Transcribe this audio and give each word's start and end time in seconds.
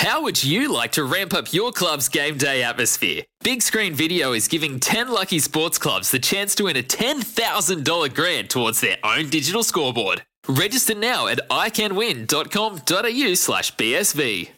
How 0.00 0.22
would 0.22 0.42
you 0.42 0.72
like 0.72 0.92
to 0.92 1.04
ramp 1.04 1.34
up 1.34 1.52
your 1.52 1.72
club's 1.72 2.08
game 2.08 2.38
day 2.38 2.62
atmosphere? 2.62 3.24
Big 3.44 3.60
Screen 3.60 3.92
Video 3.92 4.32
is 4.32 4.48
giving 4.48 4.80
10 4.80 5.10
lucky 5.10 5.38
sports 5.40 5.76
clubs 5.76 6.10
the 6.10 6.18
chance 6.18 6.54
to 6.54 6.64
win 6.64 6.78
a 6.78 6.82
$10,000 6.82 8.14
grant 8.14 8.48
towards 8.48 8.80
their 8.80 8.96
own 9.04 9.28
digital 9.28 9.62
scoreboard. 9.62 10.22
Register 10.48 10.94
now 10.94 11.26
at 11.26 11.46
iCanWin.com.au 11.50 13.34
slash 13.34 13.76
BSV. 13.76 14.48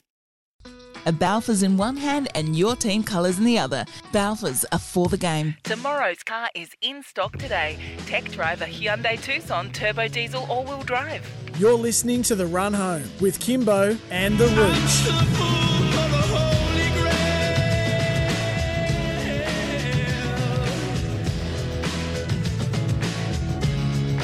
A 1.06 1.12
Balfour's 1.12 1.64
in 1.64 1.76
one 1.76 1.96
hand 1.96 2.28
and 2.36 2.54
your 2.54 2.76
team 2.76 3.02
colours 3.02 3.38
in 3.38 3.44
the 3.44 3.58
other. 3.58 3.84
Balfour's 4.12 4.64
are 4.70 4.78
for 4.78 5.08
the 5.08 5.18
game. 5.18 5.56
Tomorrow's 5.64 6.22
car 6.22 6.50
is 6.54 6.70
in 6.82 7.02
stock 7.02 7.36
today. 7.36 7.80
Tech 8.06 8.30
driver 8.30 8.66
Hyundai 8.66 9.20
Tucson 9.20 9.72
turbo 9.72 10.06
diesel 10.06 10.46
all-wheel 10.48 10.82
drive. 10.82 11.28
You're 11.58 11.74
listening 11.74 12.22
to 12.24 12.34
The 12.34 12.46
Run 12.46 12.72
Home 12.72 13.04
with 13.20 13.38
Kimbo 13.38 13.96
and 14.10 14.38
The 14.38 14.46
Rooch. 14.48 15.81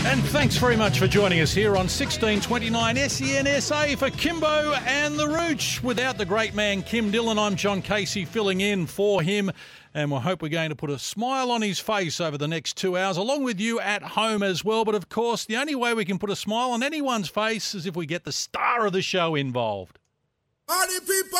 And 0.08 0.24
thanks 0.24 0.56
very 0.56 0.74
much 0.74 0.98
for 0.98 1.06
joining 1.06 1.40
us 1.40 1.52
here 1.52 1.72
on 1.72 1.84
1629 1.84 2.96
SEN 3.10 3.60
SA 3.60 3.94
for 3.94 4.08
Kimbo 4.08 4.72
and 4.86 5.18
the 5.18 5.28
Rooch. 5.28 5.82
Without 5.82 6.16
the 6.16 6.24
great 6.24 6.54
man 6.54 6.82
Kim 6.82 7.10
Dillon, 7.10 7.38
I'm 7.38 7.56
John 7.56 7.82
Casey 7.82 8.24
filling 8.24 8.62
in 8.62 8.86
for 8.86 9.20
him. 9.20 9.52
And 9.92 10.10
we 10.10 10.16
hope 10.16 10.40
we're 10.40 10.48
going 10.48 10.70
to 10.70 10.74
put 10.74 10.88
a 10.88 10.98
smile 10.98 11.50
on 11.50 11.60
his 11.60 11.78
face 11.78 12.22
over 12.22 12.38
the 12.38 12.48
next 12.48 12.78
two 12.78 12.96
hours, 12.96 13.18
along 13.18 13.44
with 13.44 13.60
you 13.60 13.80
at 13.80 14.02
home 14.02 14.42
as 14.42 14.64
well. 14.64 14.86
But 14.86 14.94
of 14.94 15.10
course, 15.10 15.44
the 15.44 15.58
only 15.58 15.74
way 15.74 15.92
we 15.92 16.06
can 16.06 16.18
put 16.18 16.30
a 16.30 16.36
smile 16.36 16.70
on 16.70 16.82
anyone's 16.82 17.28
face 17.28 17.74
is 17.74 17.84
if 17.84 17.94
we 17.94 18.06
get 18.06 18.24
the 18.24 18.32
star 18.32 18.86
of 18.86 18.94
the 18.94 19.02
show 19.02 19.34
involved. 19.34 19.98
Party 20.66 21.00
people! 21.00 21.38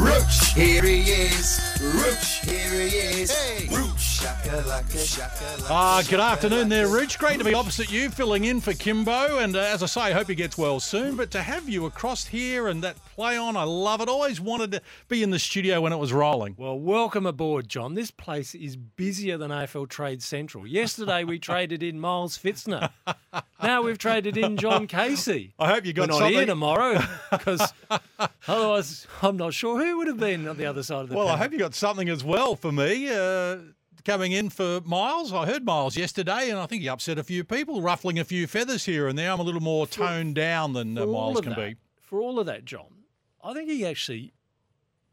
Rooch, 0.00 0.54
here 0.54 0.84
he 0.84 1.00
is. 1.10 1.60
Rooch, 1.82 2.44
here 2.44 2.70
he 2.70 2.96
is. 2.96 3.32
Hey. 3.32 3.66
Rooch, 3.66 3.91
shaka 4.22 4.62
laka. 4.68 5.66
Ah, 5.68 6.02
good 6.08 6.20
afternoon 6.20 6.68
there, 6.68 6.86
Rich. 6.86 7.18
Great 7.18 7.38
to 7.38 7.44
be 7.44 7.54
opposite 7.54 7.90
you, 7.90 8.08
filling 8.08 8.44
in 8.44 8.60
for 8.60 8.72
Kimbo. 8.72 9.38
And 9.38 9.56
uh, 9.56 9.60
as 9.60 9.82
I 9.82 9.86
say, 9.86 10.00
I 10.02 10.12
hope 10.12 10.28
he 10.28 10.36
gets 10.36 10.56
well 10.56 10.78
soon. 10.78 11.16
But 11.16 11.32
to 11.32 11.42
have 11.42 11.68
you 11.68 11.86
across 11.86 12.26
here 12.26 12.68
and 12.68 12.84
that 12.84 12.96
play 13.04 13.36
on, 13.36 13.56
I 13.56 13.64
love 13.64 14.00
it. 14.00 14.08
Always 14.08 14.40
wanted 14.40 14.72
to 14.72 14.82
be 15.08 15.24
in 15.24 15.30
the 15.30 15.40
studio 15.40 15.80
when 15.80 15.92
it 15.92 15.96
was 15.96 16.12
rolling. 16.12 16.54
Well, 16.56 16.78
welcome 16.78 17.26
aboard, 17.26 17.68
John. 17.68 17.94
This 17.94 18.12
place 18.12 18.54
is 18.54 18.76
busier 18.76 19.36
than 19.38 19.50
AFL 19.50 19.88
Trade 19.88 20.22
Central. 20.22 20.66
Yesterday 20.68 21.24
we 21.24 21.38
traded 21.40 21.82
in 21.82 21.98
Miles 21.98 22.38
Fitzner. 22.38 22.90
Now 23.60 23.82
we've 23.82 23.98
traded 23.98 24.36
in 24.36 24.56
John 24.56 24.86
Casey. 24.86 25.52
I 25.58 25.68
hope 25.68 25.84
you 25.84 25.92
got 25.92 26.02
We're 26.02 26.06
not 26.12 26.18
something. 26.18 26.34
here 26.36 26.46
tomorrow 26.46 27.00
because 27.32 27.72
otherwise 28.46 29.06
I'm 29.20 29.36
not 29.36 29.52
sure 29.52 29.84
who 29.84 29.98
would 29.98 30.06
have 30.06 30.20
been 30.20 30.46
on 30.46 30.56
the 30.58 30.66
other 30.66 30.84
side 30.84 31.02
of 31.02 31.08
the 31.08 31.16
Well, 31.16 31.28
I 31.28 31.36
hope 31.36 31.50
you 31.52 31.58
got 31.58 31.74
something 31.74 32.08
as 32.08 32.22
well 32.22 32.54
for 32.54 32.70
me. 32.70 33.08
Uh, 33.08 33.56
coming 34.04 34.32
in 34.32 34.50
for 34.50 34.80
Miles. 34.84 35.32
I 35.32 35.46
heard 35.46 35.64
Miles 35.64 35.96
yesterday, 35.96 36.50
and 36.50 36.58
I 36.58 36.66
think 36.66 36.82
he 36.82 36.88
upset 36.88 37.18
a 37.18 37.24
few 37.24 37.44
people, 37.44 37.82
ruffling 37.82 38.18
a 38.18 38.24
few 38.24 38.46
feathers 38.46 38.84
here 38.84 39.08
and 39.08 39.18
there. 39.18 39.30
I'm 39.30 39.40
a 39.40 39.44
little 39.44 39.60
more 39.60 39.86
toned 39.86 40.34
down 40.34 40.72
than 40.72 40.96
uh, 40.98 41.06
Miles 41.06 41.40
can 41.40 41.50
that- 41.50 41.58
be. 41.58 41.76
For 42.00 42.20
all 42.20 42.38
of 42.38 42.46
that, 42.46 42.64
John, 42.64 43.04
I 43.42 43.54
think 43.54 43.70
he 43.70 43.86
actually 43.86 44.34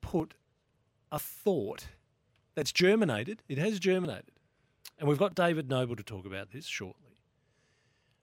put 0.02 0.34
a 1.12 1.20
thought 1.20 1.88
that's 2.56 2.74
germinated. 2.74 3.42
It 3.48 3.58
has 3.58 3.80
germinated. 3.80 4.32
And 4.98 5.08
we've 5.08 5.18
got 5.18 5.34
David 5.34 5.70
Noble 5.70 5.96
to 5.96 6.04
talk 6.04 6.26
about 6.26 6.52
this 6.52 6.66
shortly. 6.66 7.22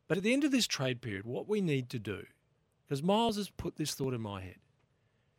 But 0.08 0.18
at 0.18 0.24
the 0.24 0.34
end 0.34 0.44
of 0.44 0.52
this 0.52 0.66
trade 0.66 1.00
period, 1.00 1.24
what 1.24 1.48
we 1.48 1.60
need 1.62 1.88
to 1.90 1.98
do, 1.98 2.26
because 2.86 3.02
Miles 3.02 3.36
has 3.36 3.48
put 3.48 3.76
this 3.76 3.94
thought 3.94 4.14
in 4.14 4.20
my 4.20 4.42
head, 4.42 4.58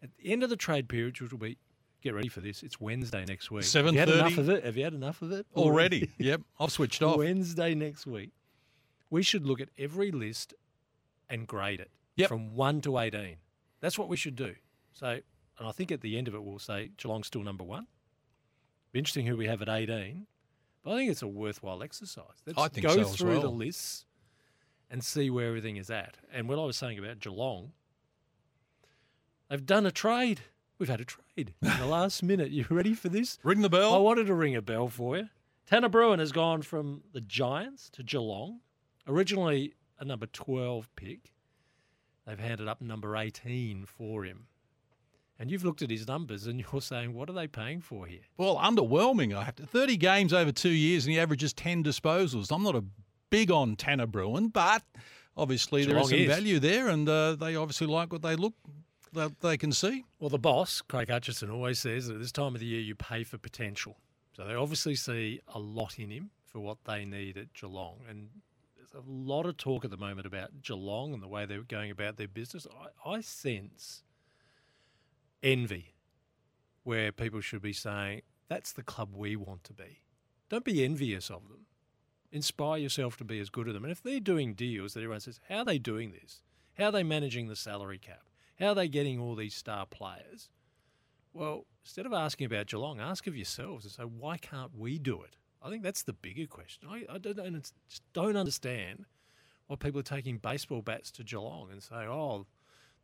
at 0.02 0.10
the 0.18 0.32
end 0.32 0.44
of 0.44 0.50
the 0.50 0.56
trade 0.58 0.90
period, 0.90 1.20
which 1.22 1.32
will 1.32 1.40
be, 1.40 1.58
get 2.02 2.14
ready 2.14 2.28
for 2.28 2.42
this, 2.42 2.64
it's 2.64 2.80
Wednesday 2.80 3.26
next 3.26 3.50
week. 3.52 3.66
Have 3.72 3.86
you 3.94 4.00
had 4.00 4.08
7:30. 4.10 4.14
enough 4.20 4.38
of 4.38 4.50
it? 4.50 4.64
Have 4.66 4.78
you 4.78 4.84
had 4.84 4.94
enough 4.94 5.22
of 5.22 5.32
it? 5.32 5.46
Already. 5.56 6.10
yep, 6.18 6.42
I've 6.60 6.72
switched 6.72 7.02
off. 7.02 7.18
Wednesday 7.18 7.74
next 7.76 8.06
week, 8.08 8.32
we 9.10 9.24
should 9.24 9.46
look 9.46 9.60
at 9.62 9.70
every 9.78 10.12
list 10.12 10.54
and 11.30 11.48
grade 11.48 11.80
it 11.80 11.92
Yep. 12.16 12.30
from 12.30 12.56
1 12.56 12.82
to 12.82 12.98
18. 12.98 13.38
That's 13.80 13.98
what 14.00 14.08
we 14.10 14.18
should 14.18 14.36
do. 14.36 14.56
So, 14.94 15.08
and 15.60 15.68
I 15.68 15.72
think 15.72 15.92
at 15.92 16.02
the 16.02 16.18
end 16.18 16.28
of 16.28 16.36
it, 16.36 16.44
we'll 16.44 16.60
say 16.60 16.92
Geelong's 16.98 17.28
still 17.28 17.44
number 17.44 17.64
one. 17.64 17.88
Be 18.92 19.00
interesting 19.00 19.26
who 19.28 19.36
we 19.38 19.46
have 19.48 19.62
at 19.62 19.70
18. 19.70 20.26
But 20.84 20.94
I 20.94 20.98
think 20.98 21.12
it's 21.12 21.22
a 21.22 21.28
worthwhile 21.28 21.84
exercise. 21.84 22.42
Let's 22.46 22.58
I 22.58 22.70
think 22.70 22.88
go 22.88 22.94
so 22.96 23.02
as 23.02 23.16
through 23.16 23.40
the 23.42 23.52
lists 23.52 24.06
and 24.90 25.04
see 25.04 25.30
where 25.30 25.48
everything 25.48 25.76
is 25.76 25.90
at. 25.90 26.18
And 26.32 26.48
what 26.48 26.58
I 26.58 26.64
was 26.64 26.78
saying 26.78 26.98
about 26.98 27.20
Geelong, 27.20 27.74
they've 29.50 29.66
done 29.66 29.86
a 29.86 29.92
trade. 29.92 30.42
We've 30.80 30.90
had 30.90 31.02
a 31.02 31.06
trade 31.06 31.54
in 31.62 31.80
the 31.80 31.88
last 31.88 32.22
minute. 32.22 32.52
You 32.52 32.66
ready 32.70 32.94
for 32.94 33.10
this? 33.10 33.40
Ring 33.44 33.62
the 33.62 33.70
bell. 33.70 33.94
I 33.94 33.98
wanted 33.98 34.28
to 34.28 34.36
ring 34.36 34.56
a 34.56 34.62
bell 34.62 34.88
for 34.88 35.18
you. 35.18 35.30
Tanner 35.66 35.90
Bruhn 35.90 36.20
has 36.20 36.32
gone 36.32 36.62
from 36.62 37.02
the 37.14 37.22
Giants 37.22 37.90
to 37.92 38.04
Geelong. 38.04 38.60
Originally 39.08 39.74
a 40.00 40.06
number 40.06 40.28
12 40.28 40.90
pick. 40.96 41.34
They've 42.26 42.40
handed 42.40 42.68
up 42.68 42.82
number 42.82 43.16
18 43.16 43.86
for 43.86 44.24
him. 44.24 44.48
And 45.40 45.50
you've 45.50 45.64
looked 45.66 45.82
at 45.82 45.90
his 45.90 46.08
numbers 46.08 46.46
and 46.46 46.60
you're 46.72 46.82
saying, 46.82 47.14
what 47.14 47.30
are 47.30 47.34
they 47.34 47.48
paying 47.48 47.82
for 47.82 48.06
here? 48.06 48.22
Well, 48.38 48.58
underwhelming. 48.58 49.36
I 49.36 49.44
have 49.44 49.56
to. 49.56 49.66
30 49.66 49.98
games 49.98 50.34
over 50.34 50.52
two 50.52 50.70
years, 50.70 51.06
and 51.06 51.14
he 51.14 51.20
averages 51.20 51.54
10 51.54 51.84
disposals. 51.84 52.52
I'm 52.52 52.64
not 52.64 52.76
a 52.76 52.84
big 53.30 53.50
on 53.50 53.76
Tanner 53.76 54.08
Bruhn, 54.08 54.54
but 54.54 54.84
obviously 55.36 55.86
there 55.86 55.98
is 55.98 56.10
some 56.10 56.20
is. 56.20 56.28
value 56.28 56.60
there, 56.60 56.88
and 56.88 57.10
uh, 57.10 57.36
they 57.36 57.56
obviously 57.56 57.88
like 57.88 58.12
what 58.12 58.22
they 58.22 58.36
look 58.36 58.54
that 59.14 59.42
they 59.42 59.58
can 59.58 59.72
see. 59.72 60.06
Well, 60.20 60.30
the 60.30 60.38
boss, 60.38 60.82
Craig 60.82 61.10
Hutchison, 61.10 61.50
always 61.50 61.80
says 61.80 62.08
that 62.08 62.16
at 62.16 62.20
this 62.20 62.32
time 62.32 62.54
of 62.54 62.60
the 62.60 62.66
year 62.66 62.82
you 62.82 62.96
pay 62.96 63.24
for 63.24 63.38
potential. 63.38 63.98
So 64.36 64.46
they 64.46 64.54
obviously 64.54 64.96
see 64.96 65.42
a 65.54 65.60
lot 65.60 65.98
in 65.98 66.10
him 66.10 66.30
for 66.46 66.60
what 66.60 66.78
they 66.86 67.06
need 67.06 67.38
at 67.38 67.54
Geelong. 67.54 68.02
And 68.10 68.30
there's 68.76 69.04
a 69.04 69.10
lot 69.10 69.46
of 69.46 69.58
talk 69.58 69.84
at 69.84 69.92
the 69.92 69.98
moment 69.98 70.28
about 70.28 70.62
Geelong 70.62 71.14
and 71.14 71.22
the 71.22 71.28
way 71.28 71.46
they're 71.46 71.62
going 71.62 71.92
about 71.92 72.18
their 72.18 72.28
business. 72.28 72.68
I, 73.06 73.10
I 73.10 73.22
sense 73.22 74.04
envy 75.42 75.96
where 76.84 77.12
people 77.12 77.42
should 77.42 77.62
be 77.62 77.74
saying, 77.74 78.22
that's 78.48 78.72
the 78.72 78.84
club 78.84 79.14
we 79.14 79.36
want 79.36 79.64
to 79.66 79.74
be. 79.74 80.04
Don't 80.50 80.64
be 80.64 80.86
envious 80.86 81.30
of 81.30 81.48
them. 81.50 81.66
Inspire 82.32 82.78
yourself 82.78 83.18
to 83.18 83.24
be 83.24 83.40
as 83.40 83.50
good 83.50 83.68
as 83.68 83.74
them. 83.74 83.84
And 83.84 83.92
if 83.92 84.02
they're 84.02 84.20
doing 84.20 84.54
deals 84.54 84.94
that 84.94 85.02
everyone 85.02 85.20
says, 85.20 85.40
how 85.50 85.60
are 85.60 85.66
they 85.66 85.80
doing 85.80 86.12
this? 86.12 86.42
How 86.78 86.86
are 86.86 86.92
they 86.92 87.04
managing 87.04 87.48
the 87.48 87.56
salary 87.56 87.98
cap? 87.98 88.22
How 88.60 88.68
are 88.70 88.76
they 88.76 88.88
getting 88.88 89.20
all 89.20 89.36
these 89.36 89.56
star 89.56 89.86
players? 89.86 90.50
Well, 91.34 91.66
instead 91.84 92.06
of 92.06 92.14
asking 92.14 92.46
about 92.46 92.68
Geelong, 92.68 93.00
ask 93.00 93.28
of 93.28 93.36
yourselves 93.36 93.86
and 93.86 93.92
say, 93.92 94.04
why 94.04 94.38
can't 94.38 94.76
we 94.76 94.98
do 94.98 95.22
it? 95.22 95.36
I 95.62 95.70
think 95.70 95.84
that's 95.84 96.04
the 96.04 96.14
bigger 96.14 96.48
question. 96.48 96.88
I, 96.90 97.06
I 97.14 97.18
don't, 97.18 97.38
just 97.88 98.04
don't 98.14 98.36
understand 98.36 99.06
why 99.68 99.76
people 99.76 100.00
are 100.00 100.04
taking 100.04 100.38
baseball 100.38 100.82
bats 100.82 101.12
to 101.12 101.24
Geelong 101.24 101.70
and 101.72 101.84
say, 101.84 102.08
oh, 102.08 102.46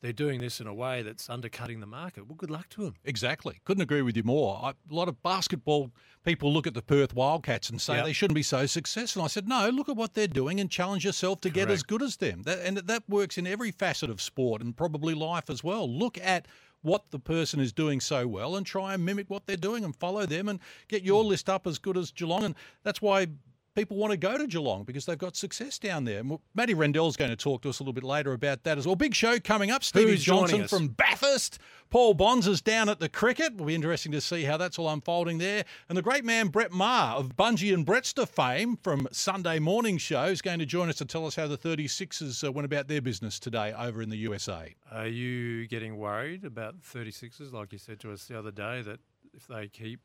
they're 0.03 0.13
doing 0.13 0.39
this 0.41 0.59
in 0.59 0.67
a 0.67 0.73
way 0.73 1.01
that's 1.01 1.29
undercutting 1.29 1.79
the 1.79 1.85
market. 1.87 2.27
Well, 2.27 2.35
good 2.35 2.51
luck 2.51 2.67
to 2.71 2.83
them. 2.83 2.95
Exactly. 3.05 3.61
Couldn't 3.63 3.81
agree 3.81 4.01
with 4.03 4.15
you 4.17 4.23
more. 4.23 4.59
I, 4.61 4.69
a 4.71 4.93
lot 4.93 5.07
of 5.07 5.23
basketball 5.23 5.91
people 6.25 6.53
look 6.53 6.67
at 6.67 6.73
the 6.73 6.81
Perth 6.81 7.15
Wildcats 7.15 7.69
and 7.69 7.81
say 7.81 7.95
Yep. 7.95 8.05
they 8.05 8.13
shouldn't 8.13 8.35
be 8.35 8.43
so 8.43 8.65
successful. 8.65 9.23
I 9.23 9.27
said, 9.27 9.47
no, 9.47 9.69
look 9.69 9.87
at 9.89 9.95
what 9.95 10.13
they're 10.13 10.27
doing 10.27 10.59
and 10.59 10.69
challenge 10.69 11.05
yourself 11.05 11.39
to 11.41 11.49
get 11.49 11.71
as 11.71 11.83
good 11.83 12.01
as 12.03 12.17
them. 12.17 12.43
That, 12.43 12.59
and 12.59 12.77
that 12.77 13.03
works 13.09 13.37
in 13.37 13.47
every 13.47 13.71
facet 13.71 14.09
of 14.09 14.21
sport 14.21 14.61
and 14.61 14.75
probably 14.75 15.13
life 15.15 15.49
as 15.49 15.63
well. 15.63 15.89
Look 15.89 16.17
at 16.21 16.47
what 16.81 17.11
the 17.11 17.19
person 17.19 17.61
is 17.61 17.71
doing 17.71 18.01
so 18.01 18.27
well 18.27 18.57
and 18.57 18.65
try 18.65 18.93
and 18.93 19.05
mimic 19.05 19.29
what 19.29 19.45
they're 19.47 19.55
doing 19.55 19.85
and 19.85 19.95
follow 19.95 20.25
them 20.25 20.49
and 20.49 20.59
get 20.89 21.01
Hmm. 21.01 21.07
your 21.07 21.23
list 21.23 21.49
up 21.49 21.65
as 21.65 21.79
good 21.79 21.95
as 21.97 22.11
Geelong. 22.11 22.43
And 22.43 22.55
that's 22.83 23.01
why 23.01 23.27
people 23.75 23.97
want 23.97 24.11
to 24.11 24.17
go 24.17 24.37
to 24.37 24.47
Geelong 24.47 24.83
because 24.83 25.05
they've 25.05 25.17
got 25.17 25.35
success 25.35 25.79
down 25.79 26.05
there. 26.05 26.19
And 26.19 26.37
Matty 26.53 26.73
Rendell's 26.73 27.15
going 27.15 27.31
to 27.31 27.37
talk 27.37 27.61
to 27.63 27.69
us 27.69 27.79
a 27.79 27.83
little 27.83 27.93
bit 27.93 28.03
later 28.03 28.33
about 28.33 28.63
that 28.63 28.77
as 28.77 28.85
well. 28.85 28.95
Big 28.95 29.15
show 29.15 29.39
coming 29.39 29.71
up. 29.71 29.83
Stevie 29.83 30.17
Johnson 30.17 30.67
from 30.67 30.89
Bathurst. 30.89 31.59
Paul 31.89 32.15
Bonds 32.15 32.47
is 32.47 32.61
down 32.61 32.89
at 32.89 32.99
the 32.99 33.09
cricket. 33.09 33.57
Will 33.57 33.67
be 33.67 33.75
interesting 33.75 34.11
to 34.13 34.21
see 34.21 34.43
how 34.43 34.57
that's 34.57 34.79
all 34.79 34.89
unfolding 34.89 35.37
there. 35.37 35.63
And 35.89 35.97
the 35.97 36.01
great 36.01 36.25
man 36.25 36.47
Brett 36.47 36.71
Maher 36.71 37.17
of 37.17 37.35
Bungie 37.35 37.73
and 37.73 37.85
Brettster 37.85 38.27
fame 38.27 38.77
from 38.81 39.07
Sunday 39.11 39.59
Morning 39.59 39.97
Show 39.97 40.25
is 40.25 40.41
going 40.41 40.59
to 40.59 40.65
join 40.65 40.89
us 40.89 40.95
to 40.97 41.05
tell 41.05 41.25
us 41.27 41.35
how 41.35 41.47
the 41.47 41.57
36ers 41.57 42.47
uh, 42.47 42.51
went 42.51 42.65
about 42.65 42.87
their 42.87 43.01
business 43.01 43.39
today 43.39 43.73
over 43.77 44.01
in 44.01 44.09
the 44.09 44.17
USA. 44.17 44.73
Are 44.91 45.07
you 45.07 45.67
getting 45.67 45.97
worried 45.97 46.45
about 46.45 46.81
36ers, 46.81 47.53
like 47.53 47.71
you 47.71 47.77
said 47.77 47.99
to 48.01 48.11
us 48.11 48.25
the 48.25 48.37
other 48.37 48.51
day, 48.51 48.81
that 48.81 48.99
if 49.33 49.47
they 49.47 49.67
keep 49.67 49.99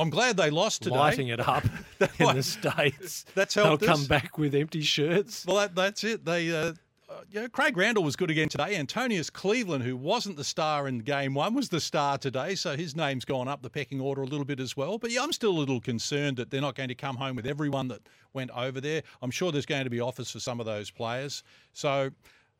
I'm 0.00 0.10
glad 0.10 0.36
they 0.36 0.50
lost 0.50 0.82
today. 0.82 0.96
lighting 0.96 1.28
it 1.28 1.40
up 1.40 1.64
in 2.18 2.36
the 2.36 2.42
States, 2.42 3.24
That's 3.34 3.54
they'll 3.54 3.66
helped 3.66 3.84
come 3.84 4.04
back 4.06 4.38
with 4.38 4.54
empty 4.54 4.82
shirts? 4.82 5.44
Well, 5.46 5.56
that, 5.56 5.74
that's 5.74 6.04
it. 6.04 6.24
They, 6.24 6.50
uh, 6.50 6.72
uh, 7.10 7.22
you 7.28 7.40
know, 7.40 7.48
Craig 7.48 7.76
Randall 7.76 8.04
was 8.04 8.14
good 8.14 8.30
again 8.30 8.48
today. 8.48 8.76
Antonius 8.76 9.30
Cleveland, 9.30 9.82
who 9.82 9.96
wasn't 9.96 10.36
the 10.36 10.44
star 10.44 10.86
in 10.86 11.00
game 11.00 11.34
one, 11.34 11.54
was 11.54 11.68
the 11.68 11.80
star 11.80 12.18
today. 12.18 12.54
So 12.54 12.76
his 12.76 12.94
name's 12.94 13.24
gone 13.24 13.48
up 13.48 13.62
the 13.62 13.70
pecking 13.70 14.00
order 14.00 14.22
a 14.22 14.26
little 14.26 14.44
bit 14.44 14.60
as 14.60 14.76
well. 14.76 14.96
But 14.96 15.10
yeah, 15.10 15.22
I'm 15.22 15.32
still 15.32 15.50
a 15.50 15.58
little 15.58 15.80
concerned 15.80 16.36
that 16.36 16.50
they're 16.50 16.60
not 16.60 16.76
going 16.76 16.88
to 16.88 16.94
come 16.94 17.16
home 17.16 17.34
with 17.34 17.46
everyone 17.46 17.88
that 17.88 18.00
went 18.32 18.52
over 18.52 18.80
there. 18.80 19.02
I'm 19.22 19.32
sure 19.32 19.50
there's 19.50 19.66
going 19.66 19.84
to 19.84 19.90
be 19.90 20.00
offers 20.00 20.30
for 20.30 20.38
some 20.38 20.60
of 20.60 20.66
those 20.66 20.90
players. 20.90 21.42
So, 21.72 22.10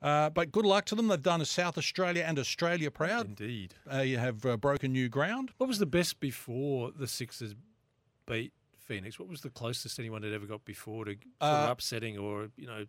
uh, 0.02 0.30
but 0.30 0.50
good 0.52 0.64
luck 0.64 0.84
to 0.86 0.94
them. 0.94 1.08
They've 1.08 1.22
done 1.22 1.40
a 1.40 1.44
South 1.46 1.76
Australia 1.78 2.24
and 2.26 2.38
Australia 2.38 2.90
proud. 2.90 3.26
Indeed. 3.26 3.74
Uh, 3.92 3.98
you 4.00 4.18
have 4.18 4.44
uh, 4.46 4.56
broken 4.56 4.92
new 4.92 5.08
ground. 5.08 5.50
What 5.58 5.68
was 5.68 5.78
the 5.78 5.86
best 5.86 6.20
before 6.20 6.90
the 6.90 7.06
Sixers 7.06 7.54
beat 8.26 8.52
Phoenix? 8.78 9.18
What 9.18 9.28
was 9.28 9.40
the 9.42 9.50
closest 9.50 9.98
anyone 9.98 10.22
had 10.22 10.32
ever 10.32 10.46
got 10.46 10.64
before 10.64 11.04
to 11.04 11.12
sort 11.12 11.24
of 11.40 11.68
Uh, 11.68 11.72
upsetting 11.72 12.18
or, 12.18 12.48
you 12.56 12.66
know, 12.66 12.86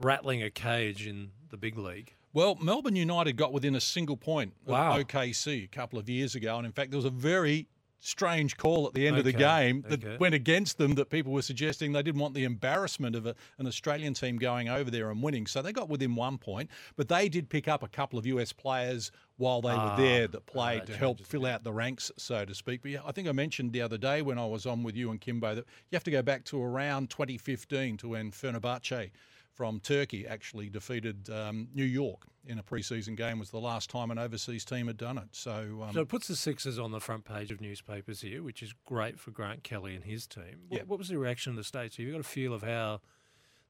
rattling 0.00 0.42
a 0.42 0.50
cage 0.50 1.06
in 1.06 1.30
the 1.50 1.56
big 1.56 1.76
league? 1.78 2.14
Well, 2.34 2.54
Melbourne 2.54 2.96
United 2.96 3.34
got 3.36 3.52
within 3.52 3.74
a 3.74 3.80
single 3.80 4.16
point 4.16 4.54
of 4.66 4.72
Wow. 4.72 4.98
OKC 4.98 5.64
a 5.64 5.68
couple 5.68 5.98
of 5.98 6.08
years 6.08 6.34
ago. 6.34 6.56
And 6.56 6.64
in 6.64 6.72
fact, 6.72 6.90
there 6.90 6.96
was 6.98 7.04
a 7.04 7.10
very 7.10 7.68
strange 8.04 8.56
call 8.56 8.88
at 8.88 8.94
the 8.94 9.06
end 9.06 9.16
of 9.16 9.24
the 9.24 9.32
game 9.32 9.84
that 9.88 10.04
okay. 10.04 10.16
went 10.18 10.34
against 10.34 10.76
them 10.76 10.96
that 10.96 11.08
people 11.08 11.32
were 11.32 11.40
suggesting 11.40 11.92
they 11.92 12.02
didn't 12.02 12.20
want 12.20 12.34
the 12.34 12.42
embarrassment 12.42 13.14
of 13.14 13.26
a, 13.26 13.34
an 13.58 13.66
Australian 13.66 14.12
team 14.12 14.36
going 14.36 14.68
over 14.68 14.90
there 14.90 15.08
and 15.10 15.22
winning. 15.22 15.46
So 15.46 15.62
they 15.62 15.72
got 15.72 15.88
within 15.88 16.16
one 16.16 16.36
point, 16.36 16.68
but 16.96 17.08
they 17.08 17.28
did 17.28 17.48
pick 17.48 17.68
up 17.68 17.84
a 17.84 17.88
couple 17.88 18.18
of 18.18 18.26
US 18.26 18.52
players 18.52 19.12
while 19.36 19.62
they 19.62 19.70
Ah, 19.70 19.96
were 19.96 20.02
there 20.02 20.26
that 20.26 20.46
played 20.46 20.84
to 20.86 20.96
help 20.96 21.20
fill 21.20 21.46
out 21.46 21.62
the 21.62 21.72
ranks, 21.72 22.10
so 22.16 22.44
to 22.44 22.54
speak. 22.54 22.82
But 22.82 22.90
yeah, 22.90 23.00
I 23.06 23.12
think 23.12 23.28
I 23.28 23.32
mentioned 23.32 23.72
the 23.72 23.82
other 23.82 23.98
day 23.98 24.20
when 24.20 24.36
I 24.36 24.46
was 24.46 24.66
on 24.66 24.82
with 24.82 24.96
you 24.96 25.12
and 25.12 25.20
Kimbo 25.20 25.54
that 25.54 25.64
you 25.90 25.96
have 25.96 26.04
to 26.04 26.10
go 26.10 26.22
back 26.22 26.44
to 26.46 26.60
around 26.60 27.08
2015 27.08 27.98
to 27.98 28.08
when 28.08 28.32
Fenerbahce 28.32 29.10
from 29.54 29.80
Turkey 29.80 30.26
actually 30.26 30.68
defeated 30.68 31.28
um, 31.30 31.68
New 31.74 31.84
York 31.84 32.22
in 32.46 32.58
a 32.58 32.62
preseason 32.62 33.16
game. 33.16 33.38
Was 33.38 33.50
the 33.50 33.60
last 33.60 33.90
time 33.90 34.10
an 34.10 34.18
overseas 34.18 34.64
team 34.64 34.86
had 34.86 34.96
done 34.96 35.18
it. 35.18 35.28
So, 35.32 35.84
um, 35.86 35.92
So 35.92 36.00
it 36.00 36.08
puts 36.08 36.26
the 36.28 36.36
Sixers 36.36 36.78
on 36.78 36.90
the 36.90 37.00
front 37.00 37.24
page 37.24 37.50
of 37.50 37.60
newspapers 37.60 38.20
here, 38.22 38.42
which 38.42 38.62
is 38.62 38.74
great 38.86 39.18
for 39.20 39.30
Grant 39.30 39.62
Kelly 39.62 39.94
and 39.94 40.04
his 40.04 40.26
team. 40.26 40.62
What, 40.68 40.78
Yeah. 40.78 40.84
what 40.86 40.98
was 40.98 41.08
the 41.08 41.18
reaction 41.18 41.50
of 41.50 41.56
the 41.56 41.64
States? 41.64 41.96
Have 41.96 42.06
you 42.06 42.12
got 42.12 42.20
a 42.20 42.24
feel 42.24 42.52
of 42.54 42.62
how 42.62 43.00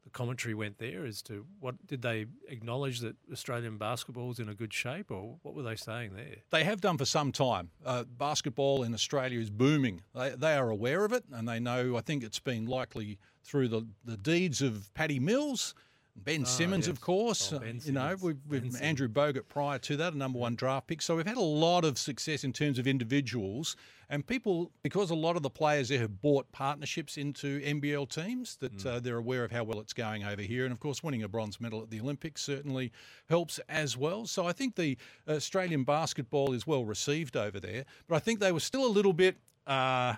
the 0.04 0.10
commentary 0.10 0.54
went 0.54 0.78
there 0.78 1.04
as 1.04 1.22
to 1.22 1.46
what 1.60 1.86
did 1.86 2.02
they 2.02 2.26
acknowledge 2.48 3.00
that 3.00 3.16
Australian 3.32 3.78
basketball's 3.78 4.38
in 4.38 4.48
a 4.48 4.54
good 4.54 4.72
shape 4.72 5.10
or 5.10 5.36
what 5.42 5.54
were 5.54 5.62
they 5.62 5.76
saying 5.76 6.14
there? 6.14 6.36
They 6.50 6.64
have 6.64 6.80
done 6.80 6.98
for 6.98 7.04
some 7.04 7.32
time. 7.32 7.70
Uh, 7.84 8.04
basketball 8.04 8.82
in 8.82 8.94
Australia 8.94 9.38
is 9.38 9.50
booming. 9.50 10.02
They, 10.14 10.30
they 10.30 10.54
are 10.54 10.70
aware 10.70 11.04
of 11.04 11.12
it, 11.12 11.24
and 11.32 11.48
they 11.48 11.60
know. 11.60 11.96
I 11.96 12.00
think 12.00 12.24
it's 12.24 12.40
been 12.40 12.66
likely 12.66 13.18
through 13.44 13.68
the, 13.68 13.86
the 14.04 14.16
deeds 14.16 14.60
of 14.62 14.92
Paddy 14.94 15.20
Mills, 15.20 15.74
Ben 16.14 16.42
Ah, 16.42 16.46
Simmons, 16.46 16.86
yes. 16.86 16.92
of 16.92 17.00
course. 17.00 17.52
Oh, 17.52 17.56
uh, 17.56 17.60
Ben 17.60 17.80
you 17.84 17.92
know, 17.92 18.00
Simmons. 18.16 18.22
with, 18.22 18.38
with 18.46 18.72
Ben 18.74 18.82
Andrew 18.82 19.08
Bogut 19.08 19.48
prior 19.48 19.78
to 19.80 19.96
that, 19.96 20.12
a 20.12 20.16
number 20.16 20.38
one 20.38 20.54
draft 20.54 20.86
pick. 20.86 21.02
So 21.02 21.16
we've 21.16 21.26
had 21.26 21.36
a 21.36 21.40
lot 21.40 21.84
of 21.84 21.98
success 21.98 22.44
in 22.44 22.52
terms 22.52 22.78
of 22.78 22.86
individuals 22.86 23.76
and 24.10 24.26
people, 24.26 24.70
because 24.82 25.10
a 25.10 25.14
lot 25.14 25.36
of 25.36 25.42
the 25.42 25.48
players 25.50 25.88
there 25.88 25.98
have 25.98 26.20
bought 26.20 26.52
partnerships 26.52 27.16
into 27.16 27.60
NBL 27.62 28.06
teams, 28.10 28.56
that 28.56 28.76
Mm. 28.76 28.86
uh, 28.86 29.00
they're 29.00 29.16
aware 29.16 29.42
of 29.42 29.50
how 29.50 29.64
well 29.64 29.80
it's 29.80 29.94
going 29.94 30.22
over 30.22 30.42
here. 30.42 30.64
And 30.64 30.72
of 30.72 30.80
course, 30.80 31.02
winning 31.02 31.22
a 31.22 31.28
bronze 31.28 31.58
medal 31.60 31.80
at 31.82 31.88
the 31.90 31.98
Olympics 32.00 32.42
certainly 32.42 32.92
helps 33.30 33.58
as 33.70 33.96
well. 33.96 34.26
So 34.26 34.46
I 34.46 34.52
think 34.52 34.76
the 34.76 34.98
Australian 35.26 35.82
basketball 35.84 36.52
is 36.52 36.66
well 36.66 36.84
received 36.84 37.36
over 37.38 37.58
there. 37.58 37.86
But 38.06 38.16
I 38.16 38.18
think 38.18 38.38
they 38.38 38.52
were 38.52 38.60
still 38.60 38.84
a 38.84 38.92
little 38.92 39.14
bit. 39.14 39.36
Uh, 39.66 40.16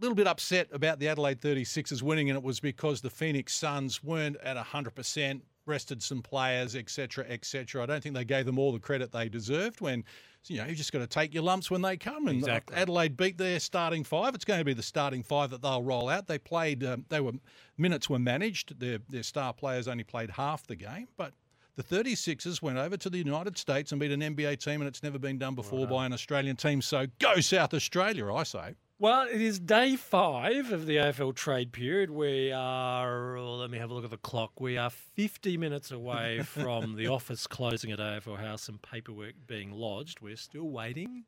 little 0.00 0.14
bit 0.14 0.26
upset 0.26 0.68
about 0.72 0.98
the 0.98 1.08
Adelaide 1.08 1.40
36ers 1.40 2.02
winning, 2.02 2.30
and 2.30 2.36
it 2.36 2.42
was 2.42 2.60
because 2.60 3.00
the 3.00 3.10
Phoenix 3.10 3.54
Suns 3.54 4.02
weren't 4.02 4.36
at 4.42 4.56
100%, 4.56 5.40
rested 5.66 6.02
some 6.02 6.22
players, 6.22 6.76
etc., 6.76 7.26
etc. 7.28 7.82
I 7.82 7.86
don't 7.86 8.02
think 8.02 8.14
they 8.14 8.24
gave 8.24 8.46
them 8.46 8.58
all 8.58 8.72
the 8.72 8.78
credit 8.78 9.12
they 9.12 9.28
deserved 9.28 9.80
when, 9.80 10.04
you 10.46 10.58
know, 10.58 10.66
you've 10.66 10.78
just 10.78 10.92
got 10.92 11.00
to 11.00 11.06
take 11.06 11.34
your 11.34 11.42
lumps 11.42 11.70
when 11.70 11.82
they 11.82 11.96
come. 11.96 12.28
And 12.28 12.38
Exactly. 12.38 12.76
Adelaide 12.76 13.16
beat 13.16 13.38
their 13.38 13.60
starting 13.60 14.04
five. 14.04 14.34
It's 14.34 14.44
going 14.44 14.60
to 14.60 14.64
be 14.64 14.74
the 14.74 14.82
starting 14.82 15.22
five 15.22 15.50
that 15.50 15.62
they'll 15.62 15.82
roll 15.82 16.08
out. 16.08 16.26
They 16.26 16.38
played, 16.38 16.84
um, 16.84 17.04
they 17.08 17.20
were, 17.20 17.32
minutes 17.76 18.08
were 18.08 18.18
managed. 18.18 18.78
Their, 18.80 18.98
their 19.08 19.22
star 19.22 19.52
players 19.52 19.88
only 19.88 20.04
played 20.04 20.30
half 20.30 20.66
the 20.66 20.76
game, 20.76 21.08
but 21.16 21.32
the 21.76 21.84
36ers 21.84 22.60
went 22.60 22.76
over 22.76 22.96
to 22.96 23.08
the 23.08 23.18
United 23.18 23.56
States 23.56 23.92
and 23.92 24.00
beat 24.00 24.10
an 24.10 24.20
NBA 24.20 24.58
team, 24.58 24.80
and 24.80 24.88
it's 24.88 25.02
never 25.04 25.18
been 25.18 25.38
done 25.38 25.54
before 25.54 25.86
by 25.86 26.06
an 26.06 26.12
Australian 26.12 26.56
team. 26.56 26.82
So 26.82 27.06
go 27.20 27.40
South 27.40 27.72
Australia, 27.72 28.32
I 28.32 28.42
say. 28.42 28.74
Well, 29.00 29.28
it 29.28 29.40
is 29.40 29.60
day 29.60 29.94
five 29.94 30.72
of 30.72 30.86
the 30.86 30.96
AFL 30.96 31.32
trade 31.36 31.70
period. 31.70 32.10
We 32.10 32.50
are, 32.50 33.36
well, 33.36 33.58
let 33.58 33.70
me 33.70 33.78
have 33.78 33.90
a 33.90 33.94
look 33.94 34.02
at 34.02 34.10
the 34.10 34.16
clock. 34.16 34.60
We 34.60 34.76
are 34.76 34.90
50 34.90 35.56
minutes 35.56 35.92
away 35.92 36.40
from 36.44 36.96
the 36.96 37.06
office 37.06 37.46
closing 37.46 37.92
at 37.92 38.00
AFL 38.00 38.40
House 38.40 38.68
and 38.68 38.82
paperwork 38.82 39.34
being 39.46 39.70
lodged. 39.70 40.20
We're 40.20 40.34
still 40.34 40.68
waiting 40.68 41.26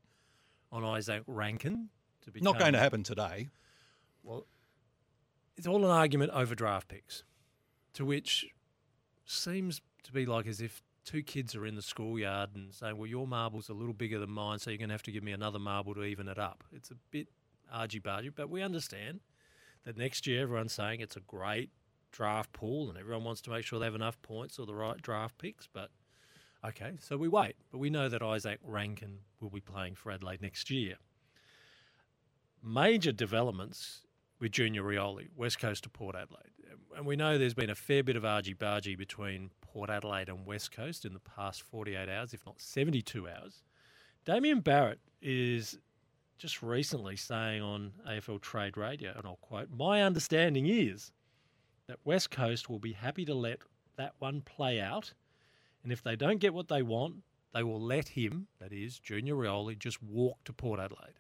on 0.73 0.83
Izak 0.83 1.23
Rankine 1.29 1.91
to 2.23 2.33
be 2.33 2.41
Not 2.41 2.59
going 2.59 2.73
to 2.73 2.81
happen 2.81 3.05
today. 3.05 3.51
Well, 4.25 4.47
it's 5.57 5.69
all 5.69 5.85
an 5.85 5.93
argument 5.93 6.33
over 6.33 6.57
draft 6.57 6.89
picks, 6.89 7.23
to 7.93 8.05
which 8.05 8.49
seems 9.27 9.81
to 10.03 10.13
be 10.13 10.27
like 10.27 10.49
as 10.49 10.61
if 10.61 10.83
two 11.05 11.23
kids 11.23 11.55
are 11.55 11.65
in 11.65 11.77
the 11.77 11.83
schoolyard 11.83 12.51
and 12.57 12.75
saying, 12.75 12.97
"Well, 12.97 13.07
your 13.07 13.29
marble's 13.29 13.69
a 13.69 13.75
little 13.75 13.95
bigger 13.95 14.19
than 14.19 14.31
mine, 14.31 14.59
so 14.59 14.71
you're 14.71 14.79
going 14.79 14.89
to 14.89 14.95
have 14.95 15.05
to 15.05 15.13
give 15.13 15.23
me 15.23 15.31
another 15.33 15.61
marble 15.61 15.95
to 15.95 16.03
even 16.03 16.27
it 16.27 16.39
up." 16.39 16.65
It's 16.73 16.91
a 16.91 16.97
bit 17.11 17.29
argy-bargy, 17.73 18.33
but 18.35 18.51
we 18.51 18.63
understand 18.63 19.21
that 19.85 19.97
next 19.97 20.27
year 20.27 20.43
everyone's 20.43 20.73
saying 20.73 21.01
it's 21.01 21.17
a 21.17 21.21
great 21.21 21.71
draft 22.13 22.53
pool 22.53 22.89
and 22.89 22.99
everyone 22.99 23.25
wants 23.25 23.41
to 23.43 23.51
make 23.51 23.65
sure 23.65 23.79
they 23.79 23.87
have 23.87 23.95
enough 23.95 24.21
points 24.23 24.59
or 24.59 24.67
the 24.67 24.75
right 24.75 25.01
draft 25.01 25.39
picks. 25.39 25.69
But 25.73 25.91
okay, 26.65 26.97
so 27.01 27.17
we 27.17 27.29
wait. 27.29 27.57
But 27.71 27.79
we 27.79 27.91
know 27.91 28.09
that 28.09 28.21
Izak 28.21 28.59
Rankine 28.65 29.21
will 29.41 29.51
be 29.51 29.61
playing 29.61 29.95
for 29.95 30.11
Adelaide 30.11 30.43
next 30.43 30.71
year 30.71 30.97
major 32.63 33.13
developments 33.13 34.03
with 34.39 34.53
Junior 34.53 34.83
Rioli, 34.83 35.29
West 35.37 35.59
Coast 35.59 35.85
to 35.85 35.91
Port 35.91 36.15
Adelaide. 36.15 36.53
And 36.97 37.07
we 37.07 37.17
know 37.17 37.39
there's 37.39 37.55
been 37.55 37.71
a 37.71 37.75
fair 37.75 38.03
bit 38.03 38.17
of 38.17 38.25
argy 38.25 38.55
bargy 38.55 38.97
between 38.97 39.51
Port 39.61 39.91
Adelaide 39.91 40.29
and 40.29 40.47
West 40.47 40.73
Coast 40.73 41.05
in 41.05 41.13
the 41.13 41.21
past 41.21 41.63
48 41.63 42.09
hours, 42.09 42.35
if 42.35 42.45
not 42.45 42.61
72 42.61 43.29
hours. 43.29 43.63
Damien 44.25 44.61
Barrett 44.61 44.99
is 45.23 45.79
just 46.41 46.63
recently 46.63 47.17
saying 47.17 47.61
on 47.61 47.93
AFL 48.09 48.41
Trade 48.41 48.79
Radio, 48.79 49.13
and 49.15 49.27
I'll 49.27 49.37
quote, 49.43 49.69
My 49.71 50.03
understanding 50.03 50.67
is 50.67 51.13
that 51.87 51.99
West 52.05 52.31
Coast 52.31 52.71
will 52.71 52.79
be 52.79 52.93
happy 52.93 53.27
to 53.27 53.35
let 53.35 53.59
that 53.97 54.15
one 54.21 54.41
play 54.41 54.81
out. 54.81 55.13
And 55.83 55.93
if 55.93 56.03
they 56.03 56.17
don't 56.17 56.39
get 56.39 56.55
what 56.55 56.69
they 56.69 56.81
want, 56.81 57.17
they 57.53 57.63
will 57.63 57.81
let 57.81 58.09
him, 58.09 58.47
that 58.59 58.73
is, 58.73 58.99
Junior 58.99 59.35
Rioli, 59.35 59.79
just 59.79 60.03
walk 60.03 60.39
to 60.45 60.53
Port 60.53 60.81
Adelaide. 60.81 61.19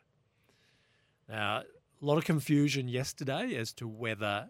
Now, 1.28 1.58
a 1.58 1.64
lot 2.04 2.16
of 2.16 2.24
confusion 2.24 2.88
yesterday 2.88 3.56
as 3.56 3.74
to 3.74 3.86
whether, 3.86 4.48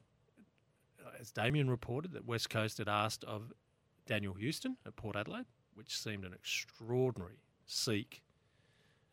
as 1.19 1.33
Damien 1.33 1.69
reported, 1.69 2.13
that 2.13 2.27
West 2.27 2.49
Coast 2.49 2.79
had 2.79 2.89
asked 2.89 3.25
of 3.25 3.53
Daniel 4.07 4.35
Houston 4.35 4.77
at 4.87 4.95
Port 4.95 5.17
Adelaide, 5.17 5.47
which 5.75 5.99
seemed 5.99 6.25
an 6.25 6.33
extraordinary 6.33 7.41
seek 7.67 8.23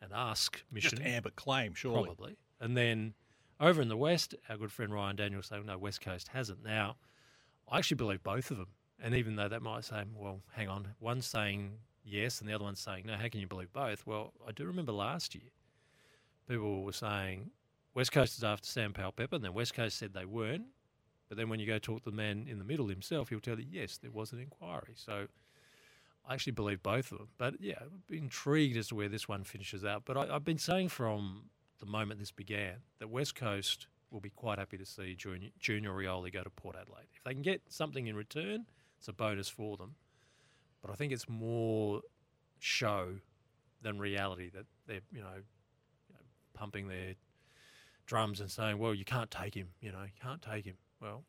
and 0.00 0.12
ask 0.14 0.62
mission. 0.70 0.98
Just 0.98 1.02
Ambit 1.02 1.36
claim, 1.36 1.74
surely. 1.74 2.04
Probably. 2.04 2.36
And 2.60 2.76
then 2.76 3.14
over 3.60 3.82
in 3.82 3.88
the 3.88 3.96
West, 3.96 4.34
our 4.48 4.56
good 4.56 4.72
friend 4.72 4.92
Ryan 4.92 5.16
Daniels 5.16 5.46
saying, 5.46 5.66
no, 5.66 5.78
West 5.78 6.00
Coast 6.00 6.28
hasn't. 6.28 6.64
Now, 6.64 6.96
I 7.70 7.78
actually 7.78 7.96
believe 7.96 8.22
both 8.22 8.50
of 8.50 8.56
them. 8.56 8.68
And 9.00 9.14
even 9.14 9.36
though 9.36 9.48
that 9.48 9.62
might 9.62 9.84
say, 9.84 10.02
well, 10.14 10.40
hang 10.52 10.68
on, 10.68 10.88
one's 11.00 11.26
saying 11.26 11.72
yes 12.04 12.40
and 12.40 12.48
the 12.48 12.54
other 12.54 12.64
one's 12.64 12.80
saying 12.80 13.04
no, 13.06 13.14
how 13.14 13.28
can 13.28 13.40
you 13.40 13.46
believe 13.46 13.72
both? 13.72 14.06
Well, 14.06 14.32
I 14.46 14.52
do 14.52 14.64
remember 14.64 14.92
last 14.92 15.34
year, 15.34 15.50
people 16.48 16.82
were 16.82 16.92
saying 16.92 17.50
West 17.94 18.12
Coast 18.12 18.38
is 18.38 18.44
after 18.44 18.66
Sam 18.66 18.92
Powell 18.92 19.12
Pepper, 19.12 19.36
and 19.36 19.44
then 19.44 19.54
West 19.54 19.74
Coast 19.74 19.98
said 19.98 20.14
they 20.14 20.24
weren't. 20.24 20.66
But 21.28 21.36
then 21.36 21.48
when 21.48 21.60
you 21.60 21.66
go 21.66 21.78
talk 21.78 22.04
to 22.04 22.10
the 22.10 22.16
man 22.16 22.46
in 22.48 22.58
the 22.58 22.64
middle 22.64 22.88
himself, 22.88 23.28
he'll 23.28 23.40
tell 23.40 23.58
you, 23.58 23.66
yes, 23.70 23.98
there 23.98 24.10
was 24.10 24.32
an 24.32 24.40
inquiry. 24.40 24.94
So 24.94 25.26
I 26.28 26.34
actually 26.34 26.52
believe 26.52 26.82
both 26.82 27.10
of 27.10 27.18
them. 27.18 27.28
But 27.38 27.54
yeah, 27.58 27.80
intrigued 28.10 28.76
as 28.76 28.88
to 28.88 28.94
where 28.94 29.08
this 29.08 29.26
one 29.26 29.44
finishes 29.44 29.84
out. 29.84 30.02
But 30.04 30.16
I, 30.18 30.34
I've 30.34 30.44
been 30.44 30.58
saying 30.58 30.90
from 30.90 31.44
the 31.80 31.86
moment 31.86 32.20
this 32.20 32.30
began 32.30 32.76
that 32.98 33.08
West 33.08 33.34
Coast 33.34 33.86
will 34.10 34.20
be 34.20 34.30
quite 34.30 34.58
happy 34.58 34.76
to 34.76 34.84
see 34.84 35.14
Junior, 35.14 35.48
Junior 35.58 35.90
Rioli 35.90 36.32
go 36.32 36.42
to 36.42 36.50
Port 36.50 36.76
Adelaide. 36.78 37.08
If 37.14 37.24
they 37.24 37.32
can 37.32 37.42
get 37.42 37.62
something 37.68 38.06
in 38.06 38.14
return, 38.14 38.66
it's 38.98 39.08
a 39.08 39.12
bonus 39.12 39.48
for 39.48 39.76
them. 39.78 39.94
But 40.82 40.90
I 40.90 40.94
think 40.94 41.12
it's 41.12 41.28
more 41.28 42.02
show 42.58 43.14
than 43.80 43.98
reality 43.98 44.50
that 44.50 44.66
they're, 44.86 45.00
you 45.12 45.20
know, 45.20 45.36
you 46.08 46.14
know, 46.14 46.20
pumping 46.52 46.88
their 46.88 47.14
drums 48.06 48.40
and 48.40 48.50
saying, 48.50 48.78
well, 48.78 48.94
you 48.94 49.04
can't 49.04 49.30
take 49.30 49.54
him, 49.54 49.68
you 49.80 49.92
know, 49.92 50.02
you 50.02 50.20
can't 50.22 50.42
take 50.42 50.64
him. 50.64 50.76
Well, 51.00 51.24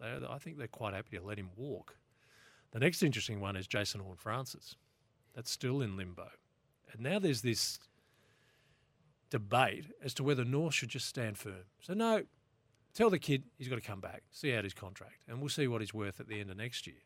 I 0.00 0.38
think 0.38 0.58
they're 0.58 0.66
quite 0.66 0.94
happy 0.94 1.16
to 1.16 1.22
let 1.22 1.38
him 1.38 1.50
walk. 1.56 1.96
The 2.72 2.80
next 2.80 3.02
interesting 3.02 3.40
one 3.40 3.54
is 3.54 3.66
Jason 3.66 4.00
Horne-Francis. 4.00 4.76
That's 5.34 5.50
still 5.50 5.82
in 5.82 5.96
limbo. 5.96 6.28
And 6.92 7.02
now 7.02 7.18
there's 7.18 7.42
this 7.42 7.78
debate 9.30 9.86
as 10.02 10.14
to 10.14 10.22
whether 10.22 10.44
North 10.44 10.74
should 10.74 10.88
just 10.88 11.06
stand 11.06 11.38
firm. 11.38 11.64
So, 11.80 11.94
no, 11.94 12.24
tell 12.94 13.10
the 13.10 13.18
kid 13.18 13.44
he's 13.56 13.68
got 13.68 13.76
to 13.76 13.82
come 13.82 14.00
back, 14.00 14.22
see 14.30 14.54
out 14.54 14.64
his 14.64 14.74
contract, 14.74 15.22
and 15.28 15.40
we'll 15.40 15.48
see 15.48 15.66
what 15.66 15.80
he's 15.80 15.94
worth 15.94 16.20
at 16.20 16.28
the 16.28 16.40
end 16.40 16.50
of 16.50 16.56
next 16.56 16.86
year. 16.86 16.96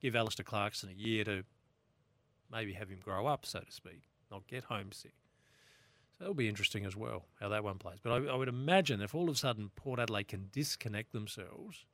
Give 0.00 0.16
Alastair 0.16 0.44
Clarkson 0.44 0.90
a 0.90 0.92
year 0.92 1.24
to 1.24 1.44
maybe 2.50 2.72
have 2.72 2.88
him 2.88 3.00
grow 3.02 3.26
up, 3.26 3.46
so 3.46 3.60
to 3.60 3.72
speak, 3.72 4.02
not 4.30 4.46
get 4.46 4.64
homesick. 4.64 5.14
So 6.10 6.18
that'll 6.20 6.34
be 6.34 6.48
interesting 6.48 6.84
as 6.84 6.96
well, 6.96 7.26
how 7.40 7.48
that 7.48 7.64
one 7.64 7.78
plays. 7.78 7.98
But 8.02 8.12
I, 8.12 8.32
I 8.32 8.34
would 8.34 8.48
imagine 8.48 9.00
if 9.00 9.14
all 9.14 9.28
of 9.28 9.36
a 9.36 9.38
sudden 9.38 9.70
Port 9.76 9.98
Adelaide 9.98 10.28
can 10.28 10.48
disconnect 10.52 11.12
themselves 11.12 11.86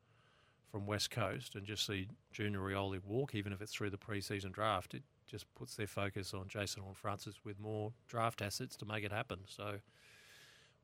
from 0.71 0.87
West 0.87 1.11
Coast 1.11 1.55
and 1.55 1.67
just 1.67 1.87
see 1.87 2.09
Junior 2.33 2.61
Rioli 2.61 3.03
walk, 3.05 3.35
even 3.35 3.53
if 3.53 3.61
it's 3.61 3.73
through 3.73 3.91
the 3.91 3.99
preseason 3.99 4.53
draft, 4.53 4.95
it 4.95 5.03
just 5.27 5.47
puts 5.55 5.75
their 5.75 5.87
focus 5.87 6.35
on 6.35 6.49
Jason 6.49 6.83
Horne-Francis 6.83 7.37
with 7.45 7.59
more 7.59 7.93
draft 8.07 8.43
assets 8.43 8.77
to 8.77 8.87
make 8.87 9.05
it 9.05 9.13
happen. 9.13 9.41
So 9.47 9.79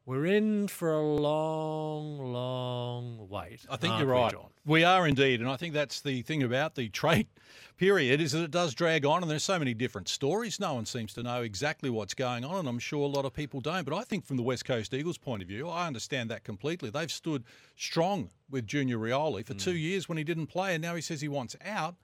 we're 0.06 0.26
in 0.26 0.68
for 0.68 0.92
a 0.92 1.02
long, 1.02 2.18
long 2.18 3.26
wait. 3.28 3.64
I 3.70 3.76
think 3.76 3.94
ah, 3.94 3.98
you're 3.98 4.08
we, 4.08 4.12
right. 4.12 4.32
John? 4.32 4.50
We 4.66 4.84
are 4.84 5.08
indeed, 5.08 5.40
and 5.40 5.48
I 5.48 5.56
think 5.56 5.72
that's 5.72 6.02
the 6.02 6.20
thing 6.22 6.42
about 6.42 6.74
the 6.74 6.90
trade 6.90 7.26
period 7.78 8.20
is 8.20 8.32
that 8.32 8.42
it 8.42 8.50
does 8.50 8.74
drag 8.74 9.06
on, 9.06 9.22
and 9.22 9.30
there's 9.30 9.42
so 9.42 9.58
many 9.58 9.72
different 9.72 10.08
stories. 10.08 10.60
No 10.60 10.74
one 10.74 10.84
seems 10.84 11.14
to 11.14 11.22
know 11.22 11.40
exactly 11.40 11.88
what's 11.88 12.12
going 12.12 12.44
on, 12.44 12.56
and 12.56 12.68
I'm 12.68 12.78
sure 12.78 13.04
a 13.04 13.08
lot 13.08 13.24
of 13.24 13.32
people 13.32 13.62
don't. 13.62 13.84
But 13.84 13.96
I 13.96 14.02
think 14.02 14.26
from 14.26 14.36
the 14.36 14.42
West 14.42 14.66
Coast 14.66 14.92
Eagles' 14.92 15.16
point 15.16 15.40
of 15.40 15.48
view, 15.48 15.68
I 15.70 15.86
understand 15.86 16.30
that 16.30 16.44
completely. 16.44 16.90
They've 16.90 17.10
stood 17.10 17.44
strong 17.76 18.28
with 18.50 18.66
Junior 18.66 18.98
Rioli 18.98 19.46
for 19.46 19.54
two 19.54 19.72
hmm. 19.72 19.78
years 19.78 20.08
when 20.08 20.18
he 20.18 20.24
didn't 20.24 20.48
play, 20.48 20.74
and 20.74 20.82
now 20.82 20.94
he 20.94 21.00
says 21.00 21.22
he 21.22 21.28
wants 21.28 21.56
out. 21.64 21.96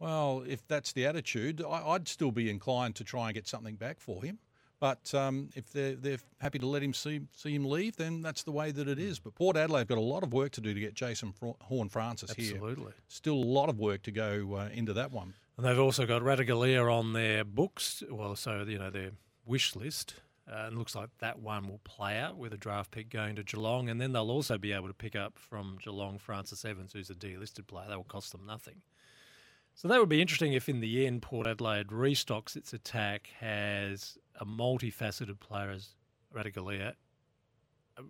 Well, 0.00 0.42
if 0.48 0.66
that's 0.66 0.92
the 0.92 1.06
attitude, 1.06 1.62
I, 1.62 1.90
I'd 1.90 2.08
still 2.08 2.32
be 2.32 2.50
inclined 2.50 2.96
to 2.96 3.04
try 3.04 3.26
and 3.26 3.34
get 3.34 3.46
something 3.46 3.76
back 3.76 4.00
for 4.00 4.24
him. 4.24 4.40
But 4.84 5.14
um, 5.14 5.48
if 5.54 5.72
they're, 5.72 5.94
they're 5.94 6.18
happy 6.42 6.58
to 6.58 6.66
let 6.66 6.82
him 6.82 6.92
see, 6.92 7.22
see 7.32 7.54
him 7.54 7.64
leave, 7.64 7.96
then 7.96 8.20
that's 8.20 8.42
the 8.42 8.52
way 8.52 8.70
that 8.70 8.86
it 8.86 8.98
is. 8.98 9.18
But 9.18 9.34
Port 9.34 9.56
Adelaide 9.56 9.78
have 9.78 9.88
got 9.88 9.96
a 9.96 10.02
lot 10.02 10.22
of 10.22 10.34
work 10.34 10.52
to 10.52 10.60
do 10.60 10.74
to 10.74 10.78
get 10.78 10.92
Jason 10.92 11.32
Horne-Francis 11.62 12.34
here. 12.34 12.56
Absolutely. 12.56 12.92
Still 13.08 13.32
a 13.32 13.48
lot 13.58 13.70
of 13.70 13.78
work 13.78 14.02
to 14.02 14.10
go 14.10 14.56
uh, 14.56 14.68
into 14.74 14.92
that 14.92 15.10
one. 15.10 15.32
And 15.56 15.64
they've 15.64 15.78
also 15.78 16.04
got 16.04 16.20
Ratugolea 16.20 16.92
on 16.92 17.14
their 17.14 17.44
books, 17.44 18.02
well, 18.10 18.36
so, 18.36 18.62
you 18.68 18.78
know, 18.78 18.90
their 18.90 19.12
wish 19.46 19.74
list. 19.74 20.16
Uh, 20.46 20.66
and 20.66 20.76
looks 20.76 20.94
like 20.94 21.08
that 21.20 21.38
one 21.38 21.66
will 21.66 21.80
play 21.84 22.18
out 22.18 22.36
with 22.36 22.52
a 22.52 22.58
draft 22.58 22.90
pick 22.90 23.08
going 23.08 23.36
to 23.36 23.42
Geelong. 23.42 23.88
And 23.88 23.98
then 23.98 24.12
they'll 24.12 24.30
also 24.30 24.58
be 24.58 24.72
able 24.72 24.88
to 24.88 24.92
pick 24.92 25.16
up 25.16 25.38
from 25.38 25.78
Geelong 25.82 26.18
Francis 26.18 26.62
Evans, 26.62 26.92
who's 26.92 27.08
a 27.08 27.14
delisted 27.14 27.66
player. 27.68 27.88
That 27.88 27.96
will 27.96 28.04
cost 28.04 28.32
them 28.32 28.44
nothing. 28.44 28.82
So 29.74 29.88
that 29.88 29.98
would 29.98 30.08
be 30.08 30.22
interesting 30.22 30.52
if 30.52 30.68
in 30.68 30.80
the 30.80 31.06
end 31.06 31.22
Port 31.22 31.46
Adelaide 31.46 31.88
restocks 31.88 32.56
its 32.56 32.72
attack, 32.72 33.30
has 33.40 34.16
a 34.40 34.46
multifaceted 34.46 35.40
player 35.40 35.70
as 35.70 35.88
Ratugolea, 36.34 36.92
a 37.98 38.02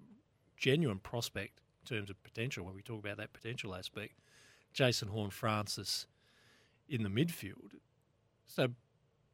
genuine 0.57 0.99
prospect 0.99 1.63
in 1.83 1.97
terms 1.97 2.11
of 2.11 2.23
potential 2.23 2.65
when 2.67 2.75
we 2.75 2.83
talk 2.83 2.99
about 2.99 3.17
that 3.17 3.33
potential 3.33 3.75
aspect, 3.75 4.13
Jason 4.73 5.09
Horne-Francis 5.09 6.07
in 6.89 7.03
the 7.03 7.09
midfield. 7.09 7.73
So 8.47 8.69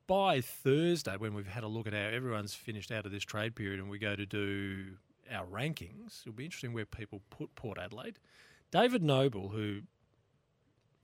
by 0.07 0.41
Thursday, 0.41 1.17
when 1.17 1.35
we've 1.35 1.47
had 1.47 1.65
a 1.65 1.69
look 1.69 1.87
at 1.87 1.93
how 1.93 1.99
everyone's 1.99 2.55
finished 2.55 2.93
out 2.93 3.07
of 3.07 3.13
this 3.13 3.25
trade 3.25 3.57
period 3.57 3.81
and 3.81 3.91
we 3.91 3.99
go 3.99 4.15
to 4.15 4.27
do 4.27 4.97
our 5.33 5.47
rankings, 5.47 6.23
it'll 6.23 6.33
be 6.33 6.45
interesting 6.45 6.73
where 6.73 6.87
people 6.87 7.23
put 7.31 7.55
Port 7.57 7.79
Adelaide. 7.79 8.19
David 8.71 9.03
Noble, 9.03 9.49
who 9.49 9.81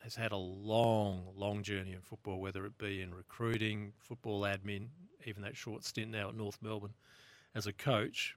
has 0.06 0.14
had 0.14 0.30
a 0.30 0.36
long, 0.36 1.24
long 1.34 1.64
journey 1.64 1.92
in 1.92 2.00
football, 2.00 2.38
whether 2.38 2.64
it 2.64 2.78
be 2.78 3.02
in 3.02 3.12
recruiting, 3.12 3.92
football 3.98 4.42
admin, 4.42 4.86
even 5.24 5.42
that 5.42 5.56
short 5.56 5.84
stint 5.84 6.12
now 6.12 6.28
at 6.28 6.36
North 6.36 6.58
Melbourne 6.62 6.94
as 7.56 7.66
a 7.66 7.72
coach, 7.72 8.36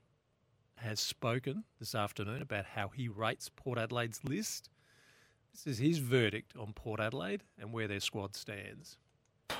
has 0.78 0.98
spoken 0.98 1.62
this 1.78 1.94
afternoon 1.94 2.42
about 2.42 2.64
how 2.64 2.88
he 2.88 3.06
rates 3.06 3.48
Port 3.54 3.78
Adelaide's 3.78 4.18
list. 4.24 4.68
This 5.52 5.64
is 5.64 5.78
his 5.78 5.98
verdict 5.98 6.54
on 6.58 6.72
Port 6.72 6.98
Adelaide 6.98 7.44
and 7.56 7.72
where 7.72 7.86
their 7.86 8.00
squad 8.00 8.34
stands. 8.34 8.96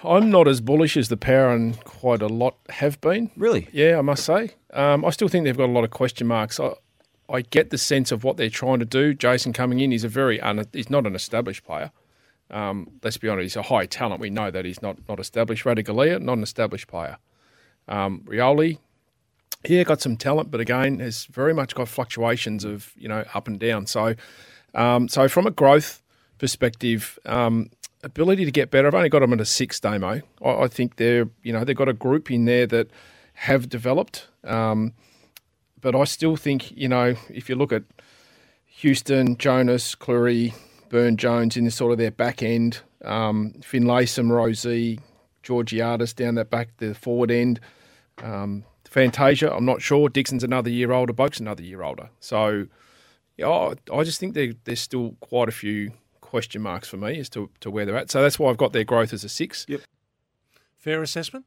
I'm 0.02 0.32
not 0.32 0.48
as 0.48 0.60
bullish 0.60 0.96
as 0.96 1.10
the 1.10 1.16
power 1.16 1.52
and 1.52 1.78
quite 1.84 2.22
a 2.22 2.28
lot 2.28 2.56
have 2.70 3.00
been. 3.00 3.30
Really? 3.36 3.68
Yeah, 3.70 3.98
I 3.98 4.02
must 4.02 4.24
say. 4.24 4.54
Um, 4.72 5.04
I 5.04 5.10
still 5.10 5.28
think 5.28 5.44
they've 5.44 5.56
got 5.56 5.68
a 5.68 5.72
lot 5.72 5.84
of 5.84 5.90
question 5.90 6.26
marks. 6.26 6.58
I, 6.58 6.72
I 7.28 7.42
get 7.42 7.70
the 7.70 7.78
sense 7.78 8.10
of 8.10 8.24
what 8.24 8.36
they're 8.36 8.50
trying 8.50 8.80
to 8.80 8.84
do. 8.84 9.14
Jason 9.14 9.52
coming 9.52 9.78
in, 9.78 9.92
he's 9.92 10.02
a 10.02 10.08
very 10.08 10.40
un, 10.40 10.66
he's 10.72 10.90
not 10.90 11.06
an 11.06 11.14
established 11.14 11.62
player. 11.62 11.92
Um, 12.50 12.90
let's 13.02 13.16
be 13.16 13.28
honest, 13.28 13.42
he's 13.42 13.56
a 13.56 13.62
high 13.62 13.86
talent. 13.86 14.20
We 14.20 14.30
know 14.30 14.50
that 14.50 14.64
he's 14.64 14.82
not 14.82 14.98
not 15.08 15.20
established. 15.20 15.64
Ratugolea, 15.64 16.20
not 16.20 16.38
an 16.38 16.42
established 16.42 16.88
player. 16.88 17.18
Um, 17.88 18.20
Rioli, 18.26 18.78
yeah, 19.66 19.82
got 19.84 20.00
some 20.00 20.16
talent, 20.16 20.50
but 20.50 20.60
again, 20.60 21.00
has 21.00 21.26
very 21.26 21.52
much 21.52 21.74
got 21.74 21.88
fluctuations 21.88 22.64
of 22.64 22.92
you 22.96 23.08
know 23.08 23.24
up 23.34 23.46
and 23.48 23.58
down. 23.58 23.86
So, 23.86 24.14
um, 24.74 25.08
so 25.08 25.28
from 25.28 25.46
a 25.46 25.50
growth 25.50 26.02
perspective, 26.38 27.18
um, 27.26 27.70
ability 28.02 28.44
to 28.44 28.50
get 28.50 28.70
better. 28.70 28.88
I've 28.88 28.94
only 28.94 29.08
got 29.08 29.20
them 29.20 29.32
at 29.32 29.40
a 29.40 29.44
six 29.44 29.78
demo. 29.78 30.22
I, 30.42 30.50
I 30.50 30.68
think 30.68 30.96
they're 30.96 31.28
you 31.42 31.52
know 31.52 31.64
they've 31.64 31.76
got 31.76 31.88
a 31.88 31.94
group 31.94 32.30
in 32.30 32.46
there 32.46 32.66
that 32.68 32.88
have 33.34 33.68
developed. 33.68 34.28
Um, 34.44 34.94
but 35.80 35.94
I 35.94 36.04
still 36.04 36.36
think 36.36 36.70
you 36.76 36.88
know 36.88 37.14
if 37.28 37.48
you 37.48 37.56
look 37.56 37.72
at 37.72 37.82
Houston, 38.66 39.36
Jonas, 39.36 39.94
Clurey, 39.94 40.54
Byrne-Jones 40.90 41.56
in 41.56 41.64
the 41.64 41.70
sort 41.70 41.92
of 41.92 41.98
their 41.98 42.10
back 42.10 42.42
end, 42.42 42.80
um, 43.04 43.54
Finlayson, 43.60 44.28
Rozee, 44.28 45.00
Georgiadis 45.42 46.14
down 46.14 46.34
that 46.34 46.50
back 46.50 46.76
the 46.76 46.94
forward 46.94 47.30
end. 47.30 47.60
Um, 48.22 48.64
Fantasia, 48.84 49.54
I'm 49.54 49.64
not 49.64 49.80
sure. 49.80 50.08
Dixon's 50.08 50.44
another 50.44 50.68
year 50.68 50.92
older. 50.92 51.12
Boak's 51.12 51.40
another 51.40 51.62
year 51.62 51.82
older. 51.82 52.10
So, 52.18 52.66
yeah, 53.38 53.48
I, 53.48 53.74
I 53.92 54.02
just 54.02 54.20
think 54.20 54.34
there, 54.34 54.52
there's 54.64 54.80
still 54.80 55.16
quite 55.20 55.48
a 55.48 55.52
few 55.52 55.92
question 56.20 56.60
marks 56.60 56.88
for 56.88 56.96
me 56.96 57.18
as 57.20 57.28
to, 57.30 57.48
to 57.60 57.70
where 57.70 57.86
they're 57.86 57.96
at. 57.96 58.10
So 58.10 58.20
that's 58.20 58.38
why 58.38 58.50
I've 58.50 58.56
got 58.58 58.72
their 58.72 58.84
growth 58.84 59.12
as 59.12 59.24
a 59.24 59.28
six. 59.28 59.64
Yep. 59.68 59.80
Fair 60.76 61.02
assessment? 61.02 61.46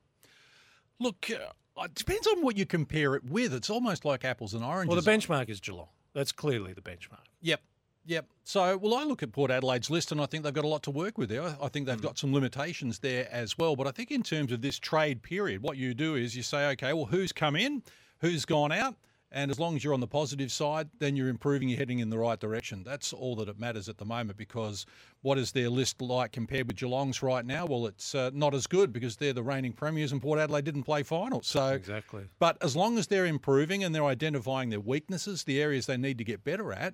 Look, 1.00 1.30
uh, 1.30 1.84
it 1.84 1.96
depends 1.96 2.28
on 2.28 2.42
what 2.42 2.58
you 2.58 2.66
compare 2.66 3.16
it 3.16 3.26
with. 3.26 3.54
It's 3.54 3.70
almost 3.70 4.06
like 4.06 4.24
apples 4.24 4.54
and 4.54 4.64
oranges. 4.64 4.96
Well, 4.96 5.02
the 5.02 5.12
benchmark 5.12 5.50
is 5.50 5.60
Geelong. 5.60 5.90
That's 6.14 6.32
clearly 6.32 6.74
the 6.74 6.82
benchmark. 6.82 7.26
Yep. 7.42 7.62
Yep. 8.06 8.26
So, 8.44 8.78
well, 8.78 8.96
I 8.96 9.04
look 9.04 9.24
at 9.24 9.32
Port 9.32 9.50
Adelaide's 9.50 9.90
list 9.90 10.12
and 10.12 10.20
I 10.20 10.26
think 10.26 10.44
they've 10.44 10.54
got 10.54 10.66
a 10.66 10.68
lot 10.68 10.84
to 10.84 10.92
work 10.92 11.18
with 11.18 11.30
there. 11.30 11.56
I 11.62 11.70
think 11.70 11.88
they've 11.88 12.02
got 12.02 12.18
some 12.18 12.34
limitations 12.34 13.00
there 13.00 13.28
as 13.32 13.58
well. 13.58 13.76
But 13.76 13.88
I 13.88 13.92
think 13.92 14.12
in 14.12 14.24
terms 14.24 14.52
of 14.52 14.62
this 14.62 14.78
trade 14.78 15.22
period, 15.24 15.62
what 15.64 15.78
you 15.78 15.94
do 15.94 16.16
is 16.16 16.36
you 16.36 16.44
say, 16.44 16.68
okay, 16.72 16.92
well, 16.94 17.06
who's 17.06 17.32
come 17.32 17.56
in, 17.56 17.82
who's 18.20 18.44
gone 18.44 18.72
out, 18.74 18.96
and 19.36 19.50
as 19.50 19.60
long 19.60 19.76
as 19.76 19.84
you're 19.84 19.96
on 19.96 20.00
the 20.00 20.08
positive 20.08 20.52
side, 20.52 20.90
then 21.00 21.16
you're 21.16 21.28
improving, 21.30 21.68
you're 21.68 21.80
heading 21.80 22.00
in 22.00 22.12
the 22.12 22.20
right 22.20 22.40
direction. 22.40 22.84
That's 22.84 23.14
all 23.14 23.36
that 23.38 23.50
it 23.50 23.58
matters 23.58 23.90
at 23.90 23.98
the 23.98 24.06
moment 24.06 24.38
because 24.38 24.86
what 25.24 25.40
is 25.40 25.52
their 25.54 25.70
list 25.70 26.02
like 26.04 26.32
compared 26.34 26.68
with 26.68 26.78
Geelong's 26.78 27.24
right 27.24 27.44
now? 27.44 27.66
Well, 27.66 27.88
it's 27.88 28.14
uh, 28.14 28.30
not 28.32 28.54
as 28.54 28.68
good 28.68 28.94
because 28.94 29.16
they're 29.16 29.34
the 29.34 29.42
reigning 29.42 29.74
premiers 29.74 30.12
and 30.12 30.22
Port 30.22 30.38
Adelaide 30.38 30.66
didn't 30.66 30.84
play 30.84 31.02
finals. 31.02 31.48
So 31.48 31.70
Exactly. 31.70 32.26
but 32.38 32.62
as 32.62 32.76
long 32.76 33.00
as 33.00 33.08
they're 33.08 33.26
improving 33.26 33.84
and 33.84 33.96
they're 33.96 34.06
identifying 34.06 34.70
their 34.70 34.80
weaknesses, 34.82 35.46
the 35.46 35.60
areas 35.60 35.88
they 35.88 35.98
need 35.98 36.20
to 36.20 36.24
get 36.24 36.44
better 36.44 36.72
at, 36.72 36.94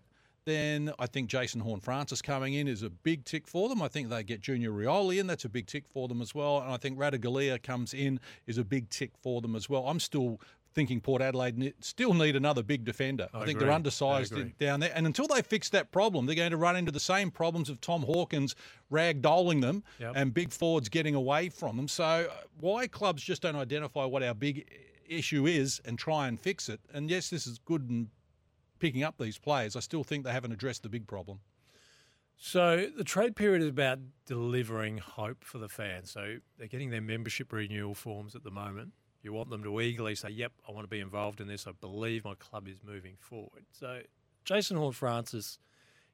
then 0.49 0.91
I 0.99 1.05
think 1.05 1.29
Jason 1.29 1.61
Horne-Francis 1.61 2.21
coming 2.21 2.55
in 2.55 2.67
is 2.67 2.81
a 2.83 2.89
big 2.89 3.23
tick 3.25 3.47
for 3.47 3.69
them. 3.69 3.81
I 3.81 3.87
think 3.87 4.09
they 4.09 4.23
get 4.23 4.41
Junior 4.41 4.71
Rioli 4.71 5.19
in, 5.19 5.27
that's 5.27 5.45
a 5.45 5.49
big 5.49 5.67
tick 5.67 5.85
for 5.93 6.07
them 6.07 6.21
as 6.21 6.33
well. 6.33 6.59
And 6.61 6.71
I 6.73 6.77
think 6.77 6.97
Ratugolea 6.97 7.61
comes 7.61 7.93
in 7.93 8.19
is 8.47 8.57
a 8.57 8.63
big 8.63 8.89
tick 8.89 9.11
for 9.21 9.41
them 9.41 9.55
as 9.55 9.69
well. 9.69 9.87
I'm 9.87 9.99
still 9.99 10.41
thinking 10.75 11.01
Port 11.01 11.21
Adelaide 11.21 11.73
still 11.79 12.13
need 12.13 12.35
another 12.35 12.61
big 12.61 12.85
defender. 12.85 13.27
I, 13.33 13.37
I 13.37 13.45
think 13.45 13.57
agree. 13.57 13.65
they're 13.65 13.75
undersized 13.75 14.33
down 14.59 14.79
there. 14.79 14.91
And 14.93 15.05
until 15.07 15.27
they 15.27 15.41
fix 15.41 15.69
that 15.69 15.91
problem, 15.91 16.25
they're 16.25 16.35
going 16.35 16.51
to 16.51 16.57
run 16.57 16.75
into 16.75 16.91
the 16.91 16.99
same 16.99 17.31
problems 17.31 17.69
of 17.69 17.81
Tom 17.81 18.03
Hawkins 18.03 18.55
ragdolling 18.91 19.61
them 19.61 19.83
Yep. 19.99 20.13
and 20.15 20.33
big 20.33 20.51
forwards 20.51 20.89
getting 20.89 21.15
away 21.15 21.49
from 21.49 21.75
them. 21.77 21.87
So 21.87 22.03
uh, 22.03 22.27
why 22.59 22.87
clubs 22.87 23.23
just 23.23 23.41
don't 23.41 23.55
identify 23.55 24.05
what 24.05 24.21
our 24.23 24.33
big 24.35 24.67
issue 25.07 25.47
is 25.47 25.81
and 25.85 25.97
try 25.97 26.27
and 26.27 26.39
fix 26.39 26.69
it? 26.69 26.79
And 26.93 27.09
yes, 27.09 27.29
this 27.29 27.47
is 27.47 27.57
good 27.59 27.89
in 27.89 28.09
picking 28.79 29.03
up 29.03 29.17
these 29.17 29.37
players. 29.37 29.75
I 29.75 29.79
still 29.79 30.03
think 30.03 30.23
they 30.23 30.31
haven't 30.31 30.51
addressed 30.51 30.83
the 30.83 30.89
big 30.89 31.07
problem. 31.07 31.39
So 32.37 32.87
the 32.95 33.03
trade 33.03 33.35
period 33.35 33.61
is 33.61 33.67
about 33.67 33.99
delivering 34.25 34.99
hope 34.99 35.43
for 35.43 35.57
the 35.57 35.67
fans. 35.67 36.09
So 36.09 36.37
they're 36.57 36.67
getting 36.67 36.89
their 36.89 37.01
membership 37.01 37.51
renewal 37.51 37.93
forms 37.93 38.33
at 38.33 38.43
the 38.43 38.51
moment. 38.51 38.93
You 39.21 39.33
want 39.33 39.49
them 39.49 39.61
to 39.63 39.81
eagerly 39.81 40.15
say, 40.15 40.29
"Yep, 40.29 40.53
I 40.67 40.71
want 40.71 40.85
to 40.85 40.89
be 40.89 41.01
involved 41.01 41.41
in 41.41 41.47
this. 41.47 41.67
I 41.67 41.73
believe 41.73 42.23
my 42.23 42.35
club 42.35 42.69
is 42.69 42.81
moving 42.81 43.17
forward." 43.17 43.65
So, 43.71 44.03
Jason 44.45 44.77
Horne-Francis 44.77 45.59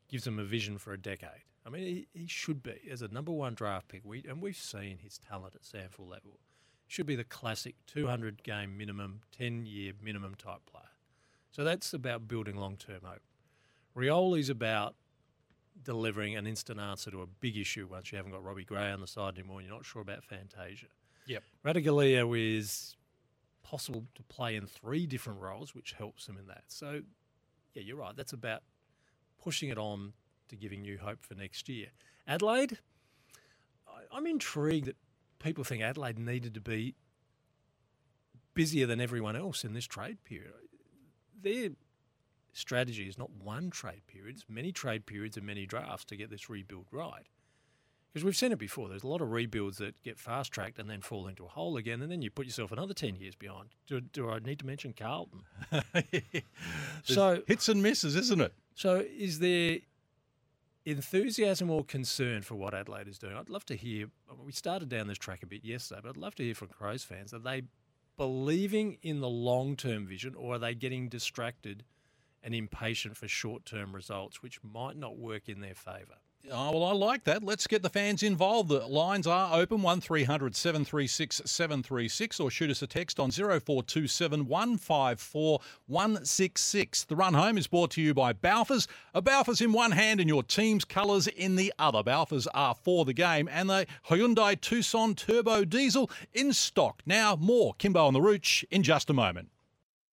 gives 0.07 0.23
them 0.23 0.39
a 0.39 0.43
vision 0.43 0.79
for 0.79 0.91
a 0.93 0.97
decade. 0.97 1.43
I 1.63 1.69
mean, 1.69 1.83
he, 1.83 2.07
he 2.13 2.27
should 2.27 2.63
be 2.63 2.79
as 2.89 3.03
a 3.03 3.07
number 3.07 3.31
one 3.31 3.53
draft 3.53 3.87
pick. 3.89 4.01
We 4.03 4.23
and 4.27 4.41
we've 4.41 4.57
seen 4.57 4.97
his 4.97 5.19
talent 5.19 5.53
at 5.53 5.61
SANFL 5.61 6.09
level. 6.09 6.39
Should 6.87 7.05
be 7.05 7.15
the 7.15 7.23
classic 7.23 7.75
200 7.85 8.43
game 8.43 8.77
minimum, 8.77 9.21
10 9.37 9.67
year 9.67 9.93
minimum 10.01 10.33
type 10.35 10.65
player. 10.65 10.94
So 11.55 11.63
that's 11.63 11.93
about 11.93 12.27
building 12.27 12.57
long 12.57 12.75
term 12.75 12.99
hope. 13.05 13.21
Rioli's 13.95 14.49
about 14.49 14.95
delivering 15.81 16.35
an 16.35 16.45
instant 16.45 16.81
answer 16.81 17.09
to 17.11 17.21
a 17.21 17.27
big 17.27 17.55
issue 17.55 17.87
once 17.89 18.11
you 18.11 18.17
haven't 18.17 18.33
got 18.33 18.43
Robbie 18.43 18.65
Gray 18.65 18.91
on 18.91 18.99
the 18.99 19.07
side 19.07 19.37
anymore 19.37 19.59
and 19.59 19.67
you're 19.67 19.75
not 19.77 19.85
sure 19.85 20.01
about 20.01 20.25
Fantasia. 20.25 20.87
Yep. 21.27 21.43
Ratugolea 21.65 22.57
is 22.57 22.97
possible 23.63 24.03
to 24.15 24.23
play 24.23 24.57
in 24.57 24.67
three 24.67 25.07
different 25.07 25.39
roles, 25.39 25.73
which 25.73 25.93
helps 25.93 26.27
him 26.27 26.37
in 26.37 26.45
that. 26.47 26.63
So, 26.67 27.03
yeah, 27.73 27.83
you're 27.83 27.95
right. 27.95 28.17
That's 28.17 28.33
about 28.33 28.61
pushing 29.41 29.69
it 29.69 29.77
on 29.77 30.11
to 30.49 30.57
giving 30.57 30.83
you 30.83 30.97
hope 30.97 31.23
for 31.23 31.35
next 31.35 31.69
year. 31.69 31.87
Adelaide, 32.27 32.79
I'm 34.11 34.27
intrigued 34.27 34.87
that 34.87 34.97
people 35.39 35.63
think 35.63 35.81
Adelaide 35.81 36.19
needed 36.19 36.53
to 36.55 36.61
be 36.61 36.95
busier 38.53 38.85
than 38.87 38.99
everyone 38.99 39.37
else 39.37 39.63
in 39.63 39.73
this 39.73 39.85
trade 39.85 40.17
period. 40.25 40.64
Their 41.45 41.69
strategy 42.53 43.07
is 43.07 43.19
not 43.19 43.29
one 43.31 43.69
trade 43.69 44.01
period, 44.07 44.35
it's 44.35 44.45
many 44.49 44.71
trade 44.71 45.05
periods 45.05 45.37
and 45.37 45.45
many 45.45 45.67
drafts 45.67 46.05
to 46.05 46.17
get 46.17 46.31
this 46.31 46.49
rebuild 46.49 46.87
right. 46.91 47.27
Because 48.11 48.25
we've 48.25 48.35
seen 48.35 48.51
it 48.51 48.57
before. 48.57 48.89
There's 48.89 49.03
a 49.03 49.07
lot 49.07 49.21
of 49.21 49.31
rebuilds 49.31 49.77
that 49.77 50.01
get 50.01 50.17
fast 50.17 50.51
tracked 50.51 50.79
and 50.79 50.89
then 50.89 51.01
fall 51.01 51.27
into 51.27 51.45
a 51.45 51.49
hole 51.49 51.77
again, 51.77 52.01
and 52.01 52.11
then 52.11 52.23
you 52.23 52.31
put 52.31 52.45
yourself 52.45 52.71
another 52.71 52.93
10 52.93 53.17
years 53.17 53.35
behind. 53.35 53.69
Do, 53.87 54.01
do 54.01 54.29
I 54.29 54.39
need 54.39 54.57
to 54.59 54.65
mention 54.65 54.93
Carlton? 54.97 55.41
so 57.03 57.43
hits 57.45 57.69
and 57.69 57.83
misses, 57.83 58.15
isn't 58.15 58.41
it? 58.41 58.53
So 58.73 59.05
is 59.15 59.39
there 59.39 59.79
enthusiasm 60.85 61.69
or 61.69 61.83
concern 61.83 62.41
for 62.41 62.55
what 62.55 62.73
Adelaide 62.73 63.07
is 63.07 63.19
doing? 63.19 63.35
I'd 63.35 63.49
love 63.49 63.65
to 63.65 63.75
hear. 63.75 64.07
We 64.43 64.53
started 64.53 64.89
down 64.89 65.07
this 65.07 65.17
track 65.19 65.43
a 65.43 65.47
bit 65.47 65.63
yesterday, 65.63 65.99
but 66.01 66.09
I'd 66.09 66.17
love 66.17 66.35
to 66.35 66.43
hear 66.43 66.55
from 66.55 66.69
Crows 66.69 67.03
fans. 67.03 67.33
Are 67.33 67.39
they 67.39 67.63
believing 68.17 68.97
in 69.01 69.19
the 69.19 69.29
long 69.29 69.75
term 69.75 70.05
vision, 70.07 70.35
or 70.35 70.55
are 70.55 70.59
they 70.59 70.75
getting 70.75 71.09
distracted 71.09 71.83
and 72.43 72.53
impatient 72.53 73.17
for 73.17 73.27
short 73.27 73.65
term 73.65 73.93
results, 73.95 74.41
which 74.41 74.63
might 74.63 74.97
not 74.97 75.17
work 75.17 75.49
in 75.49 75.61
their 75.61 75.75
favour? 75.75 76.19
Oh, 76.51 76.71
well, 76.71 76.83
I 76.83 76.93
like 76.93 77.23
that. 77.23 77.43
Let's 77.43 77.65
get 77.65 77.81
the 77.81 77.89
fans 77.89 78.21
involved. 78.21 78.69
The 78.69 78.85
lines 78.85 79.25
are 79.25 79.57
open 79.59 79.81
1300 79.81 80.55
736 80.55 81.41
736 81.43 82.39
or 82.39 82.51
shoot 82.51 82.69
us 82.69 82.81
a 82.83 82.87
text 82.87 83.19
on 83.19 83.31
0427 83.31 84.47
154 84.47 85.59
166. 85.87 87.03
The 87.05 87.15
run 87.15 87.33
home 87.33 87.57
is 87.57 87.65
brought 87.67 87.91
to 87.91 88.01
you 88.01 88.13
by 88.13 88.33
Balfours. 88.33 88.87
A 89.15 89.21
Balfours 89.21 89.61
in 89.61 89.73
one 89.73 89.91
hand 89.91 90.19
and 90.19 90.29
your 90.29 90.43
team's 90.43 90.85
colours 90.85 91.27
in 91.27 91.55
the 91.55 91.73
other. 91.79 92.03
Balfours 92.03 92.47
are 92.53 92.75
for 92.75 93.05
the 93.05 93.13
game 93.13 93.49
and 93.51 93.69
the 93.69 93.87
Hyundai 94.09 94.59
Tucson 94.59 95.15
Turbo 95.15 95.65
Diesel 95.65 96.11
in 96.33 96.53
stock. 96.53 97.01
Now, 97.07 97.35
more 97.35 97.73
Kimbo 97.75 98.05
on 98.05 98.13
the 98.13 98.21
Rooch 98.21 98.63
in 98.69 98.83
just 98.83 99.09
a 99.09 99.13
moment. 99.13 99.49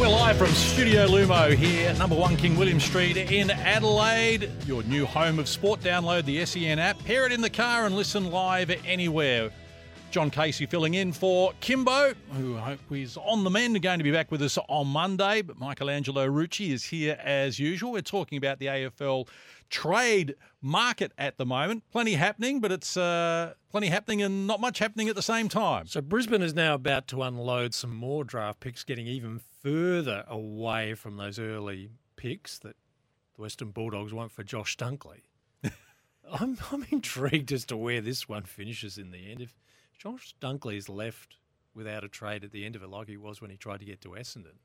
We're 0.00 0.08
live 0.08 0.38
from 0.38 0.48
Studio 0.52 1.06
Lumo 1.06 1.54
here, 1.54 1.92
number 1.92 2.16
one 2.16 2.34
King 2.38 2.56
William 2.56 2.80
Street 2.80 3.18
in 3.18 3.50
Adelaide. 3.50 4.50
Your 4.64 4.82
new 4.84 5.04
home 5.04 5.38
of 5.38 5.46
sport. 5.46 5.80
Download 5.80 6.24
the 6.24 6.42
SEN 6.46 6.78
app, 6.78 6.98
pair 7.04 7.26
it 7.26 7.32
in 7.32 7.42
the 7.42 7.50
car, 7.50 7.84
and 7.84 7.94
listen 7.94 8.30
live 8.30 8.70
anywhere. 8.86 9.50
John 10.10 10.30
Casey 10.30 10.64
filling 10.64 10.94
in 10.94 11.12
for 11.12 11.52
Kimbo, 11.60 12.14
who 12.32 12.56
I 12.56 12.60
hope 12.60 12.80
is 12.92 13.18
on 13.18 13.44
the 13.44 13.50
mend, 13.50 13.82
going 13.82 13.98
to 13.98 14.02
be 14.02 14.10
back 14.10 14.30
with 14.30 14.40
us 14.40 14.56
on 14.70 14.86
Monday. 14.86 15.42
But 15.42 15.60
Michelangelo 15.60 16.26
Rucci 16.26 16.70
is 16.70 16.82
here 16.82 17.20
as 17.22 17.58
usual. 17.58 17.92
We're 17.92 18.00
talking 18.00 18.38
about 18.38 18.58
the 18.58 18.66
AFL 18.66 19.28
trade 19.70 20.34
market 20.60 21.12
at 21.16 21.38
the 21.38 21.46
moment. 21.46 21.84
Plenty 21.90 22.14
happening, 22.14 22.60
but 22.60 22.72
it's 22.72 22.96
uh, 22.96 23.54
plenty 23.70 23.86
happening 23.86 24.20
and 24.20 24.46
not 24.46 24.60
much 24.60 24.78
happening 24.78 25.08
at 25.08 25.14
the 25.14 25.22
same 25.22 25.48
time. 25.48 25.86
So 25.86 26.00
Brisbane 26.00 26.42
is 26.42 26.54
now 26.54 26.74
about 26.74 27.06
to 27.08 27.22
unload 27.22 27.72
some 27.72 27.94
more 27.94 28.24
draft 28.24 28.60
picks, 28.60 28.84
getting 28.84 29.06
even 29.06 29.40
further 29.62 30.24
away 30.28 30.94
from 30.94 31.16
those 31.16 31.38
early 31.38 31.90
picks 32.16 32.58
that 32.58 32.76
the 33.36 33.42
Western 33.42 33.70
Bulldogs 33.70 34.12
want 34.12 34.32
for 34.32 34.42
Josh 34.42 34.76
Dunkley. 34.76 35.22
I'm 36.30 36.58
I'm 36.70 36.84
intrigued 36.90 37.52
as 37.52 37.64
to 37.66 37.76
where 37.76 38.00
this 38.00 38.28
one 38.28 38.44
finishes 38.44 38.98
in 38.98 39.10
the 39.10 39.30
end. 39.30 39.40
If 39.40 39.56
Josh 39.98 40.34
Dunkley 40.40 40.76
is 40.76 40.88
left 40.88 41.36
without 41.74 42.04
a 42.04 42.08
trade 42.08 42.44
at 42.44 42.52
the 42.52 42.66
end 42.66 42.76
of 42.76 42.82
it, 42.82 42.90
like 42.90 43.08
he 43.08 43.16
was 43.16 43.40
when 43.40 43.50
he 43.50 43.56
tried 43.56 43.80
to 43.80 43.86
get 43.86 44.00
to 44.02 44.10
Essendon, 44.10 44.58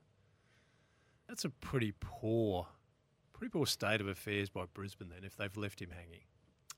that's 1.27 1.45
a 1.45 1.49
pretty 1.49 1.93
poor, 1.99 2.67
pretty 3.37 3.51
poor 3.51 3.65
state 3.65 4.01
of 4.01 4.07
affairs 4.07 4.49
by 4.49 4.65
Brisbane. 4.73 5.09
Then, 5.09 5.23
if 5.23 5.35
they've 5.35 5.55
left 5.55 5.81
him 5.81 5.89
hanging. 5.91 6.25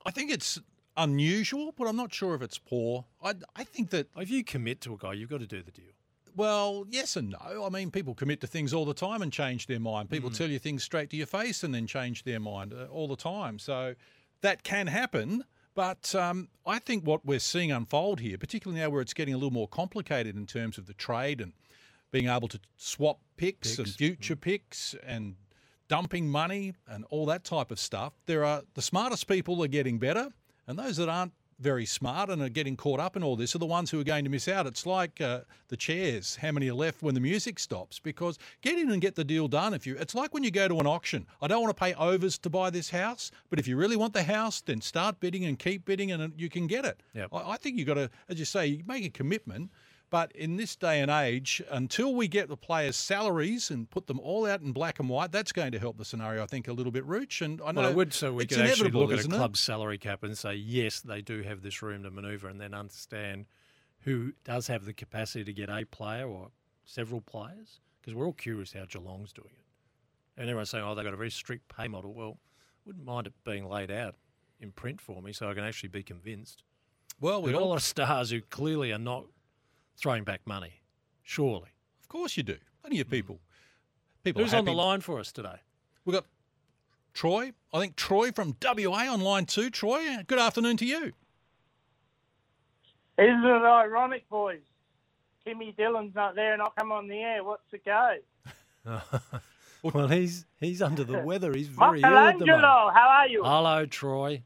I 0.06 0.12
think 0.12 0.32
it's 0.32 0.60
unusual, 0.96 1.74
but 1.78 1.88
I'm 1.88 1.96
not 1.96 2.14
sure 2.14 2.36
if 2.36 2.42
it's 2.42 2.58
poor. 2.58 3.06
I, 3.24 3.36
I 3.56 3.64
think 3.64 3.92
that. 3.92 4.08
If 4.18 4.30
you 4.30 4.44
commit 4.44 4.82
to 4.82 4.94
a 4.94 4.98
guy, 4.98 5.14
you've 5.14 5.30
got 5.30 5.40
to 5.40 5.48
do 5.48 5.62
the 5.62 5.72
deal. 5.72 5.92
Well, 6.36 6.86
yes 6.90 7.16
and 7.16 7.30
no. 7.30 7.66
I 7.66 7.70
mean, 7.70 7.90
people 7.90 8.14
commit 8.14 8.42
to 8.42 8.48
things 8.48 8.74
all 8.74 8.86
the 8.86 8.94
time 8.94 9.24
and 9.24 9.34
change 9.34 9.66
their 9.66 9.80
mind. 9.80 10.12
People 10.12 10.30
tell 10.30 10.50
you 10.50 10.60
things 10.60 10.84
straight 10.84 11.10
to 11.10 11.18
your 11.18 11.26
face 11.26 11.64
and 11.64 11.74
then 11.74 11.88
change 11.88 12.24
their 12.24 12.40
mind 12.40 12.74
uh, 12.74 12.86
all 12.92 13.08
the 13.08 13.16
time. 13.16 13.58
So 13.58 13.96
that 14.42 14.64
can 14.64 14.86
happen. 14.86 15.46
But 15.74 16.14
um, 16.14 16.50
I 16.66 16.80
think 16.80 17.06
what 17.06 17.26
we're 17.26 17.40
seeing 17.40 17.72
unfold 17.72 18.20
here, 18.20 18.38
particularly 18.38 18.82
now 18.82 18.90
where 18.90 19.02
it's 19.02 19.14
getting 19.14 19.34
a 19.34 19.38
little 19.38 19.52
more 19.52 19.68
complicated 19.68 20.36
in 20.36 20.46
terms 20.46 20.78
of 20.78 20.86
the 20.86 20.94
trade 20.94 21.42
and 21.42 21.54
being 22.12 22.28
able 22.28 22.48
to 22.50 22.60
swap 22.78 23.20
picks, 23.36 23.78
and 23.78 23.86
Picks, 23.86 23.98
future 23.98 24.36
picks 24.36 24.96
and 25.06 25.36
dumping 25.88 26.30
money 26.30 26.74
and 26.88 27.06
all 27.10 27.26
that 27.28 27.44
type 27.44 27.72
of 27.72 27.80
stuff, 27.80 28.14
there 28.26 28.44
are 28.44 28.64
the 28.74 28.82
smartest 28.82 29.28
people 29.28 29.64
are 29.64 29.68
getting 29.68 30.00
better, 30.00 30.32
and 30.68 30.78
those 30.78 30.98
that 30.98 31.10
aren't 31.10 31.34
very 31.60 31.86
smart 31.86 32.30
and 32.30 32.42
are 32.42 32.50
getting 32.50 32.76
caught 32.76 33.00
up 33.00 33.16
in 33.16 33.24
all 33.24 33.36
this 33.36 33.56
are 33.56 33.60
the 33.60 33.66
ones 33.66 33.90
who 33.90 34.00
are 34.00 34.04
going 34.04 34.24
to 34.24 34.30
miss 34.30 34.48
out. 34.48 34.68
It's 34.68 34.86
like 34.86 35.20
uh, 35.20 35.42
the 35.70 35.78
chairs, 35.78 36.36
how 36.36 36.52
many 36.52 36.70
are 36.70 36.76
left 36.76 37.02
when 37.02 37.16
the 37.16 37.20
music 37.20 37.58
stops? 37.58 38.00
Because 38.00 38.38
get 38.62 38.78
in 38.78 38.92
and 38.92 39.02
get 39.02 39.16
the 39.16 39.24
deal 39.24 39.48
done. 39.48 39.74
If 39.74 39.88
you, 39.88 39.96
it's 39.98 40.14
like 40.14 40.34
when 40.34 40.44
you 40.44 40.52
go 40.52 40.68
to 40.68 40.80
an 40.80 40.88
auction. 40.88 41.26
I 41.42 41.48
don't 41.48 41.62
want 41.64 41.76
to 41.76 41.80
pay 41.84 41.94
overs 41.96 42.38
to 42.40 42.50
buy 42.50 42.70
this 42.70 42.92
house, 42.92 43.32
but 43.50 43.60
if 43.60 43.68
you 43.68 43.76
really 43.76 43.96
want 43.96 44.14
the 44.14 44.24
house, 44.24 44.62
then 44.62 44.82
start 44.82 45.20
bidding 45.20 45.46
and 45.46 45.58
keep 45.58 45.86
bidding, 45.86 46.12
and 46.12 46.34
you 46.38 46.50
can 46.50 46.68
get 46.68 46.86
it. 46.86 47.02
Yep. 47.16 47.30
I, 47.34 47.52
I 47.52 47.58
think 47.58 47.78
you 47.78 47.86
have 47.86 47.96
got 47.96 48.02
to, 48.02 48.10
as 48.30 48.38
you 48.38 48.46
say, 48.46 48.84
make 48.86 49.04
a 49.06 49.10
commitment. 49.10 49.72
But 50.10 50.32
in 50.34 50.56
this 50.56 50.76
day 50.78 51.02
and 51.02 51.12
age, 51.12 51.62
until 51.70 52.16
we 52.16 52.30
get 52.30 52.48
the 52.48 52.56
players' 52.56 52.96
salaries 52.96 53.70
and 53.70 53.90
put 53.90 54.08
them 54.08 54.22
all 54.22 54.46
out 54.46 54.62
in 54.62 54.72
black 54.72 55.00
and 55.00 55.10
white, 55.10 55.34
that's 55.34 55.52
going 55.52 55.74
to 55.74 55.80
help 55.80 55.98
the 55.98 56.06
scenario, 56.06 56.42
I 56.42 56.46
think, 56.46 56.70
a 56.70 56.74
little 56.74 56.94
bit, 56.94 57.06
Rooch. 57.06 57.42
And 57.42 57.62
I 57.62 57.72
know 57.74 57.82
Well, 57.82 57.90
I 57.92 57.94
would 57.94 58.14
so 58.14 58.32
we 58.34 58.46
it's 58.46 58.56
could 58.56 58.66
actually 58.66 58.92
look 58.92 59.12
at 59.12 59.18
a 59.18 59.20
isn't 59.20 59.32
club 59.32 59.58
salary 59.58 59.98
cap 59.98 60.24
and 60.24 60.38
say 60.38 60.56
yes, 60.56 61.02
they 61.02 61.22
do 61.22 61.42
have 61.42 61.62
this 61.62 61.82
room 61.82 62.04
to 62.04 62.12
manoeuvre, 62.12 62.50
and 62.50 62.62
then 62.62 62.74
understand 62.74 63.48
who 64.02 64.32
does 64.46 64.68
have 64.68 64.86
the 64.86 64.94
capacity 64.94 65.44
to 65.44 65.52
get 65.52 65.70
a 65.70 65.84
player 65.86 66.26
or 66.26 66.52
several 66.86 67.20
players. 67.20 67.82
Because 68.00 68.16
we're 68.16 68.26
all 68.26 68.32
curious 68.34 68.72
how 68.72 68.86
Geelong's 68.86 69.34
doing 69.34 69.50
it, 69.52 70.40
and 70.40 70.50
everyone's 70.50 70.70
saying, 70.70 70.86
"Oh, 70.86 70.96
they've 70.96 71.04
got 71.04 71.14
a 71.14 71.18
very 71.18 71.32
strict 71.32 71.68
pay 71.76 71.90
model." 71.90 72.14
Well, 72.14 72.38
wouldn't 72.86 73.04
mind 73.04 73.28
it 73.28 73.34
being 73.44 73.68
laid 73.68 73.92
out 73.92 74.16
in 74.62 74.72
print 74.72 75.02
for 75.02 75.22
me, 75.22 75.34
so 75.34 75.50
I 75.50 75.54
can 75.54 75.66
actually 75.66 75.90
be 75.90 76.04
convinced. 76.04 76.64
Well, 77.20 77.42
we 77.42 77.48
we've 77.48 77.54
got 77.56 77.60
a 77.60 77.64
all- 77.64 77.70
lot 77.72 77.76
of 77.76 77.84
stars 77.84 78.30
who 78.30 78.40
clearly 78.40 78.94
are 78.94 78.98
not 78.98 79.26
throwing 79.98 80.24
back 80.24 80.42
money. 80.46 80.82
Surely, 81.24 81.70
Of 82.02 82.08
course 82.08 82.38
you 82.38 82.44
do. 82.44 82.58
Plenty 82.82 83.02
of 83.02 83.08
hmm. 83.08 83.12
people. 83.12 83.40
People 84.24 84.44
who's 84.44 84.54
on 84.54 84.66
the 84.66 84.74
line 84.74 85.02
for 85.02 85.20
us 85.20 85.32
today? 85.32 85.58
We've 86.06 86.14
got 86.14 86.26
Troy. 87.14 87.54
I 87.74 87.80
think 87.80 87.96
Troy 87.96 88.32
from 88.32 88.56
WA 88.64 89.12
on 89.12 89.22
line 89.22 89.46
two. 89.46 89.70
Troy, 89.70 90.18
good 90.28 90.40
afternoon 90.40 90.78
to 90.78 90.86
you. 90.86 91.14
Isn't 93.18 93.44
it 93.44 93.64
ironic, 93.64 94.30
boys? 94.30 94.60
Timmy 95.44 95.74
Dillon's 95.78 96.14
not 96.14 96.36
there 96.36 96.54
and 96.54 96.62
I'll 96.62 96.74
come 96.78 96.92
on 96.92 97.08
the 97.08 97.18
air. 97.18 97.44
What's 97.44 97.64
the 97.72 97.80
go? 97.80 98.18
well, 99.82 100.08
he's 100.08 100.46
he's 100.60 100.82
under 100.82 101.04
the 101.04 101.20
weather. 101.20 101.54
He's 101.54 101.68
very 101.68 102.02
ill 102.02 102.18
at 102.18 102.38
the 102.38 102.46
moment. 102.46 102.64
how 102.64 103.08
are 103.10 103.28
you? 103.28 103.44
Hello, 103.44 103.86
Troy. 103.86 104.44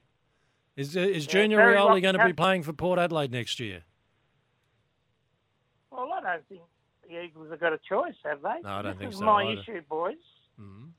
Is 0.75 0.95
is 0.95 1.25
Yeah, 1.25 1.31
Junior 1.31 1.57
very 1.57 1.75
Rioli 1.75 1.89
well. 1.89 2.01
going 2.01 2.17
to 2.17 2.25
be 2.25 2.33
playing 2.33 2.63
for 2.63 2.73
Port 2.73 2.99
Adelaide 2.99 3.31
next 3.31 3.59
year? 3.59 3.83
I 6.25 6.33
don't 6.33 6.47
think 6.47 6.61
the 7.07 7.23
Eagles 7.23 7.49
have 7.51 7.59
got 7.59 7.73
a 7.73 7.79
choice, 7.87 8.15
have 8.23 8.41
they? 8.41 8.61
No, 8.63 8.69
I 8.69 8.81
don't 8.81 8.91
this 8.93 8.99
think 8.99 9.13
is 9.13 9.19
so 9.19 9.25
my 9.25 9.43
either. 9.43 9.61
issue, 9.61 9.81
boys. 9.89 10.15
Mm. 10.59 10.89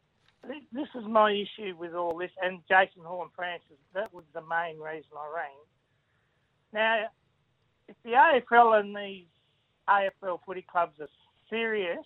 This, 0.47 0.63
this 0.73 0.89
is 0.95 1.07
my 1.07 1.31
issue 1.31 1.77
with 1.79 1.95
all 1.95 2.17
this, 2.19 2.31
and 2.43 2.61
Jason 2.69 3.03
Horne-Francis. 3.05 3.79
That 3.95 4.13
was 4.13 4.25
the 4.35 4.43
main 4.43 4.79
reason 4.79 5.11
I 5.17 5.33
rang. 5.35 5.59
Now, 6.73 7.05
if 7.89 7.97
the 8.05 8.11
AFL 8.11 8.81
and 8.81 8.97
these 8.97 9.27
AFL 9.89 10.41
footy 10.45 10.63
clubs 10.69 10.99
are 11.01 11.09
serious 11.49 12.05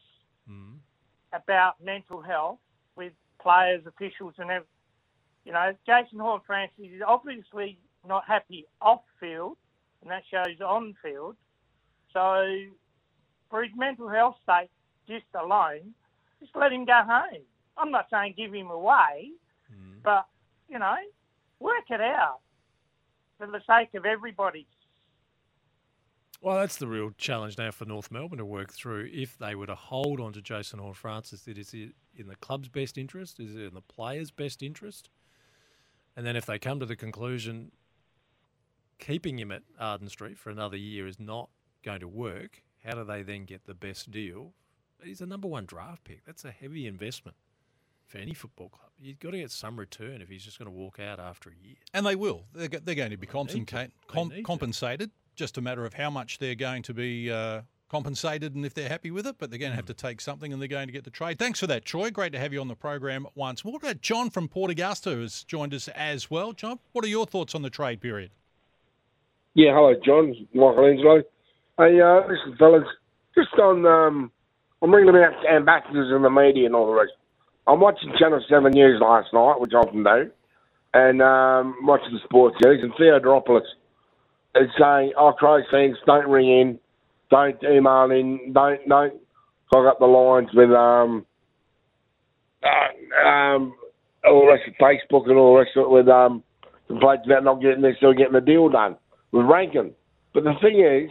about 1.33 1.75
mental 1.83 2.21
health 2.21 2.59
with 2.97 3.13
players, 3.41 3.85
officials, 3.87 4.35
and 4.39 4.51
everything, 4.51 4.69
you 5.45 5.53
know, 5.53 5.73
Jason 5.87 6.19
Horne-Francis 6.19 6.77
is 6.79 7.03
obviously 7.07 7.79
not 8.07 8.25
happy 8.27 8.67
off 8.81 9.03
field, 9.21 9.57
and 10.03 10.11
that 10.11 10.23
shows 10.31 10.61
on 10.61 10.95
field. 11.03 11.37
So, 12.13 12.45
for 13.51 13.63
his 13.63 13.73
mental 13.77 14.09
health 14.09 14.37
state, 14.43 14.71
just 15.09 15.25
alone, 15.35 15.95
just 16.41 16.55
let 16.55 16.73
him 16.73 16.85
go 16.85 17.01
home. 17.07 17.43
I'm 17.77 17.91
not 17.91 18.07
saying 18.11 18.35
give 18.37 18.53
him 18.53 18.71
away, 18.71 19.31
mm. 19.73 20.03
but 20.03 20.27
you 20.69 20.79
know, 20.79 20.97
work 21.61 21.91
it 21.91 22.01
out 22.01 22.41
for 23.39 23.47
the 23.47 23.61
sake 23.67 23.95
of 23.95 24.05
everybody. 24.05 24.67
Well, 26.41 26.59
that's 26.59 26.77
the 26.77 26.87
real 26.87 27.13
challenge 27.17 27.57
now 27.57 27.71
for 27.71 27.87
North 27.87 28.11
Melbourne 28.11 28.39
to 28.39 28.45
work 28.45 28.73
through. 28.73 29.09
If 29.13 29.39
they 29.39 29.55
were 29.55 29.67
to 29.67 29.75
hold 29.75 30.21
on 30.21 30.33
to 30.35 30.43
Jason 30.43 30.79
Horne-Francis, 30.79 31.49
is 31.49 31.75
it 31.75 31.95
in 32.15 32.29
the 32.29 32.37
club's 32.37 32.69
best 32.69 32.99
interest? 32.99 33.41
Is 33.41 33.57
it 33.57 33.63
in 33.63 33.75
the 33.75 33.81
players' 33.81 34.31
best 34.31 34.63
interest? 34.63 35.09
And 36.15 36.27
then 36.27 36.37
if 36.37 36.45
they 36.47 36.59
come 36.59 36.79
to 36.81 36.87
the 36.87 36.97
conclusion 36.97 37.73
keeping 38.99 39.39
him 39.39 39.51
at 39.51 39.63
Arden 39.79 40.09
Street 40.09 40.39
for 40.39 40.51
another 40.51 40.77
year 40.77 41.07
is 41.07 41.19
not 41.19 41.49
going 41.83 42.01
to 42.01 42.09
work, 42.09 42.63
how 42.87 42.95
do 42.95 43.05
they 43.05 43.23
then 43.23 43.45
get 43.45 43.67
the 43.67 43.75
best 43.75 44.11
deal? 44.11 44.53
He's 45.03 45.21
a 45.21 45.27
number 45.27 45.49
one 45.49 45.67
draft 45.67 46.05
pick. 46.05 46.25
That's 46.25 46.45
a 46.45 46.51
heavy 46.51 46.87
investment 46.87 47.37
for 48.07 48.19
any 48.19 48.35
football 48.35 48.69
club. 48.69 48.91
You've 48.99 49.19
got 49.19 49.33
to 49.33 49.39
get 49.39 49.51
some 49.51 49.79
return 49.79 50.23
if 50.23 50.29
he's 50.29 50.45
just 50.45 50.59
going 50.59 50.71
to 50.71 50.77
walk 50.77 50.99
out 51.01 51.19
after 51.19 51.51
a 51.51 51.67
year. 51.67 51.77
And 51.93 52.07
they 52.07 52.17
will. 52.17 52.45
They're, 52.55 52.69
they're 52.69 52.95
going 52.95 53.11
to 53.11 53.17
be 53.17 53.27
need 53.27 53.69
to. 53.69 53.89
com- 54.07 54.33
compensated. 54.45 55.11
Just 55.35 55.59
a 55.59 55.61
matter 55.61 55.85
of 55.85 55.95
how 55.95 56.09
much 56.09 56.39
they're 56.39 56.55
going 56.55 56.83
to 56.85 56.95
be 56.95 57.31
uh, 57.31 57.63
compensated 57.91 58.55
and 58.55 58.65
if 58.65 58.73
they're 58.73 58.89
happy 58.89 59.11
with 59.11 59.27
it. 59.27 59.37
But 59.39 59.51
they're 59.51 59.59
going 59.59 59.73
to 59.73 59.77
have 59.77 59.87
to 59.87 59.95
take 59.95 60.21
something 60.21 60.53
and 60.53 60.63
they're 60.63 60.69
going 60.69 60.87
to 60.87 60.93
get 60.93 61.05
the 61.05 61.11
trade. 61.11 61.39
Thanks 61.39 61.61
for 61.61 61.67
that, 61.67 61.85
Troy. 61.85 62.11
Great 62.11 62.33
to 62.33 62.39
have 62.39 62.53
you 62.53 62.61
on 62.61 62.69
the 62.69 62.77
program 62.77 63.27
once 63.35 63.65
more. 63.65 63.73
What 63.73 63.83
about 63.83 64.01
John 64.01 64.31
from 64.31 64.49
Port 64.49 64.71
Augusta 64.71 65.11
has 65.11 65.45
joined 65.45 65.75
us 65.75 65.89
as 65.89 66.31
well. 66.31 66.53
John, 66.53 66.79
what 66.93 67.05
are 67.05 67.09
your 67.09 67.27
thoughts 67.27 67.55
on 67.55 67.63
the 67.63 67.71
trade 67.71 68.01
period? 68.01 68.31
Yeah, 69.55 69.75
hello, 69.75 69.95
John. 70.05 70.35
Michelangelo. 70.55 71.23
Hey, 71.79 72.01
uh, 72.01 72.21
listen, 72.27 72.57
fellas, 72.59 72.89
just 73.35 73.53
on, 73.61 73.85
um, 73.85 74.33
I'm 74.81 74.95
ringing 74.95 75.11
about 75.11 75.35
ambassadors 75.45 76.11
in 76.11 76.23
the 76.23 76.31
media 76.31 76.65
and 76.65 76.75
all 76.75 76.87
the 76.87 76.95
rest. 76.95 77.13
I'm 77.67 77.81
watching 77.81 78.15
Channel 78.19 78.43
7 78.49 78.73
News 78.73 78.99
last 78.99 79.29
night, 79.35 79.61
which 79.61 79.73
I 79.75 79.81
often 79.81 80.03
do, 80.03 80.31
and 80.95 81.21
um, 81.21 81.77
watching 81.83 82.15
the 82.15 82.21
sports 82.25 82.57
news, 82.65 82.81
and 82.83 82.95
Theodoropoulos 82.95 83.61
is 84.55 84.71
saying, 84.81 85.13
oh, 85.19 85.35
Crows 85.39 85.65
fans, 85.71 85.99
don't 86.07 86.27
ring 86.31 86.49
in, 86.49 86.79
don't 87.31 87.63
email 87.63 88.11
in, 88.11 88.55
don't, 88.55 88.89
don't 88.89 89.21
clog 89.71 89.87
up 89.87 89.99
the 89.99 90.07
lines 90.07 90.49
with, 90.55 90.71
um, 90.71 91.27
uh, 92.65 93.29
um, 93.29 93.75
all 94.27 94.47
the 94.47 94.51
rest 94.51 94.63
of 94.67 94.75
Facebook 94.81 95.29
and 95.29 95.37
all 95.37 95.53
the 95.53 95.61
rest 95.61 95.77
of 95.77 95.83
it 95.83 95.91
with, 95.91 96.09
um, 96.09 96.43
complaints 96.89 97.27
about 97.27 97.45
not 97.45 97.61
getting 97.61 97.83
necessarily 97.83 98.17
getting 98.17 98.33
the 98.33 98.41
deal 98.41 98.71
done 98.71 98.97
with 99.31 99.45
Rankine. 99.45 99.93
But 100.33 100.45
the 100.45 100.55
thing 100.63 100.81
is, 100.81 101.11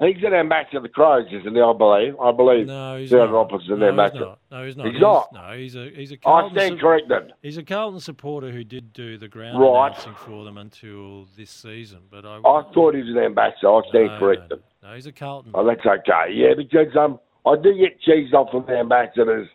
he's 0.00 0.22
an 0.24 0.34
ambassador 0.34 0.78
of 0.78 0.82
the 0.82 0.88
Crows, 0.88 1.26
isn't 1.32 1.54
he? 1.54 1.60
I 1.60 1.72
believe. 1.72 2.18
I 2.20 2.32
believe. 2.32 2.66
No, 2.66 2.96
he's 2.98 3.12
not. 3.12 3.30
Roberts 3.32 3.64
is 3.64 3.70
an 3.70 3.78
No, 3.80 3.86
he's 3.86 3.90
ambassador. 3.90 4.20
not. 4.24 4.38
No, 4.50 4.64
he's 4.64 4.76
not. 4.76 4.86
He's 4.86 5.00
not. 5.00 5.32
No, 5.32 5.52
he's 5.56 5.76
a 5.76 5.90
he's 5.90 6.10
a 6.12 6.14
I 6.14 6.18
Carlton 6.18 6.56
stand 6.58 6.70
sup- 6.74 6.80
corrected. 6.80 7.32
He's 7.42 7.56
a 7.58 7.62
Carlton 7.62 8.00
supporter 8.00 8.50
who 8.50 8.64
did 8.64 8.92
do 8.92 9.18
the 9.18 9.28
ground 9.28 9.60
Right. 9.60 9.86
announcing 9.88 10.14
for 10.14 10.44
them 10.44 10.58
until 10.58 11.26
this 11.36 11.50
season. 11.50 12.00
But 12.10 12.24
I, 12.24 12.36
I 12.38 12.62
thought 12.74 12.94
he 12.94 13.02
was 13.02 13.10
an 13.10 13.18
ambassador. 13.18 13.68
I 13.74 13.80
stand 13.88 14.06
No, 14.06 14.18
corrected. 14.18 14.62
no, 14.82 14.94
he's 14.94 15.06
a 15.06 15.12
Carlton. 15.12 15.52
Oh, 15.54 15.64
that's 15.66 15.84
okay. 15.84 16.32
Yeah, 16.32 16.54
because 16.56 16.96
um, 16.96 17.20
I 17.46 17.56
do 17.56 17.74
get 17.76 17.98
cheesed 18.06 18.32
off 18.34 18.50
from 18.50 18.64
the 18.66 18.76
ambassadors. 18.78 19.48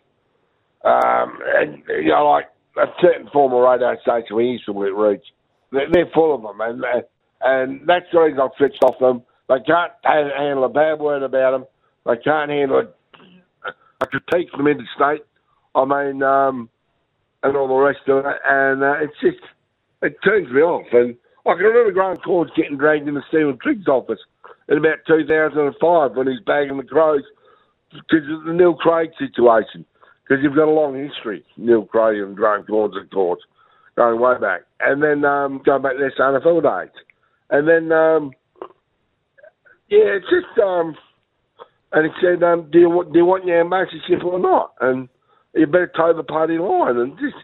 Um, 0.84 1.38
and 1.56 1.82
you 1.88 2.08
know, 2.10 2.28
like 2.28 2.46
a 2.76 2.86
certain 3.00 3.28
former 3.32 3.60
radio 3.68 3.96
station 4.02 4.36
we 4.36 4.44
used 4.46 4.66
to 4.66 4.72
reach, 4.72 5.24
they're, 5.72 5.90
they're 5.90 6.10
full 6.14 6.34
of 6.34 6.42
them, 6.42 6.60
and 6.60 6.84
and 7.40 7.80
that's 7.88 8.06
the 8.12 8.20
reason 8.20 8.38
I've 8.40 8.50
switched 8.56 8.82
off 8.84 8.98
them. 9.00 9.22
They 9.48 9.60
can't 9.66 9.92
handle 10.04 10.64
a 10.64 10.68
bad 10.68 10.98
word 10.98 11.22
about 11.22 11.52
them. 11.52 11.66
They 12.04 12.16
can't 12.22 12.50
handle 12.50 12.80
a, 13.64 13.70
a 14.00 14.06
critique 14.06 14.50
from 14.50 14.66
interstate. 14.66 15.24
I 15.74 15.84
mean, 15.84 16.22
um, 16.22 16.68
and 17.42 17.56
all 17.56 17.68
the 17.68 17.74
rest 17.74 18.00
of 18.08 18.24
it, 18.24 18.36
and 18.48 18.82
uh, 18.82 18.94
it's 19.00 19.14
just 19.20 19.38
it 20.02 20.16
turns 20.24 20.50
me 20.50 20.60
off. 20.60 20.86
And 20.92 21.16
I 21.46 21.54
can 21.54 21.64
remember 21.64 21.92
Graham 21.92 22.16
Cornes 22.16 22.54
getting 22.56 22.76
dragged 22.76 23.06
into 23.06 23.22
Steven 23.28 23.58
Trigg's 23.62 23.88
office 23.88 24.18
in 24.68 24.78
about 24.78 24.98
2005 25.06 26.16
when 26.16 26.26
he's 26.26 26.40
bagging 26.44 26.76
the 26.76 26.82
Crows 26.82 27.22
because 27.92 28.28
of 28.30 28.44
the 28.44 28.52
Neil 28.52 28.74
Craig 28.74 29.10
situation. 29.18 29.84
Because 30.22 30.42
you've 30.42 30.56
got 30.56 30.66
a 30.66 30.72
long 30.72 30.96
history, 30.96 31.44
Neil 31.56 31.84
Craig 31.84 32.18
and 32.18 32.34
Graham 32.34 32.64
Cornes, 32.64 33.00
of 33.00 33.08
course, 33.10 33.40
going 33.96 34.20
way 34.20 34.36
back. 34.40 34.62
And 34.80 35.00
then 35.00 35.24
um, 35.24 35.62
going 35.64 35.82
back 35.82 35.92
to 35.92 35.98
their 35.98 36.10
NFL 36.10 36.62
days. 36.62 36.92
And 37.50 37.68
then, 37.68 37.92
um, 37.92 38.32
yeah, 39.88 40.16
it's 40.18 40.26
just, 40.30 40.58
um, 40.64 40.96
and 41.92 42.06
he 42.06 42.12
said, 42.20 42.42
um, 42.42 42.70
do, 42.70 42.78
you, 42.78 42.90
want- 42.90 43.12
do 43.12 43.18
you 43.18 43.24
want 43.24 43.44
your 43.46 43.60
ambassadorship 43.60 44.24
or 44.24 44.38
not? 44.38 44.74
And 44.80 45.08
you 45.54 45.66
better 45.66 45.90
toe 45.96 46.12
the 46.14 46.22
party 46.22 46.58
line. 46.58 46.96
And 46.96 47.18
just, 47.18 47.36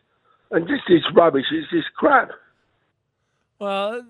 and 0.50 0.66
just 0.66 0.82
this 0.88 1.02
rubbish, 1.14 1.46
it's 1.50 1.70
just 1.70 1.92
crap. 1.96 2.30
Well, 3.58 4.02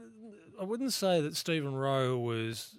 I 0.60 0.64
wouldn't 0.64 0.92
say 0.92 1.20
that 1.20 1.36
Stephen 1.36 1.74
Rowe 1.74 2.18
was 2.18 2.76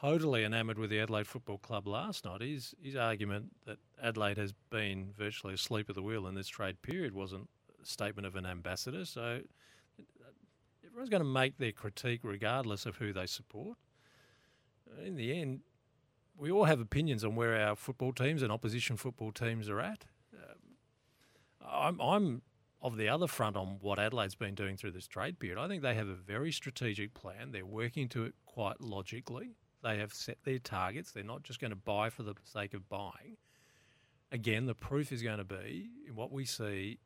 totally 0.00 0.44
enamoured 0.44 0.78
with 0.78 0.90
the 0.90 0.98
Adelaide 0.98 1.26
Football 1.26 1.58
Club 1.58 1.86
last 1.86 2.24
night. 2.24 2.40
His 2.40 2.74
his 2.82 2.96
argument 2.96 3.52
that 3.66 3.78
Adelaide 4.02 4.38
has 4.38 4.52
been 4.70 5.12
virtually 5.16 5.54
asleep 5.54 5.88
at 5.90 5.94
the 5.94 6.02
wheel 6.02 6.26
in 6.26 6.34
this 6.34 6.48
trade 6.48 6.80
period 6.82 7.14
wasn't 7.14 7.48
a 7.82 7.86
statement 7.86 8.26
of 8.26 8.36
an 8.36 8.46
ambassador. 8.46 9.04
So 9.04 9.40
everyone's 10.84 11.10
going 11.10 11.22
to 11.22 11.28
make 11.28 11.58
their 11.58 11.72
critique 11.72 12.20
regardless 12.22 12.86
of 12.86 12.96
who 12.96 13.12
they 13.12 13.26
support. 13.26 13.76
In 15.02 15.16
the 15.16 15.40
end, 15.40 15.60
we 16.36 16.50
all 16.50 16.64
have 16.64 16.80
opinions 16.80 17.24
on 17.24 17.36
where 17.36 17.56
our 17.56 17.76
football 17.76 18.12
teams 18.12 18.42
and 18.42 18.52
opposition 18.52 18.96
football 18.96 19.32
teams 19.32 19.68
are 19.68 19.80
at. 19.80 20.04
Um, 20.34 20.58
I'm, 21.66 22.00
I'm 22.00 22.42
of 22.82 22.98
the 22.98 23.08
other 23.08 23.26
front 23.26 23.56
on 23.56 23.78
what 23.80 23.98
Adelaide's 23.98 24.34
been 24.34 24.54
doing 24.54 24.76
through 24.76 24.90
this 24.90 25.06
trade 25.06 25.38
period. 25.38 25.58
I 25.58 25.68
think 25.68 25.82
they 25.82 25.94
have 25.94 26.08
a 26.08 26.14
very 26.14 26.52
strategic 26.52 27.14
plan. 27.14 27.50
They're 27.50 27.64
working 27.64 28.08
to 28.10 28.24
it 28.24 28.34
quite 28.44 28.80
logically. 28.80 29.56
They 29.82 29.98
have 29.98 30.12
set 30.12 30.38
their 30.44 30.58
targets. 30.58 31.10
They're 31.10 31.24
not 31.24 31.44
just 31.44 31.60
going 31.60 31.70
to 31.70 31.76
buy 31.76 32.10
for 32.10 32.22
the 32.22 32.34
sake 32.44 32.74
of 32.74 32.88
buying. 32.88 33.38
Again, 34.32 34.66
the 34.66 34.74
proof 34.74 35.12
is 35.12 35.22
going 35.22 35.38
to 35.38 35.44
be 35.44 35.88
in 36.06 36.14
what 36.14 36.30
we 36.30 36.44
see, 36.44 36.98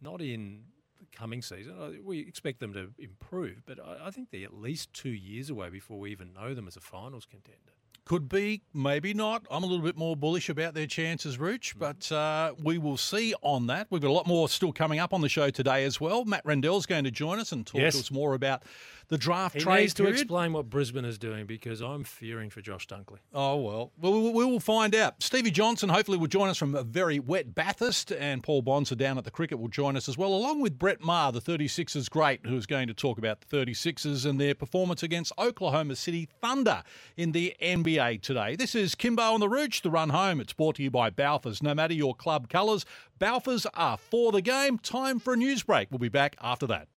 not 0.00 0.20
in 0.20 0.64
coming 1.12 1.42
season. 1.42 2.00
We 2.04 2.20
expect 2.20 2.60
them 2.60 2.72
to 2.74 2.90
improve, 2.98 3.62
but 3.66 3.78
I, 3.84 4.06
I 4.06 4.10
think 4.10 4.30
they're 4.30 4.44
at 4.44 4.54
least 4.54 4.92
two 4.92 5.10
years 5.10 5.50
away 5.50 5.68
before 5.70 5.98
we 5.98 6.10
even 6.12 6.32
know 6.32 6.54
them 6.54 6.66
as 6.68 6.76
a 6.76 6.80
finals 6.80 7.26
contender. 7.28 7.58
Could 8.04 8.28
be, 8.30 8.62
maybe 8.72 9.12
not. 9.12 9.44
I'm 9.50 9.62
a 9.62 9.66
little 9.66 9.84
bit 9.84 9.94
more 9.96 10.16
bullish 10.16 10.48
about 10.48 10.72
their 10.72 10.86
chances, 10.86 11.36
Rooch, 11.38 11.74
Mm. 11.76 11.78
but 11.78 12.10
uh, 12.10 12.54
we 12.62 12.78
will 12.78 12.96
see 12.96 13.34
on 13.42 13.66
that. 13.66 13.86
We've 13.90 14.00
got 14.00 14.08
a 14.08 14.12
lot 14.12 14.26
more 14.26 14.48
still 14.48 14.72
coming 14.72 14.98
up 14.98 15.12
on 15.12 15.20
the 15.20 15.28
show 15.28 15.50
today 15.50 15.84
as 15.84 16.00
well. 16.00 16.24
Matt 16.24 16.40
Rendell's 16.46 16.86
going 16.86 17.04
to 17.04 17.10
join 17.10 17.38
us 17.38 17.52
and 17.52 17.66
talk 17.66 17.80
Yes. 17.82 17.94
to 17.94 18.00
us 18.00 18.10
more 18.10 18.32
about 18.32 18.62
the 19.08 19.18
draft 19.18 19.54
He 19.54 19.60
trade 19.60 19.80
needs 19.80 19.94
to 19.94 20.02
period. 20.04 20.20
explain 20.20 20.52
what 20.52 20.68
Brisbane 20.68 21.04
is 21.04 21.18
doing 21.18 21.46
because 21.46 21.80
I'm 21.80 22.04
fearing 22.04 22.50
for 22.50 22.60
Josh 22.60 22.86
Dunkley. 22.86 23.18
Oh, 23.32 23.56
well, 23.56 23.92
we, 24.00 24.10
we, 24.10 24.30
we 24.30 24.44
will 24.44 24.60
find 24.60 24.94
out. 24.94 25.22
Stevie 25.22 25.50
Johnson 25.50 25.88
hopefully 25.88 26.18
will 26.18 26.26
join 26.26 26.48
us 26.48 26.58
from 26.58 26.74
a 26.74 26.82
very 26.82 27.18
wet 27.18 27.54
Bathurst, 27.54 28.12
and 28.12 28.42
Paul 28.42 28.62
Bonser 28.62 28.94
down 28.94 29.16
at 29.18 29.24
the 29.24 29.30
cricket 29.30 29.58
will 29.58 29.68
join 29.68 29.96
us 29.96 30.08
as 30.08 30.18
well, 30.18 30.34
along 30.34 30.60
with 30.60 30.78
Brett 30.78 31.00
Maher, 31.00 31.32
the 31.32 31.40
36ers 31.40 32.10
great, 32.10 32.44
who's 32.44 32.66
going 32.66 32.86
to 32.88 32.94
talk 32.94 33.18
about 33.18 33.40
the 33.40 33.56
36ers 33.56 34.26
and 34.26 34.40
their 34.40 34.54
performance 34.54 35.02
against 35.02 35.32
Oklahoma 35.38 35.96
City 35.96 36.28
Thunder 36.40 36.82
in 37.16 37.32
the 37.32 37.54
NBA 37.62 38.20
today. 38.22 38.56
This 38.56 38.74
is 38.74 38.94
Kimbo 38.94 39.22
on 39.22 39.40
the 39.40 39.48
Rooch, 39.48 39.80
the 39.82 39.90
run 39.90 40.10
home. 40.10 40.40
It's 40.40 40.52
brought 40.52 40.76
to 40.76 40.82
you 40.82 40.90
by 40.90 41.10
Balfours. 41.10 41.62
No 41.62 41.74
matter 41.74 41.94
your 41.94 42.14
club 42.14 42.48
colours, 42.48 42.84
Balfours 43.18 43.66
are 43.74 43.96
for 43.96 44.32
the 44.32 44.42
game. 44.42 44.78
Time 44.78 45.18
for 45.18 45.32
a 45.32 45.36
news 45.36 45.62
break. 45.62 45.88
We'll 45.90 45.98
be 45.98 46.08
back 46.08 46.36
after 46.40 46.66
that. 46.66 46.88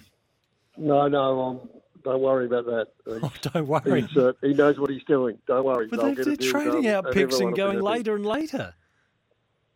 No, 0.78 1.06
no, 1.06 1.42
um, 1.42 1.68
don't 2.02 2.22
worry 2.22 2.46
about 2.46 2.64
that. 2.64 2.86
Oh, 3.22 3.30
don't 3.52 3.68
worry. 3.68 4.00
He's, 4.00 4.16
uh, 4.16 4.32
he 4.40 4.54
knows 4.54 4.78
what 4.78 4.88
he's 4.88 5.04
doing. 5.04 5.36
Don't 5.46 5.66
worry. 5.66 5.88
But 5.88 6.00
They'll 6.00 6.14
they're, 6.14 6.24
they're 6.24 6.36
trading 6.36 6.88
out 6.88 7.04
and 7.04 7.12
picks 7.12 7.38
and 7.38 7.54
going 7.54 7.82
later 7.82 8.16
and 8.16 8.24
later. 8.24 8.72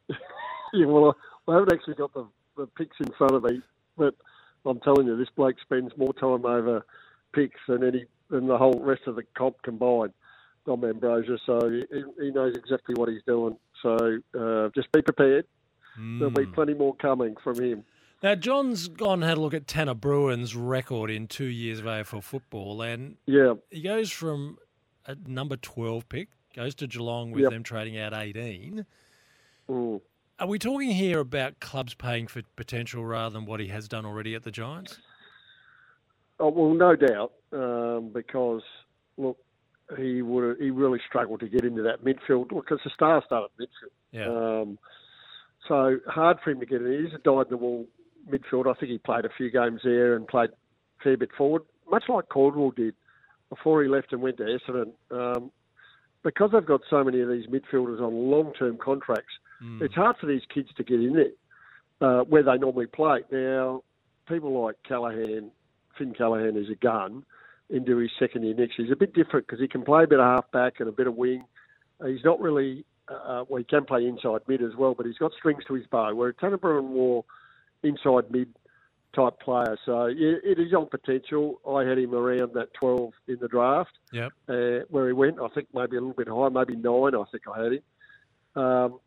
Yeah, 0.73 0.87
well, 0.87 1.15
I, 1.47 1.53
I 1.53 1.55
haven't 1.55 1.73
actually 1.73 1.95
got 1.95 2.13
the, 2.15 2.27
the 2.57 2.67
picks 2.67 2.97
in 3.01 3.11
front 3.13 3.35
of 3.35 3.43
me, 3.45 3.61
but 3.97 4.15
I'm 4.65 4.81
telling 4.81 5.07
you, 5.07 5.17
this 5.17 5.29
bloke 5.35 5.57
spends 5.61 5.93
more 5.97 6.13
time 6.15 6.45
over 6.47 6.85
picks 7.35 7.61
than 7.69 7.85
any 7.85 8.05
than 8.31 8.47
the 8.47 8.57
whole 8.57 8.81
rest 8.81 9.03
of 9.07 9.17
the 9.17 9.23
comp 9.37 9.63
combined. 9.63 10.13
Dom 10.67 10.81
Ambrogio, 10.81 11.39
so 11.45 11.69
he, 11.69 11.85
he 12.19 12.31
knows 12.31 12.57
exactly 12.57 12.95
what 12.95 13.11
he's 13.11 13.23
doing. 13.27 13.57
So 13.83 14.19
uh, 14.39 14.71
just 14.75 14.91
be 14.93 15.03
prepared. 15.03 15.45
There'll 15.97 16.31
be 16.31 16.47
plenty 16.47 16.73
more 16.75 16.97
coming 16.97 17.37
from 17.45 17.63
him. 17.63 17.85
Now, 18.23 18.35
John's 18.35 18.89
gone 18.89 19.23
and 19.23 19.25
had 19.29 19.37
a 19.37 19.41
look 19.43 19.53
at 19.53 19.67
Tanner 19.67 19.95
Bruhn's 19.95 20.57
record 20.57 21.11
in 21.11 21.29
two 21.29 21.45
years 21.45 21.81
of 21.81 21.85
AFL 21.85 22.23
football, 22.23 22.81
and 22.81 23.17
Yeah, 23.27 23.55
he 23.71 23.83
goes 23.83 24.11
from 24.11 24.57
a 25.07 25.15
number 25.27 25.57
12 25.57 26.09
pick, 26.09 26.29
goes 26.57 26.75
to 26.77 26.87
Geelong 26.87 27.31
with 27.33 27.43
Yep. 27.43 27.51
them 27.53 27.63
trading 27.63 27.99
out 27.99 28.15
18. 28.15 28.87
Mm. 29.69 30.01
Are 30.39 30.49
we 30.49 30.59
talking 30.59 30.91
here 30.91 31.21
about 31.21 31.61
clubs 31.61 31.95
paying 31.95 32.27
for 32.27 32.43
potential 32.57 33.05
rather 33.05 33.33
than 33.33 33.47
what 33.47 33.61
he 33.61 33.69
has 33.69 33.87
done 33.87 34.05
already 34.05 34.35
at 34.35 34.43
the 34.43 34.51
Giants? 34.51 34.99
Oh, 36.41 36.49
well, 36.49 36.75
no 36.75 36.97
doubt, 36.97 37.33
um, 37.53 38.11
because 38.13 38.63
look, 39.17 39.39
he 39.97 40.23
would 40.23 40.59
he 40.59 40.71
really 40.71 40.99
struggled 41.07 41.41
to 41.41 41.49
get 41.49 41.65
into 41.65 41.83
that 41.83 42.05
midfield. 42.05 42.51
Look, 42.51 42.67
it's 42.71 42.85
a 42.85 42.91
star-studded 42.91 43.51
midfield. 43.61 43.93
Yeah. 44.11 44.27
Um, 44.27 44.79
so 45.69 45.99
hard 46.09 46.39
for 46.43 46.51
him 46.51 46.61
to 46.61 46.67
get 46.67 46.83
in. 46.83 47.05
He's 47.05 47.15
a 47.15 47.19
dyed-in-the-wall 47.19 47.87
midfield. 48.29 48.67
I 48.67 48.79
think 48.79 48.91
he 48.91 48.99
played 48.99 49.25
a 49.25 49.31
few 49.37 49.51
games 49.51 49.83
there 49.85 50.17
and 50.17 50.27
played 50.27 50.51
a 50.51 51.05
fair 51.05 51.17
bit 51.17 51.31
forward, 51.39 51.63
much 51.89 52.05
like 52.09 52.29
Caldwell 52.29 52.73
did 52.73 52.95
before 53.51 53.83
he 53.83 53.89
left 53.89 54.13
and 54.13 54.21
went 54.21 54.39
to 54.39 54.45
Essendon. 54.45 54.93
Um, 55.11 55.53
because 56.25 56.51
they've 56.53 56.67
got 56.67 56.81
so 56.91 57.05
many 57.05 57.21
of 57.21 57.29
these 57.29 57.47
midfielders 57.47 58.01
on 58.01 58.31
long-term 58.31 58.79
contracts, 58.83 59.33
it's 59.81 59.95
hard 59.95 60.17
for 60.21 60.27
these 60.27 60.43
kids 60.53 60.69
to 60.77 60.85
get 60.85 61.01
in 61.01 61.15
there 61.15 61.31
uh, 62.01 62.25
where 62.25 62.43
they 62.43 62.57
normally 62.59 62.87
play. 62.87 63.21
Now, 63.31 63.83
people 64.29 64.63
like 64.65 64.77
Callaghan, 64.87 65.51
Finn 65.99 66.15
Callaghan 66.15 66.57
is 66.57 66.71
a 66.71 66.75
gun 66.77 67.25
into 67.71 67.97
his 67.97 68.11
second 68.19 68.45
year 68.45 68.55
next 68.55 68.79
year. 68.79 68.87
He's 68.87 68.93
a 68.93 68.97
bit 68.97 69.15
different 69.15 69.47
because 69.47 69.61
he 69.61 69.69
can 69.69 69.83
play 69.83 70.05
a 70.05 70.07
bit 70.07 70.21
of 70.21 70.27
half-back 70.27 70.81
and 70.81 70.89
a 70.89 70.93
bit 70.93 71.07
of 71.07 71.15
wing. 71.17 71.45
Uh, 72.01 72.07
he's 72.07 72.25
not 72.25 72.41
really, 72.41 72.85
uh, 73.09 73.45
well, 73.49 73.59
he 73.59 73.65
can 73.65 73.85
play 73.85 74.07
inside 74.07 74.41
mid 74.47 74.63
as 74.63 74.75
well, 74.77 74.95
but 74.95 75.07
he's 75.07 75.19
got 75.19 75.33
strings 75.39 75.65
to 75.67 75.75
his 75.75 75.87
bow, 75.87 76.15
where 76.15 76.33
Tanner 76.33 76.59
Bruhn 76.59 76.89
wore 76.89 77.25
inside 77.83 78.31
mid 78.31 78.49
type 79.15 79.39
player. 79.41 79.79
So 79.87 80.07
yeah, 80.07 80.35
it 80.43 80.59
is 80.59 80.75
on 80.75 80.87
potential. 80.87 81.61
I 81.69 81.85
had 81.85 81.99
him 81.99 82.15
around 82.15 82.53
that 82.55 82.75
12 82.75 83.13
in 83.29 83.39
the 83.41 83.49
draft 83.49 83.93
Yep. 84.13 84.33
uh, 84.49 84.85
where 84.91 85.07
he 85.07 85.13
went. 85.13 85.39
I 85.41 85.49
think 85.49 85.69
maybe 85.73 85.97
a 85.97 86.01
little 86.01 86.15
bit 86.15 86.29
higher, 86.29 86.51
maybe 86.51 86.75
nine. 86.77 87.15
I 87.15 87.25
think 87.31 87.45
I 87.47 87.63
had 87.63 87.73
him. 87.75 88.63
Um, 88.63 89.01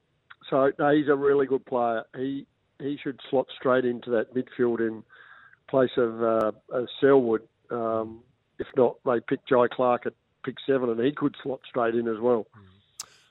so 0.50 0.72
no, 0.80 0.96
he's 0.96 1.08
a 1.08 1.16
really 1.16 1.46
good 1.46 1.66
player. 1.66 2.04
He 2.16 2.46
he 2.80 2.98
should 3.02 3.20
slot 3.30 3.48
straight 3.58 3.86
into 3.86 4.10
that 4.12 4.34
midfield 4.36 4.80
in 4.80 5.04
place 5.70 5.92
of 5.98 6.22
uh, 6.22 6.52
uh, 6.74 6.86
Selwood. 7.02 7.42
Um, 7.72 8.22
if 8.60 8.68
not, 8.76 8.98
they 9.06 9.20
pick 9.20 9.46
Jhye 9.48 9.70
Clark 9.70 10.06
at 10.06 10.14
pick 10.44 10.56
seven, 10.66 10.90
and 10.90 11.00
he 11.00 11.12
could 11.12 11.36
slot 11.44 11.60
straight 11.68 11.96
in 11.96 12.08
as 12.08 12.20
well. 12.20 12.48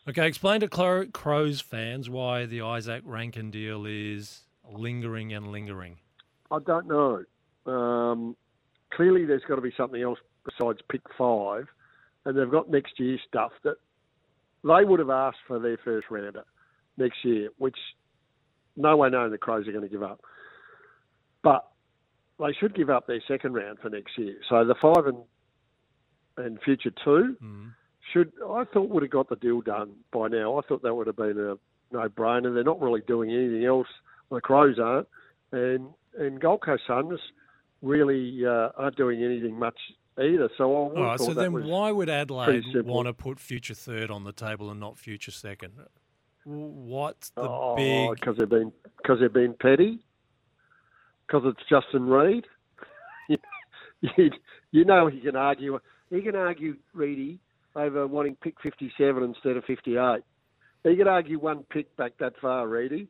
Okay, 0.08 0.26
explain 0.26 0.60
to 0.60 0.68
Cro- 0.68 1.06
Crows 1.06 1.60
fans 1.60 2.08
why 2.08 2.46
the 2.46 2.58
Izak 2.58 3.02
Rankine 3.04 3.50
deal 3.50 3.86
is 3.86 4.42
lingering 4.70 5.32
and 5.32 5.48
lingering. 5.48 5.96
I 6.50 6.58
don't 6.64 6.86
know. 6.86 7.24
Um, 7.66 8.36
clearly, 8.92 9.24
there's 9.24 9.42
got 9.48 9.56
to 9.56 9.62
be 9.62 9.72
something 9.76 10.00
else 10.00 10.18
besides 10.44 10.78
pick 10.90 11.00
five, 11.18 11.66
and 12.24 12.38
they've 12.38 12.50
got 12.50 12.70
next 12.70 13.00
year's 13.00 13.20
stuff 13.26 13.52
that 13.64 13.76
they 14.62 14.84
would 14.84 15.00
have 15.00 15.10
asked 15.10 15.38
for 15.46 15.58
their 15.58 15.78
first 15.84 16.06
rounder 16.10 16.44
next 16.96 17.24
year, 17.24 17.50
which 17.58 17.76
no 18.76 18.96
way 18.96 19.08
known 19.10 19.30
the 19.30 19.38
Crows 19.38 19.66
are 19.68 19.72
going 19.72 19.84
to 19.84 19.90
give 19.90 20.02
up. 20.02 20.20
But 21.42 21.66
they 22.38 22.52
should 22.58 22.74
give 22.74 22.90
up 22.90 23.06
their 23.06 23.22
second 23.26 23.54
round 23.54 23.78
for 23.80 23.88
next 23.88 24.18
year. 24.18 24.36
So 24.48 24.64
the 24.64 24.74
five 24.80 25.06
and 25.06 25.18
and 26.38 26.58
future 26.62 26.92
two 27.02 27.36
should 28.12 28.32
I 28.48 28.64
thought 28.64 28.90
would 28.90 29.02
have 29.02 29.10
got 29.10 29.28
the 29.28 29.36
deal 29.36 29.60
done 29.62 29.92
by 30.12 30.28
now. 30.28 30.58
I 30.58 30.62
thought 30.62 30.82
that 30.82 30.94
would 30.94 31.06
have 31.06 31.16
been 31.16 31.38
a 31.38 31.56
no 31.92 32.08
brainer. 32.08 32.52
They're 32.54 32.64
not 32.64 32.80
really 32.80 33.00
doing 33.06 33.30
anything 33.30 33.64
else. 33.64 33.88
The 34.30 34.40
Crows 34.40 34.78
aren't, 34.78 35.08
and 35.52 35.88
and 36.18 36.40
Gold 36.40 36.62
Coast 36.62 36.82
Suns 36.86 37.20
really 37.82 38.44
uh, 38.44 38.70
aren't 38.76 38.96
doing 38.96 39.22
anything 39.22 39.58
much 39.58 39.78
either. 40.18 40.50
So 40.58 40.64
I 40.64 40.88
would 40.88 41.00
right, 41.00 41.20
so 41.20 41.34
then 41.34 41.52
why 41.64 41.92
would 41.92 42.08
Adelaide 42.08 42.64
want 42.84 43.06
to 43.06 43.12
put 43.12 43.38
future 43.38 43.74
third 43.74 44.10
on 44.10 44.24
the 44.24 44.32
table 44.32 44.70
and 44.70 44.80
not 44.80 44.98
future 44.98 45.30
second? 45.30 45.72
What's 46.46 47.30
the 47.30 47.42
oh, 47.42 47.74
big 47.76 48.20
because 48.20 48.36
they've 48.38 48.48
been 48.48 48.72
because 48.98 49.18
they've 49.20 49.32
been 49.32 49.54
petty. 49.60 49.98
Because 51.26 51.42
it's 51.44 51.68
Justin 51.68 52.06
Reid. 52.06 52.46
you, 53.28 54.30
you 54.70 54.84
know 54.84 55.08
he 55.08 55.18
can 55.20 55.34
argue. 55.34 55.80
He 56.08 56.22
can 56.22 56.36
argue 56.36 56.76
Reedy 56.94 57.40
over 57.74 58.06
wanting 58.06 58.36
pick 58.36 58.54
57 58.62 59.22
instead 59.24 59.56
of 59.56 59.64
58. 59.64 60.22
He 60.84 60.96
can 60.96 61.08
argue 61.08 61.40
one 61.40 61.64
pick 61.64 61.94
back 61.96 62.12
that 62.20 62.34
far, 62.40 62.68
Reedy. 62.68 63.08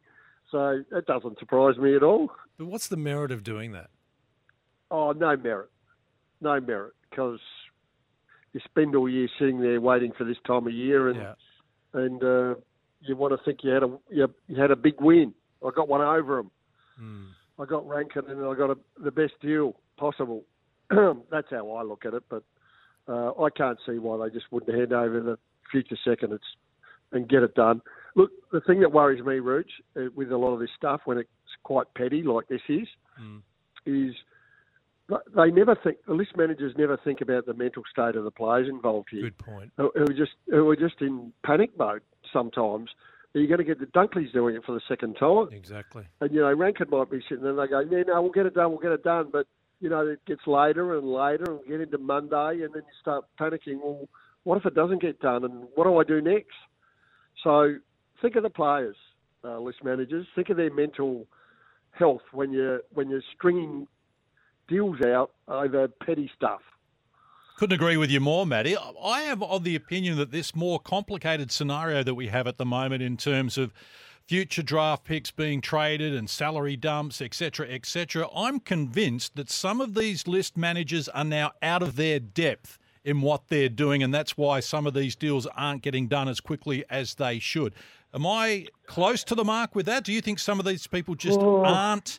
So 0.50 0.82
that 0.90 1.06
doesn't 1.06 1.38
surprise 1.38 1.76
me 1.76 1.94
at 1.94 2.02
all. 2.02 2.30
But 2.56 2.66
what's 2.68 2.88
the 2.88 2.96
merit 2.96 3.32
of 3.32 3.42
doing 3.42 3.72
that? 3.72 3.90
Oh, 4.90 5.12
no 5.12 5.36
merit. 5.36 5.70
No 6.40 6.58
merit. 6.58 6.94
Because 7.10 7.40
you 8.54 8.60
spend 8.64 8.96
all 8.96 9.10
year 9.10 9.28
sitting 9.38 9.60
there 9.60 9.78
waiting 9.78 10.12
for 10.16 10.24
this 10.24 10.38
time 10.46 10.66
of 10.66 10.72
year 10.72 11.10
and 11.10 11.36
and 11.92 12.22
uh, 12.22 12.54
you 13.08 13.16
want 13.16 13.38
to 13.38 13.44
think 13.44 13.60
you 13.62 13.70
had 13.70 13.82
a 13.82 13.98
you, 14.10 14.28
you 14.48 14.60
had 14.60 14.70
a 14.70 14.76
big 14.76 14.94
win. 15.00 15.32
I 15.64 15.70
got 15.74 15.88
one 15.88 16.00
over 16.00 16.36
them. 16.36 16.50
I 17.58 17.64
got 17.64 17.88
Rankine 17.88 18.28
and 18.28 18.44
I 18.44 18.54
got 18.54 18.70
a, 18.70 18.76
the 19.02 19.10
best 19.10 19.32
deal 19.40 19.76
possible. 19.96 20.44
That's 20.90 21.48
how 21.50 21.70
I 21.72 21.82
look 21.82 22.04
at 22.04 22.14
it. 22.14 22.22
But 22.28 22.42
uh, 23.08 23.32
I 23.42 23.48
can't 23.50 23.78
see 23.86 23.98
why 23.98 24.24
they 24.26 24.32
just 24.32 24.46
wouldn't 24.50 24.76
hand 24.76 24.92
over 24.92 25.20
the 25.20 25.38
future 25.70 25.96
second 26.04 26.32
it's, 26.32 26.44
and 27.12 27.28
get 27.28 27.42
it 27.42 27.54
done. 27.54 27.80
Look, 28.14 28.30
the 28.52 28.60
thing 28.60 28.80
that 28.80 28.92
worries 28.92 29.24
me, 29.24 29.36
Rooch, 29.40 29.70
uh, 29.96 30.10
with 30.14 30.32
a 30.32 30.36
lot 30.36 30.52
of 30.54 30.60
this 30.60 30.70
stuff 30.76 31.02
when 31.04 31.18
it's 31.18 31.28
quite 31.62 31.86
petty 31.96 32.22
like 32.22 32.48
this 32.48 32.60
is, 32.68 32.86
is 33.86 34.14
th- 34.14 34.16
they 35.08 35.50
never 35.50 35.76
think 35.76 35.98
the 36.06 36.14
list 36.14 36.36
managers 36.36 36.74
never 36.76 36.96
think 36.96 37.20
about 37.20 37.46
the 37.46 37.54
mental 37.54 37.82
state 37.90 38.16
of 38.16 38.24
the 38.24 38.30
players 38.30 38.68
involved 38.68 39.08
here. 39.10 39.22
Good 39.22 39.38
point. 39.38 39.72
Who 39.76 39.92
who 39.94 40.02
are 40.02 40.14
just 40.14 40.32
who 40.48 40.68
are 40.68 40.76
just 40.76 41.00
in 41.00 41.32
panic 41.44 41.70
mode 41.78 42.02
sometimes. 42.32 42.90
Are 43.34 43.38
You're 43.40 43.48
going 43.48 43.58
to 43.58 43.64
get 43.64 43.78
the 43.78 43.86
Dunkley's 43.86 44.32
doing 44.32 44.56
it 44.56 44.64
for 44.64 44.72
the 44.72 44.80
second 44.88 45.14
time. 45.14 45.48
Exactly. 45.52 46.04
And, 46.20 46.32
you 46.32 46.40
know, 46.40 46.52
Rankine 46.54 46.88
might 46.90 47.10
be 47.10 47.20
sitting 47.28 47.42
there 47.42 47.50
and 47.50 47.58
they 47.58 47.66
go, 47.66 47.80
yeah, 47.80 48.02
no, 48.06 48.22
we'll 48.22 48.32
get 48.32 48.46
it 48.46 48.54
done, 48.54 48.70
we'll 48.70 48.80
get 48.80 48.92
it 48.92 49.04
done. 49.04 49.28
But, 49.30 49.46
you 49.80 49.90
know, 49.90 50.06
it 50.06 50.24
gets 50.26 50.46
later 50.46 50.96
and 50.96 51.06
later 51.06 51.44
and 51.46 51.60
we 51.60 51.68
get 51.68 51.80
into 51.82 51.98
Monday 51.98 52.64
and 52.64 52.72
then 52.72 52.82
you 52.82 52.94
start 53.00 53.26
panicking, 53.38 53.78
well, 53.82 54.08
what 54.44 54.56
if 54.56 54.64
it 54.64 54.74
doesn't 54.74 55.02
get 55.02 55.20
done 55.20 55.44
and 55.44 55.68
what 55.74 55.84
do 55.84 55.98
I 55.98 56.04
do 56.04 56.22
next? 56.22 56.54
So 57.44 57.76
think 58.22 58.36
of 58.36 58.42
the 58.42 58.50
players, 58.50 58.96
uh, 59.44 59.58
list 59.58 59.84
managers. 59.84 60.26
Think 60.34 60.48
of 60.48 60.56
their 60.56 60.72
mental 60.72 61.26
health 61.90 62.22
when 62.32 62.52
you're, 62.52 62.80
when 62.94 63.10
you're 63.10 63.22
stringing 63.36 63.86
deals 64.68 65.00
out 65.02 65.32
over 65.48 65.88
petty 65.88 66.30
stuff. 66.34 66.60
Couldn't 67.58 67.74
agree 67.74 67.96
with 67.96 68.10
you 68.10 68.20
more, 68.20 68.44
Matty. 68.46 68.76
I 69.02 69.22
have 69.22 69.42
of 69.42 69.64
the 69.64 69.74
opinion 69.76 70.18
that 70.18 70.30
this 70.30 70.54
more 70.54 70.78
complicated 70.78 71.50
scenario 71.50 72.02
that 72.02 72.14
we 72.14 72.26
have 72.28 72.46
at 72.46 72.58
the 72.58 72.66
moment 72.66 73.02
in 73.02 73.16
terms 73.16 73.56
of 73.56 73.72
future 74.26 74.62
draft 74.62 75.04
picks 75.04 75.30
being 75.30 75.60
traded 75.62 76.14
and 76.14 76.28
salary 76.28 76.76
dumps, 76.76 77.22
etc., 77.22 77.66
etc. 77.68 78.28
I'm 78.34 78.60
convinced 78.60 79.36
that 79.36 79.48
some 79.48 79.80
of 79.80 79.94
these 79.94 80.26
list 80.26 80.56
managers 80.56 81.08
are 81.10 81.24
now 81.24 81.52
out 81.62 81.82
of 81.82 81.96
their 81.96 82.18
depth 82.20 82.78
in 83.04 83.22
what 83.22 83.48
they're 83.48 83.68
doing, 83.70 84.02
and 84.02 84.12
that's 84.12 84.36
why 84.36 84.60
some 84.60 84.86
of 84.86 84.92
these 84.92 85.14
deals 85.16 85.46
aren't 85.56 85.80
getting 85.82 86.08
done 86.08 86.28
as 86.28 86.40
quickly 86.40 86.84
as 86.90 87.14
they 87.14 87.38
should. 87.38 87.72
Am 88.12 88.26
I 88.26 88.66
close 88.86 89.22
to 89.24 89.34
the 89.34 89.44
mark 89.44 89.74
with 89.74 89.86
that? 89.86 90.04
Do 90.04 90.12
you 90.12 90.20
think 90.20 90.40
some 90.40 90.58
of 90.58 90.66
these 90.66 90.86
people 90.86 91.14
just 91.14 91.38
Oh. 91.38 91.64
aren't 91.64 92.18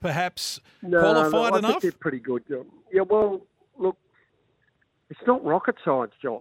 perhaps 0.00 0.60
No, 0.82 1.00
qualified 1.00 1.32
no, 1.32 1.56
I 1.56 1.58
enough? 1.58 1.70
think 1.70 1.82
they're 1.82 1.92
pretty 1.92 2.18
good. 2.20 2.44
John. 2.48 2.66
Yeah, 2.92 3.02
well, 3.02 3.42
look, 3.78 3.96
it's 5.10 5.20
not 5.26 5.44
rocket 5.44 5.76
science, 5.84 6.12
John. 6.20 6.40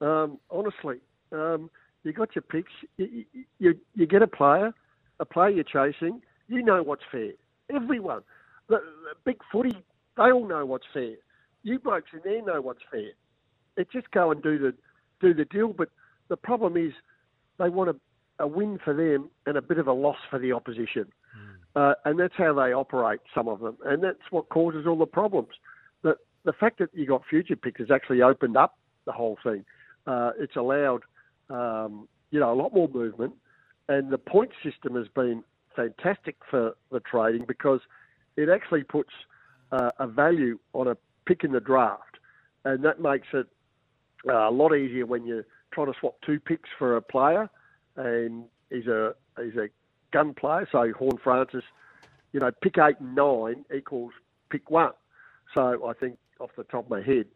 Um, 0.00 0.38
honestly, 0.50 0.98
um, 1.32 1.70
you 2.04 2.12
got 2.12 2.34
your 2.34 2.42
picks. 2.42 2.72
You, 2.96 3.24
you, 3.58 3.74
you, 3.94 4.06
get 4.06 4.22
a 4.22 4.26
player, 4.26 4.72
a 5.18 5.24
player 5.24 5.50
you're 5.50 5.64
chasing. 5.64 6.22
You 6.48 6.62
know 6.62 6.82
what's 6.82 7.02
fair. 7.10 7.32
Everyone, 7.72 8.22
the, 8.68 8.76
the 8.78 9.14
big 9.24 9.38
footy, 9.52 9.76
they 10.16 10.32
all 10.32 10.46
know 10.48 10.64
what's 10.66 10.86
fair. 10.92 11.14
You 11.62 11.78
blokes 11.78 12.10
in 12.12 12.20
there 12.24 12.42
know 12.42 12.60
what's 12.62 12.80
fair. 12.90 13.10
It's 13.76 13.92
just 13.92 14.10
go 14.10 14.30
and 14.30 14.42
do 14.42 14.58
the 14.58 14.74
do 15.20 15.34
the 15.34 15.44
deal. 15.44 15.72
But 15.72 15.90
the 16.28 16.36
problem 16.36 16.76
is, 16.76 16.92
they 17.58 17.68
want 17.68 17.90
a, 17.90 17.96
a 18.42 18.46
win 18.46 18.78
for 18.82 18.94
them 18.94 19.30
and 19.46 19.56
a 19.56 19.62
bit 19.62 19.78
of 19.78 19.86
a 19.86 19.92
loss 19.92 20.16
for 20.30 20.38
the 20.38 20.52
opposition. 20.52 21.06
Uh, 21.76 21.94
and 22.04 22.18
that's 22.18 22.34
how 22.36 22.52
they 22.52 22.72
operate, 22.72 23.20
some 23.34 23.48
of 23.48 23.60
them. 23.60 23.76
And 23.84 24.02
that's 24.02 24.18
what 24.30 24.48
causes 24.48 24.86
all 24.86 24.96
the 24.96 25.06
problems. 25.06 25.50
The, 26.02 26.16
the 26.44 26.52
fact 26.52 26.78
that 26.78 26.90
you 26.92 27.06
got 27.06 27.22
future 27.28 27.56
picks 27.56 27.80
has 27.80 27.90
actually 27.90 28.22
opened 28.22 28.56
up 28.56 28.76
the 29.06 29.12
whole 29.12 29.38
thing. 29.42 29.64
Uh, 30.06 30.32
it's 30.38 30.56
allowed, 30.56 31.02
um, 31.48 32.08
you 32.30 32.40
know, 32.40 32.52
a 32.52 32.54
lot 32.54 32.74
more 32.74 32.88
movement. 32.88 33.34
And 33.88 34.10
the 34.10 34.18
point 34.18 34.50
system 34.64 34.96
has 34.96 35.06
been 35.08 35.44
fantastic 35.76 36.36
for 36.50 36.74
the 36.90 37.00
trading 37.00 37.44
because 37.46 37.80
it 38.36 38.48
actually 38.48 38.82
puts 38.82 39.10
uh, 39.72 39.90
a 39.98 40.06
value 40.06 40.58
on 40.72 40.88
a 40.88 40.96
pick 41.26 41.44
in 41.44 41.52
the 41.52 41.60
draft. 41.60 42.18
And 42.64 42.84
that 42.84 43.00
makes 43.00 43.28
it 43.32 43.46
uh, 44.28 44.48
a 44.48 44.50
lot 44.50 44.74
easier 44.74 45.06
when 45.06 45.24
you're 45.24 45.46
trying 45.72 45.86
to 45.86 45.98
swap 45.98 46.16
two 46.26 46.40
picks 46.40 46.68
for 46.78 46.96
a 46.96 47.02
player 47.02 47.48
and 47.96 48.44
he's 48.70 48.86
a, 48.86 49.14
he's 49.40 49.56
a 49.56 49.68
gun 50.12 50.34
player. 50.34 50.68
So 50.70 50.92
Horne-Francis, 50.92 51.64
you 52.32 52.40
know, 52.40 52.50
pick 52.62 52.78
eight 52.78 52.96
and 53.00 53.14
nine 53.14 53.64
equals 53.74 54.12
pick 54.50 54.70
one. 54.70 54.92
So 55.54 55.86
I 55.88 55.92
think 55.94 56.18
off 56.40 56.50
the 56.56 56.64
top 56.64 56.84
of 56.84 56.90
my 56.90 57.02
head. 57.02 57.26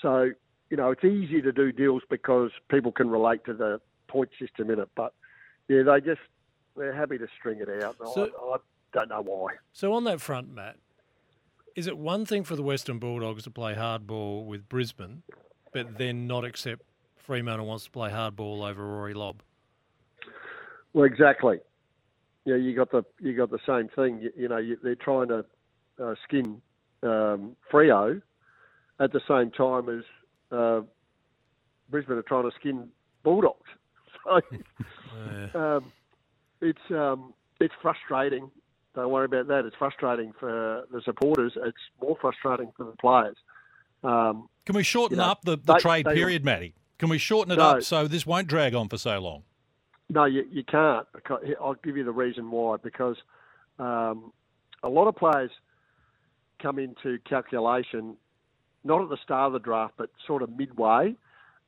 So, 0.00 0.30
you 0.70 0.76
know, 0.76 0.90
it's 0.90 1.04
easy 1.04 1.42
to 1.42 1.52
do 1.52 1.72
deals 1.72 2.02
because 2.08 2.50
people 2.68 2.92
can 2.92 3.10
relate 3.10 3.44
to 3.44 3.54
the 3.54 3.80
point 4.08 4.30
system 4.38 4.70
in 4.70 4.78
it. 4.78 4.88
But 4.96 5.12
yeah, 5.68 5.82
they 5.82 6.00
just, 6.00 6.20
they're 6.76 6.94
happy 6.94 7.18
to 7.18 7.26
string 7.38 7.60
it 7.60 7.82
out. 7.82 7.96
So- 8.14 8.30
I, 8.40 8.54
I 8.54 8.56
don't 8.92 9.08
know 9.08 9.22
why. 9.22 9.54
So 9.72 9.92
on 9.92 10.04
that 10.04 10.20
front, 10.20 10.54
Matt, 10.54 10.76
is 11.74 11.88
it 11.88 11.98
one 11.98 12.24
thing 12.24 12.44
for 12.44 12.54
the 12.54 12.62
Western 12.62 12.98
Bulldogs 13.00 13.42
to 13.44 13.50
play 13.50 13.74
hardball 13.74 14.46
with 14.46 14.68
Brisbane, 14.68 15.22
but 15.72 15.98
then 15.98 16.28
not 16.28 16.44
accept 16.44 16.82
Fremantle 17.16 17.66
wants 17.66 17.84
to 17.84 17.90
play 17.90 18.10
hardball 18.10 18.68
over 18.68 18.86
Rory 18.86 19.14
Lobb? 19.14 19.42
Well, 20.92 21.04
exactly. 21.04 21.58
Yeah, 22.44 22.56
you 22.56 22.74
got 22.76 22.90
the 22.90 23.04
you 23.20 23.34
got 23.36 23.50
the 23.50 23.58
same 23.66 23.88
thing. 23.88 24.20
You, 24.20 24.30
you 24.36 24.48
know, 24.48 24.58
you, 24.58 24.76
they're 24.82 24.94
trying 24.96 25.28
to 25.28 25.44
uh, 26.02 26.14
skin 26.24 26.60
um, 27.02 27.56
Frio 27.70 28.20
at 29.00 29.12
the 29.12 29.20
same 29.26 29.50
time 29.50 29.88
as 29.88 30.04
uh, 30.56 30.80
Brisbane 31.90 32.16
are 32.18 32.22
trying 32.22 32.44
to 32.50 32.54
skin 32.58 32.88
Bulldogs. 33.22 33.60
So 35.54 35.58
um, 35.58 35.92
it's 36.62 36.90
um, 36.90 37.34
it's 37.60 37.74
frustrating. 37.82 38.50
Don't 38.94 39.10
worry 39.10 39.26
about 39.26 39.48
that. 39.48 39.64
It's 39.66 39.76
frustrating 39.76 40.32
for 40.40 40.84
the 40.90 41.02
supporters. 41.02 41.52
It's 41.56 41.76
more 42.00 42.16
frustrating 42.20 42.72
for 42.76 42.84
the 42.84 42.92
players. 42.92 43.36
Um, 44.02 44.48
Can 44.66 44.76
we 44.76 44.82
shorten 44.82 45.18
you 45.18 45.22
know, 45.22 45.30
up 45.30 45.42
the, 45.44 45.56
the 45.56 45.74
they- 45.74 45.78
trade 45.80 46.06
they- 46.06 46.14
period, 46.14 46.44
Matty? 46.44 46.74
Can 46.98 47.08
we 47.10 47.18
shorten 47.18 47.52
it 47.52 47.56
No. 47.56 47.62
up 47.70 47.82
so 47.82 48.06
this 48.08 48.24
won't 48.24 48.46
drag 48.48 48.74
on 48.74 48.88
for 48.88 48.96
so 48.96 49.18
long? 49.18 49.42
No, 50.10 50.24
you, 50.26 50.44
you 50.50 50.64
can't. 50.64 51.06
I'll 51.60 51.76
give 51.82 51.96
you 51.96 52.04
the 52.04 52.12
reason 52.12 52.50
why. 52.50 52.76
Because 52.82 53.16
um, 53.78 54.32
a 54.82 54.88
lot 54.88 55.08
of 55.08 55.16
players 55.16 55.50
come 56.60 56.78
into 56.78 57.18
calculation 57.28 58.16
not 58.84 59.02
at 59.02 59.08
the 59.08 59.16
start 59.24 59.48
of 59.48 59.52
the 59.54 59.58
draft, 59.58 59.94
but 59.96 60.10
sort 60.26 60.42
of 60.42 60.56
midway. 60.56 61.14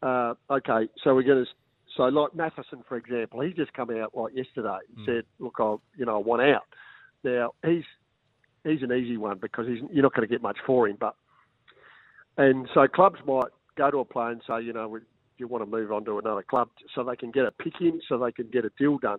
Uh, 0.03 0.35
okay, 0.51 0.89
so 1.03 1.15
we're 1.15 1.23
going 1.23 1.45
to. 1.45 1.51
So 1.97 2.05
like 2.05 2.35
Matheson, 2.35 2.85
for 2.87 2.99
example, 2.99 3.41
he 3.41 3.53
just 3.55 3.73
come 3.73 3.91
out 3.91 4.15
like 4.15 4.35
yesterday 4.35 4.77
and 4.95 5.07
said, 5.07 5.25
"Look, 5.39 5.55
I 5.59 5.77
you 5.97 6.05
know 6.05 6.17
I 6.17 6.19
want 6.19 6.43
out." 6.43 6.65
Now 7.25 7.55
he's 7.65 7.85
he's 8.65 8.83
an 8.83 8.93
easy 8.93 9.17
one 9.17 9.39
because 9.39 9.67
he's 9.67 9.79
you're 9.91 10.03
not 10.03 10.15
going 10.15 10.29
to 10.29 10.33
get 10.33 10.43
much 10.43 10.59
for 10.67 10.87
him, 10.87 10.99
but 11.01 11.15
and 12.37 12.69
so 12.75 12.87
clubs 12.87 13.19
might 13.27 13.49
go 13.79 13.91
to 13.91 13.99
a 13.99 14.05
player 14.05 14.31
and 14.31 14.43
say, 14.47 14.63
you 14.63 14.73
know, 14.73 14.89
we, 14.89 15.01
you 15.39 15.49
want 15.49 15.65
to 15.65 15.71
move 15.71 15.93
on 15.93 16.05
to 16.05 16.19
another 16.19 16.43
club 16.43 16.69
so 16.95 17.03
they 17.05 17.17
can 17.17 17.31
get 17.31 17.45
a 17.45 17.51
pick 17.51 17.81
in, 17.81 18.01
so 18.09 18.19
they 18.19 18.33
can 18.33 18.49
get 18.49 18.65
a 18.65 18.71
deal 18.79 18.99
done. 18.99 19.19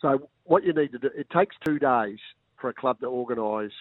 So 0.00 0.28
what 0.44 0.64
you 0.64 0.72
need 0.72 0.92
to 0.92 0.98
do, 0.98 1.10
it 1.14 1.28
takes 1.30 1.56
two 1.64 1.78
days 1.78 2.18
for 2.60 2.70
a 2.70 2.74
club 2.74 3.00
to 3.00 3.06
organise. 3.06 3.72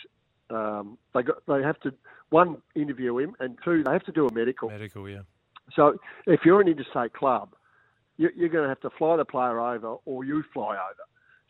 Um, 0.50 0.98
they 1.14 1.24
got 1.24 1.46
they 1.48 1.62
have 1.62 1.80
to 1.82 1.94
one 2.30 2.58
interview 2.76 3.18
him, 3.18 3.36
and 3.40 3.58
two 3.64 3.84
they 3.84 3.92
have 3.92 4.04
to 4.06 4.12
do 4.12 4.28
a 4.28 4.34
medical. 4.34 4.70
Medical, 4.70 5.08
yeah. 5.10 5.22
So 5.76 5.98
if 6.26 6.42
you're 6.46 6.62
an 6.62 6.68
interstate 6.68 7.14
club, 7.14 7.54
you, 8.18 8.30
you're 8.36 8.50
going 8.50 8.64
to 8.64 8.70
have 8.70 8.82
to 8.82 8.90
fly 8.98 9.18
the 9.18 9.26
player 9.26 9.60
over, 9.60 9.98
or 10.06 10.24
you 10.24 10.44
fly 10.54 10.76
over. 10.76 11.06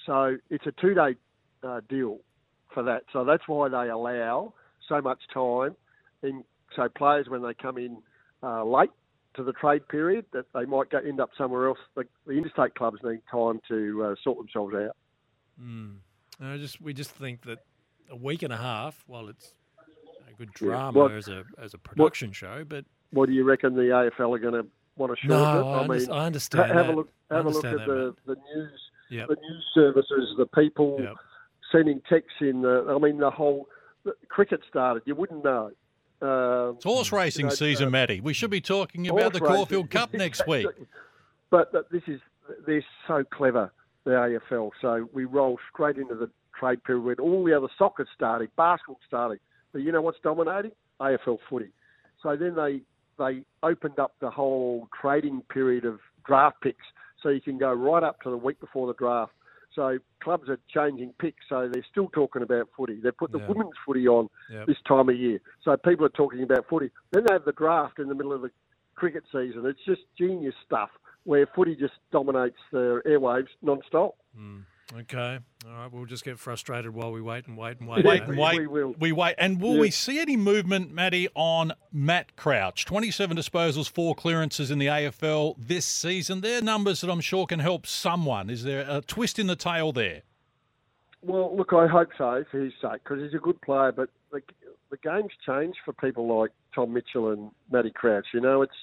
So 0.05 0.37
it's 0.49 0.65
a 0.65 0.71
two-day 0.71 1.15
uh, 1.63 1.81
deal 1.89 2.19
for 2.73 2.83
that. 2.83 3.03
So 3.11 3.23
that's 3.23 3.47
why 3.47 3.69
they 3.69 3.89
allow 3.89 4.53
so 4.87 5.01
much 5.01 5.19
time. 5.33 5.75
In 6.21 6.43
so 6.75 6.89
players 6.89 7.27
when 7.29 7.41
they 7.41 7.53
come 7.53 7.77
in 7.77 7.97
uh, 8.43 8.63
late 8.63 8.91
to 9.39 9.43
the 9.45 9.53
trade 9.53 9.87
period, 9.87 10.25
that 10.33 10.45
they 10.53 10.65
might 10.65 10.89
go, 10.89 10.97
end 10.99 11.19
up 11.21 11.29
somewhere 11.37 11.67
else. 11.69 11.77
The, 11.95 12.03
the 12.27 12.33
interstate 12.33 12.75
clubs 12.75 12.97
need 13.03 13.21
time 13.31 13.61
to 13.69 14.03
uh, 14.03 14.15
sort 14.23 14.37
themselves 14.37 14.75
out. 14.75 14.95
Mm. 15.61 15.95
I 16.41 16.57
just 16.57 16.81
we 16.81 16.93
just 16.93 17.11
think 17.11 17.43
that 17.43 17.59
a 18.09 18.15
week 18.15 18.43
and 18.43 18.51
a 18.53 18.57
half, 18.57 19.03
while 19.07 19.27
it's 19.29 19.53
a 20.29 20.33
good 20.37 20.49
Yeah. 20.61 20.67
drama 20.67 20.99
What- 20.99 21.11
as 21.13 21.27
a 21.29 21.43
as 21.57 21.73
a 21.73 21.77
production 21.77 22.31
show, 22.33 22.63
but 22.67 22.85
What 23.11 23.27
do 23.27 23.33
you 23.33 23.43
reckon 23.43 23.75
the 23.75 23.89
AFL 23.91 24.35
are 24.35 24.39
going 24.39 24.53
to 24.53 24.67
want 24.97 25.11
to 25.13 25.27
shorten 25.27 25.29
No, 25.29 25.59
it? 25.59 25.75
I 25.75 25.87
underst- 25.87 26.13
I 26.13 26.25
understand 26.25 26.71
ha- 26.71 26.77
Have 26.77 26.87
that. 26.87 26.93
a 26.93 26.97
look. 26.97 27.09
Have 27.31 27.45
a 27.45 27.49
look 27.49 27.65
at 27.65 27.77
that, 27.77 27.85
the, 27.87 28.15
the 28.25 28.35
news, 28.55 28.79
Yep. 29.09 29.27
the 29.29 29.35
news 29.35 29.65
services, 29.73 30.35
the 30.37 30.45
people 30.47 30.99
sending 31.71 32.01
texts 32.09 32.35
in. 32.41 32.61
The, 32.61 32.85
I 32.89 32.97
mean, 32.99 33.17
the 33.19 33.29
whole 33.31 33.67
cricket 34.27 34.61
started. 34.69 35.03
You 35.05 35.15
wouldn't 35.15 35.43
know. 35.43 35.71
Um, 36.21 36.75
It's 36.75 36.83
horse 36.83 37.11
racing 37.11 37.45
you 37.45 37.49
know, 37.49 37.55
season, 37.55 37.87
uh, 37.87 37.91
Matty. 37.91 38.21
We 38.21 38.33
should 38.33 38.51
be 38.51 38.61
talking 38.61 39.07
about 39.07 39.33
the 39.33 39.39
Caulfield. 39.39 39.89
Cup 39.89 40.13
next 40.25 40.45
week. 40.47 40.67
But, 41.49 41.71
but 41.71 41.89
this 41.91 42.03
is 42.07 42.19
they're 42.65 42.83
so 43.07 43.23
clever, 43.23 43.71
the 44.03 44.11
AFL. 44.11 44.71
So 44.81 45.09
we 45.13 45.25
roll 45.25 45.57
straight 45.71 45.97
into 45.97 46.15
the 46.15 46.29
trade 46.59 46.83
period 46.83 47.05
when 47.05 47.19
all 47.19 47.43
the 47.45 47.55
other 47.55 47.69
soccer 47.77 48.05
starting, 48.15 48.49
basketball 48.57 48.99
starting. 49.07 49.39
But 49.71 49.81
you 49.81 49.91
know 49.91 50.01
what's 50.01 50.19
dominating? 50.21 50.71
AFL 50.99 51.37
footy. 51.49 51.69
So 52.21 52.35
then 52.35 52.55
they 52.55 52.81
they 53.17 53.43
opened 53.63 53.99
up 53.99 54.13
the 54.19 54.29
whole 54.29 54.87
trading 54.99 55.41
period 55.49 55.85
of 55.85 55.99
draft 56.25 56.61
picks, 56.61 56.85
so 57.21 57.29
you 57.29 57.41
can 57.41 57.57
go 57.57 57.73
right 57.73 58.03
up 58.03 58.21
to 58.21 58.29
the 58.29 58.37
week 58.37 58.59
before 58.59 58.87
the 58.87 58.93
draft. 58.93 59.31
So 59.75 59.99
clubs 60.19 60.49
are 60.49 60.59
changing 60.67 61.13
picks, 61.19 61.45
so 61.47 61.69
they're 61.71 61.85
still 61.89 62.09
talking 62.09 62.41
about 62.41 62.69
footy. 62.75 62.99
They 62.99 63.11
put 63.11 63.31
the 63.31 63.39
Yeah. 63.39 63.47
women's 63.47 63.77
footy 63.85 64.07
on 64.07 64.29
Yep. 64.49 64.67
this 64.67 64.81
time 64.81 65.09
of 65.09 65.15
year, 65.15 65.39
so 65.61 65.77
people 65.77 66.05
are 66.05 66.09
talking 66.09 66.43
about 66.43 66.65
footy. 66.67 66.91
Then 67.11 67.25
they 67.25 67.33
have 67.33 67.45
the 67.45 67.51
draft 67.53 67.99
in 67.99 68.07
the 68.09 68.15
middle 68.15 68.33
of 68.33 68.41
the 68.41 68.51
cricket 68.95 69.23
season. 69.31 69.65
It's 69.65 69.83
just 69.85 70.01
genius 70.17 70.55
stuff 70.65 70.89
where 71.23 71.45
footy 71.47 71.75
just 71.75 71.93
dominates 72.11 72.57
the 72.71 73.01
airwaves 73.05 73.49
non-stop. 73.61 74.15
Hmm. 74.35 74.61
Okay, 74.95 75.39
all 75.65 75.71
right, 75.71 75.91
we'll 75.91 76.05
just 76.05 76.23
get 76.23 76.39
frustrated 76.39 76.93
while 76.93 77.11
we 77.11 77.21
wait 77.21 77.47
and 77.47 77.57
wait 77.57 77.79
and 77.79 77.87
wait. 77.87 78.03
Wait, 78.05 78.23
and 78.23 78.37
wait. 78.37 78.67
We, 78.99 79.11
wait. 79.11 79.35
And 79.37 79.61
will 79.61 79.75
Yeah. 79.75 79.81
we 79.81 79.91
see 79.91 80.19
any 80.19 80.35
movement, 80.37 80.91
Matty, 80.91 81.27
on 81.35 81.73
Matt 81.91 82.35
Crouch? 82.35 82.85
27 82.85 83.37
disposals, 83.37 83.89
four 83.89 84.15
clearances 84.15 84.71
in 84.71 84.79
the 84.79 84.87
AFL 84.87 85.55
this 85.57 85.85
season. 85.85 86.41
They're 86.41 86.61
numbers 86.61 87.01
that 87.01 87.09
I'm 87.09 87.21
sure 87.21 87.45
can 87.45 87.59
help 87.59 87.85
someone. 87.85 88.49
Is 88.49 88.63
there 88.63 88.85
a 88.89 89.01
twist 89.01 89.37
in 89.39 89.47
the 89.47 89.55
tail 89.55 89.91
there? 89.91 90.23
Well, 91.21 91.55
look, 91.55 91.73
I 91.73 91.87
hope 91.87 92.09
so 92.17 92.45
for 92.49 92.59
his 92.59 92.73
sake 92.81 93.03
because 93.03 93.21
he's 93.21 93.33
a 93.33 93.43
good 93.43 93.59
player. 93.61 93.91
But 93.91 94.09
the, 94.31 94.41
the 94.89 94.97
game's 94.97 95.33
changed 95.45 95.77
for 95.83 95.93
people 95.93 96.27
like 96.39 96.51
Tom 96.73 96.93
Mitchell 96.93 97.31
and 97.31 97.51
Matty 97.71 97.91
Crouch. 97.91 98.27
You 98.33 98.39
know, 98.39 98.61
it's 98.61 98.75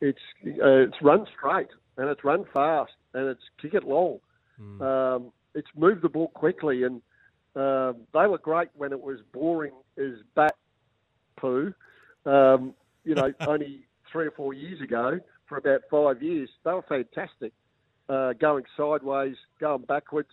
it's 0.00 0.20
uh, 0.46 0.82
it's 0.86 1.02
run 1.02 1.26
straight 1.36 1.68
and 1.96 2.08
it's 2.08 2.22
run 2.22 2.44
fast 2.54 2.92
and 3.12 3.26
it's 3.28 3.42
kick 3.60 3.74
it 3.74 3.84
long. 3.84 4.20
Um, 4.80 5.32
it's 5.54 5.68
moved 5.76 6.02
the 6.02 6.08
ball 6.08 6.28
quickly 6.28 6.82
and 6.84 7.00
um, 7.56 8.02
they 8.12 8.26
were 8.26 8.38
great 8.38 8.68
when 8.74 8.92
it 8.92 9.00
was 9.00 9.18
boring 9.32 9.72
as 9.98 10.14
bat 10.34 10.56
poo. 11.36 11.72
Um, 12.26 12.74
you 13.04 13.14
know, 13.14 13.32
only 13.46 13.86
three 14.10 14.26
or 14.26 14.30
four 14.32 14.54
years 14.54 14.80
ago, 14.80 15.20
for 15.46 15.58
about 15.58 15.82
five 15.90 16.22
years, 16.22 16.48
they 16.64 16.72
were 16.72 16.82
fantastic. 16.82 17.52
Uh, 18.08 18.32
going 18.34 18.64
sideways, 18.76 19.36
going 19.60 19.82
backwards, 19.82 20.28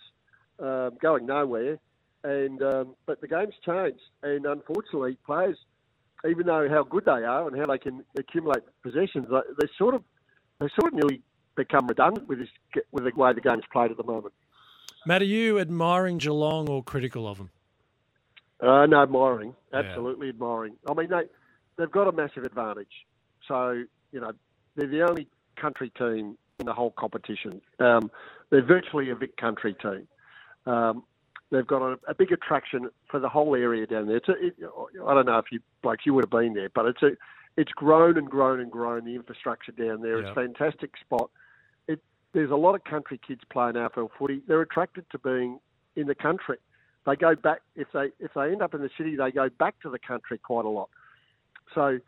um, 0.60 0.92
going 1.02 1.26
nowhere. 1.26 1.78
And 2.24 2.62
um, 2.62 2.96
but 3.06 3.20
the 3.22 3.28
game's 3.28 3.56
changed, 3.66 4.02
and 4.22 4.46
unfortunately, 4.46 5.18
players, 5.26 5.58
even 6.30 6.46
though 6.46 6.68
how 6.70 6.84
good 6.84 7.06
they 7.06 7.12
are 7.24 7.48
and 7.48 7.58
how 7.58 7.66
they 7.66 7.80
can 7.80 8.04
accumulate 8.18 8.62
possessions, 8.84 9.26
they- 9.30 9.54
they're 9.58 9.72
sort 9.78 9.96
of 9.96 10.04
they're 10.60 10.72
sort 10.80 10.94
of 10.94 11.00
nearly 11.00 11.22
become 11.56 11.88
redundant 11.88 12.28
with 12.28 12.40
this 12.40 12.50
with 12.92 13.04
the 13.04 13.12
way 13.16 13.34
the 13.34 13.42
game's 13.42 13.64
played 13.72 13.92
at 13.92 13.98
the 13.98 14.04
moment. 14.04 14.34
Matt, 15.06 15.22
are 15.22 15.26
you 15.26 15.60
admiring 15.60 16.18
Geelong 16.20 16.70
or 16.70 16.84
critical 16.84 17.28
of 17.28 17.38
them? 17.38 17.50
Uh, 18.60 18.86
no, 18.86 19.02
admiring, 19.02 19.56
Yeah. 19.74 19.80
absolutely 19.80 20.30
admiring. 20.30 20.78
I 20.90 20.94
mean, 20.94 21.10
they 21.10 21.24
they've 21.78 21.92
got 21.92 22.08
a 22.08 22.12
massive 22.12 22.44
advantage. 22.44 23.06
So 23.48 23.84
you 24.12 24.20
know, 24.20 24.32
they're 24.76 24.88
the 24.88 25.02
only 25.04 25.28
country 25.56 25.90
team 25.98 26.38
in 26.60 26.66
the 26.66 26.74
whole 26.74 26.92
competition. 26.92 27.62
Um, 27.80 28.12
they're 28.50 28.62
virtually 28.62 29.10
a 29.10 29.16
Vic 29.16 29.36
country 29.38 29.74
team. 29.82 30.08
Um, 30.66 31.04
they've 31.50 31.66
got 31.66 31.82
a, 31.82 32.00
a 32.08 32.14
big 32.14 32.32
attraction 32.32 32.90
for 33.10 33.20
the 33.20 33.30
whole 33.30 33.56
area 33.56 33.88
down 33.88 34.08
there. 34.08 34.18
It's 34.18 34.30
a, 34.30 34.34
it, 34.34 34.56
I 35.06 35.14
don't 35.14 35.26
know 35.26 35.40
if 35.40 35.46
you 35.52 35.60
like 35.84 36.06
you 36.06 36.14
would 36.14 36.26
have 36.26 36.30
been 36.32 36.54
there, 36.54 36.70
but 36.74 36.86
it's 36.86 37.02
a 37.02 37.12
it's 37.58 37.72
grown 37.72 38.18
and 38.18 38.30
grown 38.30 38.60
and 38.60 38.72
grown. 38.72 39.06
The 39.06 39.16
infrastructure 39.16 39.72
down 39.72 40.02
there, 40.02 40.20
it's 40.20 40.30
a 40.30 40.36
fantastic 40.36 40.92
spot. 40.98 41.30
There's 42.34 42.52
a 42.52 42.56
lot 42.56 42.76
of 42.76 42.84
country 42.84 43.20
kids 43.26 43.42
playing 43.52 43.74
AFL 43.74 44.10
footy. 44.18 44.42
They're 44.48 44.62
attracted 44.62 45.06
to 45.12 45.20
being 45.20 45.60
in 45.96 46.08
the 46.08 46.16
country. 46.16 46.58
They 47.06 47.16
go 47.16 47.36
back 47.36 47.62
if 47.76 47.88
they 47.94 48.12
if 48.20 48.32
they 48.36 48.52
end 48.52 48.62
up 48.62 48.74
in 48.74 48.82
the 48.82 48.90
city, 48.98 49.16
they 49.16 49.32
go 49.32 49.50
back 49.50 49.80
to 49.82 49.90
the 49.90 50.00
country 50.00 50.38
quite 50.38 50.66
a 50.66 50.70
lot. 50.70 50.90
So 51.74 52.00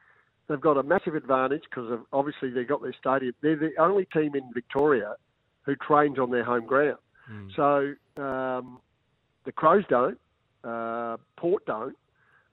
they've 0.48 0.62
got 0.62 0.78
a 0.78 0.84
massive 0.84 1.16
advantage 1.16 1.64
because 1.70 2.00
obviously 2.12 2.52
they've 2.52 2.68
got 2.68 2.82
their 2.82 2.94
stadium. 2.94 3.34
They're 3.42 3.56
the 3.56 3.72
only 3.80 4.06
team 4.06 4.36
in 4.36 4.52
Victoria 4.54 5.16
who 5.64 5.76
trains 5.76 6.20
on 6.20 6.30
their 6.32 6.44
home 6.44 6.66
ground. 6.66 6.98
So 7.56 7.94
um, 8.22 8.80
the 9.46 9.52
Crows 9.52 9.84
don't, 9.90 10.20
uh, 10.64 11.18
Port 11.38 11.66
don't. 11.66 11.96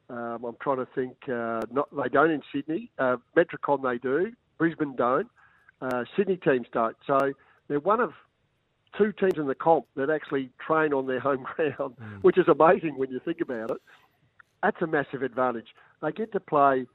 Um, 0.08 0.44
I'm 0.44 0.56
trying 0.60 0.78
to 0.78 0.88
think. 0.94 1.16
Uh, 1.28 1.60
not 1.70 1.88
they 1.94 2.08
don't 2.08 2.30
in 2.30 2.42
Sydney. 2.52 2.90
Uh, 2.98 3.16
Metricon 3.36 3.82
they 3.82 3.98
do. 3.98 4.32
Brisbane 4.58 4.96
don't. 4.96 5.28
Uh, 5.80 6.04
Sydney 6.16 6.36
teams 6.36 6.66
don't. 6.72 6.96
So 7.06 7.32
they're 7.70 7.78
one 7.78 8.00
of 8.00 8.12
two 8.98 9.12
teams 9.12 9.34
in 9.36 9.46
the 9.46 9.54
comp 9.54 9.86
that 9.94 10.10
actually 10.10 10.50
train 10.66 10.92
on 10.92 11.06
their 11.06 11.20
home 11.20 11.46
ground, 11.56 11.94
which 12.20 12.36
is 12.36 12.48
amazing 12.48 12.98
when 12.98 13.10
you 13.10 13.20
think 13.24 13.40
about 13.40 13.70
it. 13.70 13.80
That's 14.60 14.82
a 14.82 14.88
massive 14.88 15.22
advantage. 15.22 15.68
They 16.02 16.10
get 16.10 16.32
to 16.32 16.40
play 16.40 16.86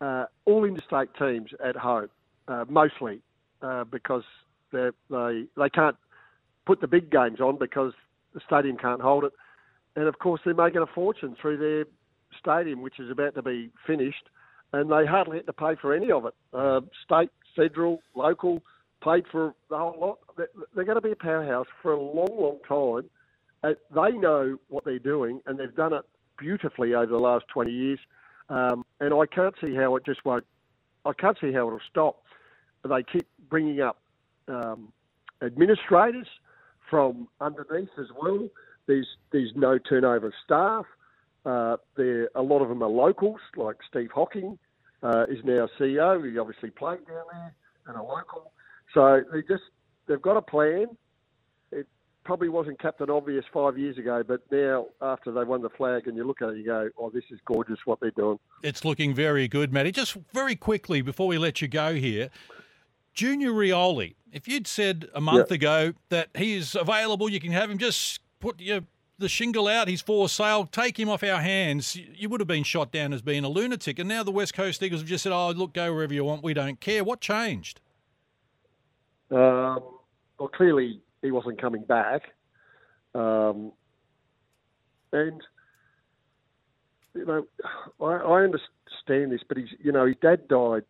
uh, 0.00 0.26
all 0.44 0.64
interstate 0.64 1.08
teams 1.18 1.50
at 1.62 1.74
home, 1.74 2.08
uh, 2.46 2.64
mostly 2.68 3.20
uh, 3.60 3.84
because 3.84 4.22
they 4.72 4.90
they 5.10 5.46
they 5.56 5.68
can't 5.68 5.96
put 6.64 6.80
the 6.80 6.86
big 6.86 7.10
games 7.10 7.40
on 7.40 7.58
because 7.58 7.92
the 8.32 8.40
stadium 8.46 8.76
can't 8.76 9.02
hold 9.02 9.24
it, 9.24 9.32
and 9.96 10.06
of 10.06 10.20
course 10.20 10.40
they're 10.44 10.54
making 10.54 10.80
a 10.80 10.86
fortune 10.86 11.36
through 11.42 11.58
their 11.58 11.84
stadium, 12.38 12.82
which 12.82 13.00
is 13.00 13.10
about 13.10 13.34
to 13.34 13.42
be 13.42 13.70
finished, 13.84 14.28
and 14.72 14.92
they 14.92 15.04
hardly 15.04 15.38
had 15.38 15.46
to 15.46 15.52
pay 15.52 15.74
for 15.74 15.92
any 15.92 16.12
of 16.12 16.24
it. 16.24 16.34
Uh, 16.54 16.80
state, 17.04 17.30
federal, 17.56 18.00
local, 18.14 18.62
paid 19.02 19.24
for 19.30 19.54
the 19.68 19.78
whole 19.78 19.96
lot. 19.98 20.18
They're, 20.74 20.84
going 20.84 20.96
to 20.96 21.00
be 21.00 21.12
a 21.12 21.16
powerhouse 21.16 21.66
for 21.82 21.92
a 21.92 22.00
long, 22.00 22.28
long 22.30 22.58
time. 22.68 23.10
They 23.62 24.16
know 24.16 24.58
what 24.68 24.84
they're 24.84 24.98
doing, 24.98 25.40
and 25.46 25.58
they've 25.58 25.74
done 25.74 25.92
it 25.92 26.04
beautifully 26.38 26.94
over 26.94 27.06
the 27.06 27.18
last 27.18 27.44
20 27.52 27.70
years. 27.70 27.98
Um, 28.48 28.84
and 29.00 29.14
I 29.14 29.26
can't 29.26 29.54
see 29.64 29.74
how 29.74 29.96
it 29.96 30.04
just 30.04 30.24
won't. 30.24 30.44
I 31.04 31.12
can't 31.12 31.36
see 31.40 31.52
how 31.52 31.66
it'll 31.68 31.80
stop. 31.90 32.22
They 32.82 33.02
keep 33.02 33.26
bringing 33.48 33.80
up 33.80 34.00
um, 34.48 34.92
administrators 35.42 36.26
from 36.88 37.28
underneath 37.40 37.90
as 37.98 38.06
well. 38.20 38.48
There's 38.86 39.06
there's 39.30 39.52
no 39.54 39.78
turnover 39.78 40.28
of 40.28 40.32
staff. 40.44 40.86
Uh, 41.46 41.76
there 41.96 42.28
a 42.34 42.42
lot 42.42 42.60
of 42.60 42.68
them 42.68 42.82
are 42.82 42.88
locals, 42.88 43.40
like 43.56 43.76
Steve 43.88 44.10
Hocking 44.12 44.58
uh, 45.02 45.26
is 45.28 45.38
now 45.44 45.68
CEO. 45.78 46.28
He 46.28 46.38
obviously 46.38 46.70
played 46.70 47.06
down 47.06 47.24
there 47.32 47.54
and 47.86 47.96
a 47.96 48.02
local. 48.02 48.52
So 48.94 49.22
they 49.32 49.42
just 49.42 49.62
they've 50.06 50.20
got 50.20 50.36
a 50.36 50.42
plan. 50.42 50.86
It 51.72 51.86
probably 52.24 52.48
wasn't 52.48 52.80
Captain 52.80 53.08
Obvious 53.10 53.44
five 53.52 53.78
years 53.78 53.98
ago, 53.98 54.22
but 54.26 54.40
now 54.50 54.86
after 55.00 55.30
they 55.32 55.44
won 55.44 55.62
the 55.62 55.70
flag 55.70 56.06
and 56.06 56.16
you 56.16 56.24
look 56.24 56.42
at 56.42 56.50
it, 56.50 56.58
you 56.58 56.64
go, 56.64 56.90
"Oh, 56.98 57.10
this 57.10 57.24
is 57.30 57.38
gorgeous 57.44 57.78
what 57.84 58.00
they're 58.00 58.10
doing." 58.10 58.38
It's 58.62 58.84
looking 58.84 59.14
very 59.14 59.48
good, 59.48 59.72
Matty. 59.72 59.92
Just 59.92 60.14
very 60.32 60.56
quickly 60.56 61.02
before 61.02 61.28
we 61.28 61.38
let 61.38 61.62
you 61.62 61.68
go 61.68 61.94
here, 61.94 62.30
Junior 63.14 63.50
Rioli. 63.50 64.14
If 64.32 64.46
you'd 64.46 64.66
said 64.66 65.08
a 65.14 65.20
month 65.20 65.50
Yeah. 65.50 65.54
ago 65.56 65.92
that 66.08 66.30
he 66.36 66.54
is 66.54 66.74
available, 66.74 67.28
you 67.28 67.40
can 67.40 67.52
have 67.52 67.70
him. 67.70 67.78
Just 67.78 68.20
put 68.40 68.60
your 68.60 68.80
the 69.18 69.28
shingle 69.28 69.68
out. 69.68 69.86
He's 69.86 70.00
for 70.00 70.30
sale. 70.30 70.64
Take 70.64 70.98
him 70.98 71.10
off 71.10 71.22
our 71.22 71.42
hands. 71.42 71.94
You 71.94 72.30
would 72.30 72.40
have 72.40 72.48
been 72.48 72.62
shot 72.62 72.90
down 72.90 73.12
as 73.12 73.20
being 73.20 73.44
a 73.44 73.50
lunatic. 73.50 73.98
And 73.98 74.08
now 74.08 74.22
the 74.22 74.30
West 74.30 74.54
Coast 74.54 74.82
Eagles 74.82 75.02
have 75.02 75.08
just 75.10 75.24
said, 75.24 75.32
"Oh, 75.32 75.50
look, 75.50 75.74
go 75.74 75.92
wherever 75.92 76.14
you 76.14 76.24
want. 76.24 76.42
We 76.42 76.54
don't 76.54 76.80
care." 76.80 77.04
What 77.04 77.20
changed? 77.20 77.80
Um, 79.30 79.80
well, 80.38 80.48
clearly 80.48 81.00
he 81.22 81.30
wasn't 81.30 81.60
coming 81.60 81.84
back, 81.84 82.22
um, 83.14 83.72
and 85.12 85.40
you 87.14 87.26
know, 87.26 87.46
I, 88.00 88.04
I 88.04 88.42
understand 88.42 89.32
this, 89.32 89.42
but 89.46 89.56
he's 89.56 89.68
you 89.82 89.92
know 89.92 90.06
his 90.06 90.16
dad 90.20 90.48
died 90.48 90.84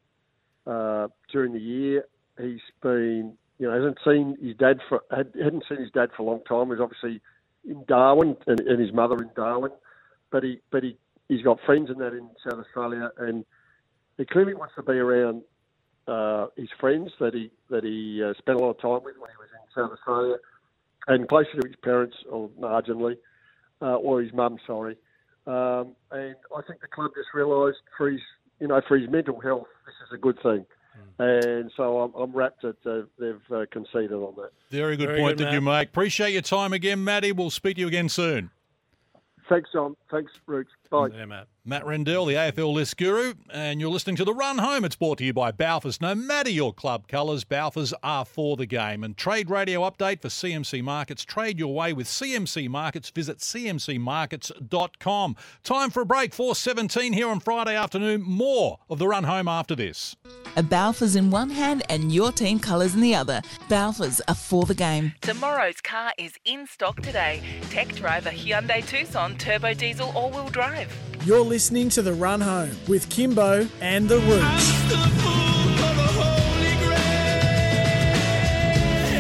uh, 0.66 1.09
during 1.32 1.53
the 1.53 1.61
year. 1.61 2.05
He's 2.38 2.61
been 2.82 3.34
you 3.59 3.68
know 3.68 3.74
hasn't 3.74 3.99
seen 4.05 4.36
his 4.41 4.57
dad 4.57 4.78
for 4.88 5.03
had, 5.11 5.32
hadn't 5.43 5.64
seen 5.68 5.78
his 5.78 5.91
dad 5.91 6.11
for 6.16 6.22
a 6.22 6.26
long 6.26 6.41
time. 6.49 6.66
He 6.66 6.70
was 6.72 6.80
obviously 6.80 7.20
in 7.68 7.84
Darwin 7.86 8.36
and, 8.47 8.61
and 8.61 8.80
his 8.80 8.93
mother 8.93 9.16
in 9.16 9.30
Darwin, 9.36 9.72
but 10.30 10.43
he 10.45 10.61
but 10.70 10.82
he 10.82 10.97
he's 11.28 11.43
got 11.43 11.61
friends 11.66 11.91
in 11.91 11.99
that 11.99 12.12
in 12.12 12.30
South 12.45 12.59
Australia, 12.59 13.11
and 13.18 13.45
he 14.16 14.24
clearly 14.24 14.55
wants 14.55 14.74
to 14.76 14.82
be 14.82 14.95
around 14.95 15.43
uh, 16.11 16.49
his 16.57 16.69
friends 16.79 17.11
that 17.21 17.35
he 17.35 17.51
that 17.71 17.85
he 17.85 18.23
uh, 18.23 18.35
spent 18.39 18.59
a 18.59 18.63
lot 18.63 18.71
of 18.71 18.81
time 18.81 19.05
with 19.05 19.17
when 19.19 19.31
he 19.31 19.37
was 19.39 19.49
in 19.55 19.83
South 19.83 19.93
Australia, 19.93 20.37
and 21.07 21.29
closer 21.29 21.61
to 21.61 21.67
his 21.67 21.77
parents 21.83 22.17
or 22.29 22.49
marginally, 22.61 23.17
uh, 23.81 23.95
or 23.95 24.21
his 24.21 24.33
mum, 24.33 24.59
sorry. 24.67 24.97
Um, 25.47 25.95
and 26.11 26.37
I 26.57 26.63
think 26.67 26.81
the 26.81 26.89
club 26.93 27.13
just 27.17 27.29
realised 27.33 27.79
for 27.97 28.11
his 28.11 28.21
you 28.61 28.69
know 28.69 28.81
for 28.87 28.99
his 28.99 29.09
mental 29.09 29.41
health, 29.41 29.69
this 29.87 29.95
is 30.07 30.15
a 30.15 30.19
good 30.19 30.39
thing. 30.43 30.67
And 31.19 31.71
so 31.77 32.01
I'm, 32.01 32.15
I'm 32.15 32.33
rapt 32.33 32.63
that 32.63 32.87
uh, 32.87 33.07
they've 33.19 33.57
uh, 33.57 33.65
conceded 33.71 34.13
on 34.13 34.35
that. 34.37 34.51
Very 34.71 34.97
good 34.97 35.09
Very 35.09 35.21
point 35.21 35.39
good, 35.39 35.47
that 35.47 35.53
you 35.53 35.61
Matt. 35.61 35.81
make. 35.81 35.89
Appreciate 35.89 36.33
your 36.33 36.43
time 36.43 36.73
again, 36.73 37.05
Matty. 37.05 37.33
We'll 37.33 37.51
speak 37.51 37.77
to 37.77 37.81
you 37.81 37.89
again 37.89 38.09
soon. 38.09 38.51
Thanks, 39.49 39.71
John. 39.73 39.97
Thanks, 40.11 40.33
Rooch. 40.47 40.69
Bye. 40.91 41.09
Yeah, 41.13 41.25
Matt. 41.27 41.49
Matt 41.71 41.87
Rendell, 41.87 42.27
the 42.27 42.35
AFL 42.35 42.73
list 42.73 42.97
guru, 42.97 43.35
and 43.49 43.81
you're 43.81 43.93
listening 43.93 44.16
to 44.16 44.25
The 44.25 44.35
Run 44.35 44.59
Home. 44.59 44.85
It's 44.85 44.97
brought 44.97 45.18
to 45.18 45.25
you 45.25 45.33
by 45.33 45.53
Balfours. 45.53 46.01
No 46.01 46.16
matter 46.16 46.51
your 46.51 46.75
club 46.75 47.07
colours, 47.07 47.45
Balfours 47.45 47.93
are 48.03 48.25
for 48.25 48.57
the 48.57 48.66
game. 48.66 49.05
And 49.05 49.16
trade 49.16 49.49
radio 49.49 49.89
update 49.89 50.21
for 50.21 50.27
CMC 50.27 50.83
Markets. 50.83 51.25
Trade 51.25 51.61
your 51.61 51.73
way 51.73 51.93
with 51.93 52.09
CMC 52.09 52.68
Markets. 52.68 53.11
Visit 53.11 53.39
cmcmarkets.com. 53.39 55.37
Time 55.62 55.91
for 55.91 56.01
a 56.01 56.05
break. 56.05 56.35
417 56.35 57.12
here 57.12 57.29
on 57.29 57.39
Friday 57.39 57.77
afternoon. 57.77 58.23
More 58.23 58.81
of 58.89 58.99
The 58.99 59.07
Run 59.07 59.23
Home 59.23 59.47
after 59.47 59.77
this. 59.77 60.16
A 60.57 60.64
Balfours 60.64 61.14
in 61.14 61.31
one 61.31 61.51
hand 61.51 61.85
and 61.89 62.11
your 62.11 62.33
team 62.33 62.59
colours 62.59 62.97
in 62.97 63.01
the 63.01 63.14
other. 63.14 63.43
Balfours 63.68 64.21
are 64.27 64.35
for 64.35 64.64
the 64.64 64.75
game. 64.75 65.12
Tomorrow's 65.21 65.81
car 65.81 66.11
is 66.18 66.33
in 66.45 66.66
stock 66.66 67.01
today. 67.01 67.41
Tech 67.71 67.95
driver 67.95 68.31
Hyundai 68.31 68.85
Tucson 68.85 69.39
turbo 69.39 69.73
diesel 69.73 70.11
all-wheel 70.16 70.49
drive. 70.49 70.93
You're 71.25 71.39
listening 71.41 71.60
to 71.69 72.01
The 72.01 72.15
Run 72.15 72.41
Home 72.41 72.71
with 72.89 73.11
Kimbo 73.11 73.69
and 73.83 74.09
The 74.09 74.17
Rooch. 74.21 74.41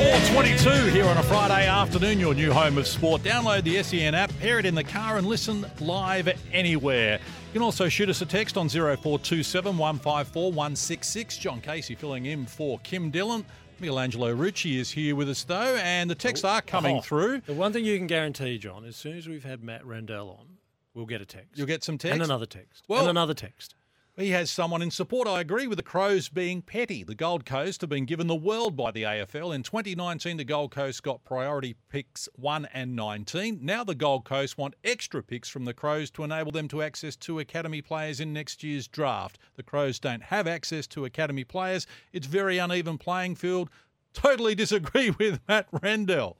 422 0.00 0.90
here 0.90 1.04
on 1.04 1.18
a 1.18 1.22
Friday 1.24 1.66
afternoon, 1.66 2.18
your 2.18 2.32
new 2.32 2.50
home 2.50 2.78
of 2.78 2.86
sport. 2.86 3.22
Download 3.22 3.62
the 3.62 3.82
SEN 3.82 4.14
app, 4.14 4.32
pair 4.38 4.58
it 4.58 4.64
in 4.64 4.74
the 4.74 4.82
car, 4.82 5.18
and 5.18 5.26
listen 5.26 5.66
live 5.80 6.30
anywhere. 6.50 7.18
You 7.18 7.52
can 7.52 7.62
also 7.62 7.90
shoot 7.90 8.08
us 8.08 8.22
a 8.22 8.26
text 8.26 8.56
on 8.56 8.70
0427 8.70 9.76
154 9.76 10.44
166. 10.50 11.36
John 11.36 11.60
Casey 11.60 11.94
filling 11.94 12.24
in 12.24 12.46
for 12.46 12.78
Kim 12.78 13.10
Dillon. 13.10 13.44
Michelangelo 13.80 14.34
Rucci 14.34 14.78
is 14.78 14.90
here 14.90 15.14
with 15.14 15.28
us, 15.28 15.44
though, 15.44 15.76
and 15.82 16.08
the 16.10 16.14
texts 16.14 16.44
are 16.44 16.62
coming 16.62 16.96
Oh, 16.96 16.98
oh. 17.00 17.02
through. 17.02 17.40
The 17.42 17.52
one 17.52 17.74
thing 17.74 17.84
you 17.84 17.98
can 17.98 18.06
guarantee, 18.06 18.56
John, 18.56 18.86
as 18.86 18.96
soon 18.96 19.18
as 19.18 19.28
we've 19.28 19.44
had 19.44 19.62
Matt 19.62 19.84
Rendell 19.84 20.30
on, 20.40 20.46
we'll 20.94 21.06
get 21.06 21.20
a 21.20 21.26
text. 21.26 21.56
You'll 21.56 21.66
get 21.66 21.84
some 21.84 21.98
text? 21.98 22.14
And 22.14 22.22
another 22.22 22.46
text. 22.46 22.84
Well- 22.88 23.00
and 23.00 23.10
another 23.10 23.34
text. 23.34 23.74
He 24.16 24.30
has 24.30 24.50
someone 24.50 24.82
in 24.82 24.90
support. 24.90 25.26
I 25.26 25.40
agree 25.40 25.66
with 25.66 25.78
the 25.78 25.82
Crows 25.84 26.28
being 26.28 26.60
petty. 26.60 27.02
The 27.04 27.14
Gold 27.14 27.46
Coast 27.46 27.80
have 27.80 27.88
been 27.88 28.04
given 28.04 28.26
the 28.26 28.34
world 28.34 28.76
by 28.76 28.90
the 28.90 29.04
AFL. 29.04 29.54
In 29.54 29.62
2019, 29.62 30.36
the 30.36 30.44
Gold 30.44 30.72
Coast 30.72 31.02
got 31.02 31.24
priority 31.24 31.76
picks 31.88 32.28
1 32.34 32.66
and 32.74 32.94
19. 32.94 33.60
Now 33.62 33.82
the 33.82 33.94
Gold 33.94 34.26
Coast 34.26 34.58
want 34.58 34.74
extra 34.84 35.22
picks 35.22 35.48
from 35.48 35.64
the 35.64 35.72
Crows 35.72 36.10
to 36.10 36.24
enable 36.24 36.52
them 36.52 36.68
to 36.68 36.82
access 36.82 37.16
two 37.16 37.38
Academy 37.38 37.80
players 37.80 38.20
in 38.20 38.34
next 38.34 38.62
year's 38.62 38.88
draft. 38.88 39.38
The 39.56 39.62
Crows 39.62 39.98
don't 39.98 40.24
have 40.24 40.46
access 40.46 40.86
to 40.88 41.06
Academy 41.06 41.44
players. 41.44 41.86
It's 42.12 42.26
very 42.26 42.58
uneven 42.58 42.98
playing 42.98 43.36
field. 43.36 43.70
Totally 44.12 44.54
disagree 44.56 45.10
with 45.12 45.40
Matt 45.48 45.66
Rendell. 45.80 46.36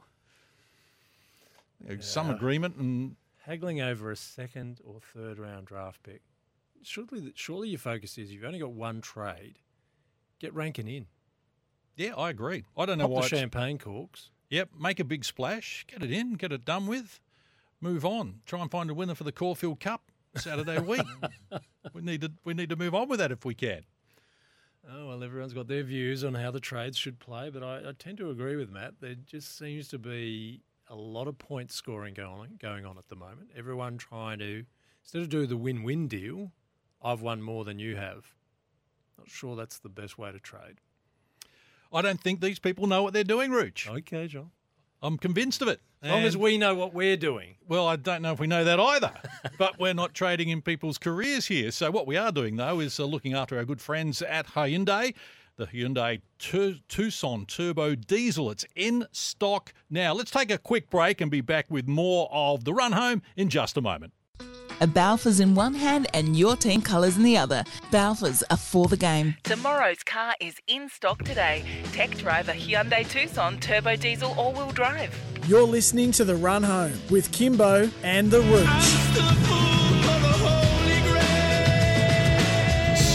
Some 2.01 2.29
agreement 2.29 2.77
and 2.77 3.17
Haggling 3.45 3.81
over 3.81 4.11
a 4.11 4.17
second 4.17 4.81
or 4.85 5.01
third 5.01 5.39
round 5.39 5.67
draft 5.67 6.03
pick. 6.03 6.23
Surely, 6.83 7.33
surely 7.35 7.69
your 7.69 7.79
focus 7.79 8.19
is 8.19 8.33
you've 8.33 8.45
only 8.45 8.59
got 8.59 8.73
one 8.73 9.01
trade. 9.01 9.59
Get 10.39 10.55
Rankine 10.55 10.89
in. 10.89 11.07
Yeah, 11.97 12.15
I 12.17 12.31
agree. 12.31 12.65
I 12.77 12.87
don't 12.87 12.99
know 12.99 13.05
Pop 13.05 13.11
why 13.13 13.23
the 13.23 13.29
champagne 13.29 13.79
corks. 13.79 14.31
Yep, 14.49 14.71
make 14.79 14.99
a 14.99 15.05
big 15.05 15.25
splash, 15.25 15.85
get 15.87 16.03
it 16.03 16.11
in, 16.11 16.35
get 16.35 16.53
it 16.53 16.65
done 16.65 16.87
with, 16.87 17.21
move 17.81 18.05
on. 18.05 18.41
Try 18.47 18.61
and 18.61 18.71
find 18.71 18.91
a 18.91 18.95
winner 18.95 19.15
for 19.15 19.25
the 19.25 19.33
Caulfield 19.33 19.81
Cup 19.81 20.11
Saturday 20.37 20.79
week. 20.81 21.07
we 21.93 22.03
need 22.03 22.21
to 22.23 22.33
we 22.45 22.55
need 22.55 22.71
to 22.71 22.77
move 22.77 22.95
on 22.95 23.09
with 23.09 23.21
that 23.21 23.33
if 23.33 23.45
we 23.45 23.55
can. 23.55 23.83
Oh 24.91 25.09
well, 25.09 25.23
everyone's 25.23 25.53
got 25.53 25.69
their 25.69 25.83
views 25.83 26.25
on 26.25 26.35
how 26.35 26.51
the 26.51 26.61
trades 26.61 26.97
should 26.97 27.19
play, 27.19 27.51
but 27.51 27.63
I, 27.63 27.91
I 27.91 27.93
tend 27.99 28.19
to 28.19 28.31
agree 28.31 28.57
with 28.57 28.71
Matt. 28.71 28.95
There 29.01 29.15
just 29.15 29.57
seems 29.57 29.89
to 29.89 29.99
be 29.99 30.63
a 30.91 30.97
lot 30.97 31.29
of 31.29 31.39
point 31.39 31.71
scoring 31.71 32.15
going 32.15 32.29
on, 32.29 32.59
going 32.61 32.85
on 32.85 32.99
at 32.99 33.09
the 33.09 33.17
moment. 33.17 33.51
Everyone 33.57 33.97
trying 33.97 34.41
to 34.41 34.65
instead 35.03 35.23
of 35.23 35.29
do 35.29 35.47
the 35.47 35.57
win-win 35.57 36.09
deal, 36.09 36.53
I've 37.03 37.23
won 37.23 37.41
more 37.41 37.65
than 37.65 37.79
you 37.79 37.97
have. 37.97 38.27
Not 39.17 39.29
sure 39.29 39.57
that's 39.57 39.79
the 39.79 39.89
best 39.89 40.19
way 40.19 40.33
to 40.33 40.39
trade. 40.39 40.81
I 41.93 42.03
don't 42.03 42.21
think 42.21 42.41
these 42.41 42.59
people 42.59 42.87
know 42.87 43.03
what 43.03 43.13
they're 43.13 43.25
doing, 43.25 43.51
Rooch. 43.51 43.89
Okay, 43.89 44.27
John. 44.27 44.51
I'm 45.03 45.17
convinced 45.17 45.63
of 45.63 45.69
it. 45.69 45.81
As 46.03 46.11
long 46.11 46.23
as 46.25 46.37
we 46.37 46.57
know 46.57 46.75
what 46.75 46.95
we're 46.95 47.17
doing. 47.17 47.57
Well, 47.69 47.87
I 47.87 47.97
don't 47.97 48.23
know 48.23 48.33
if 48.33 48.41
we 48.41 48.47
know 48.47 48.65
that 48.65 48.81
either, 48.81 49.13
but 49.59 49.79
we're 49.79 49.95
not 49.95 50.15
trading 50.15 50.49
in 50.49 50.63
people's 50.63 50.99
careers 50.99 51.47
here. 51.47 51.71
So 51.71 51.91
what 51.91 52.07
we 52.07 52.17
are 52.17 52.33
doing 52.33 52.57
though 52.57 52.81
is 52.81 52.99
uh, 52.99 53.05
looking 53.05 53.35
after 53.35 53.59
our 53.59 53.65
good 53.65 53.81
friends 53.81 54.23
at 54.23 54.47
Hyundai. 54.47 55.15
The 55.61 55.67
Hyundai 55.67 56.23
Tucson 56.89 57.45
Turbo 57.45 57.95
Diesel. 57.95 58.51
It's 58.51 58.65
in 58.75 59.05
stock 59.13 59.75
now. 59.91 60.15
Let's 60.15 60.31
take 60.31 60.51
a 60.51 60.57
quick 60.57 60.89
break 60.89 61.21
and 61.21 61.31
be 61.31 61.43
back 61.43 61.67
with 61.69 61.87
more 61.87 62.31
of 62.33 62.65
the 62.65 62.73
run 62.73 62.93
home 62.93 63.21
in 63.37 63.51
just 63.51 63.77
a 63.77 63.83
moment. 63.83 64.15
A 64.81 64.87
Balfour's 64.87 65.39
in 65.39 65.55
one 65.55 65.75
hand 65.75 66.07
and 66.15 66.35
your 66.35 66.57
team 66.57 66.81
colours 66.81 67.19
in 67.19 67.25
the 67.25 67.37
other. 67.37 67.63
Balfour's 67.91 68.43
are 68.45 68.57
for 68.57 68.89
the 68.89 68.97
game. 68.97 69.37
Tomorrow's 69.43 70.03
car 70.03 70.35
is 70.41 70.55
in 70.67 70.89
stock 70.89 71.25
today. 71.25 71.63
Tech 71.93 72.17
driver 72.17 72.53
Hyundai 72.53 73.07
Tucson 73.07 73.61
turbo 73.61 73.97
diesel 73.97 74.33
all-wheel 74.39 74.71
drive. 74.71 75.15
You're 75.47 75.65
listening 75.65 76.11
to 76.13 76.25
The 76.25 76.37
Run 76.37 76.63
Home 76.63 76.99
with 77.11 77.31
Kimbo 77.33 77.91
and 78.03 78.31
The 78.31 78.41
Rooch. 78.41 79.90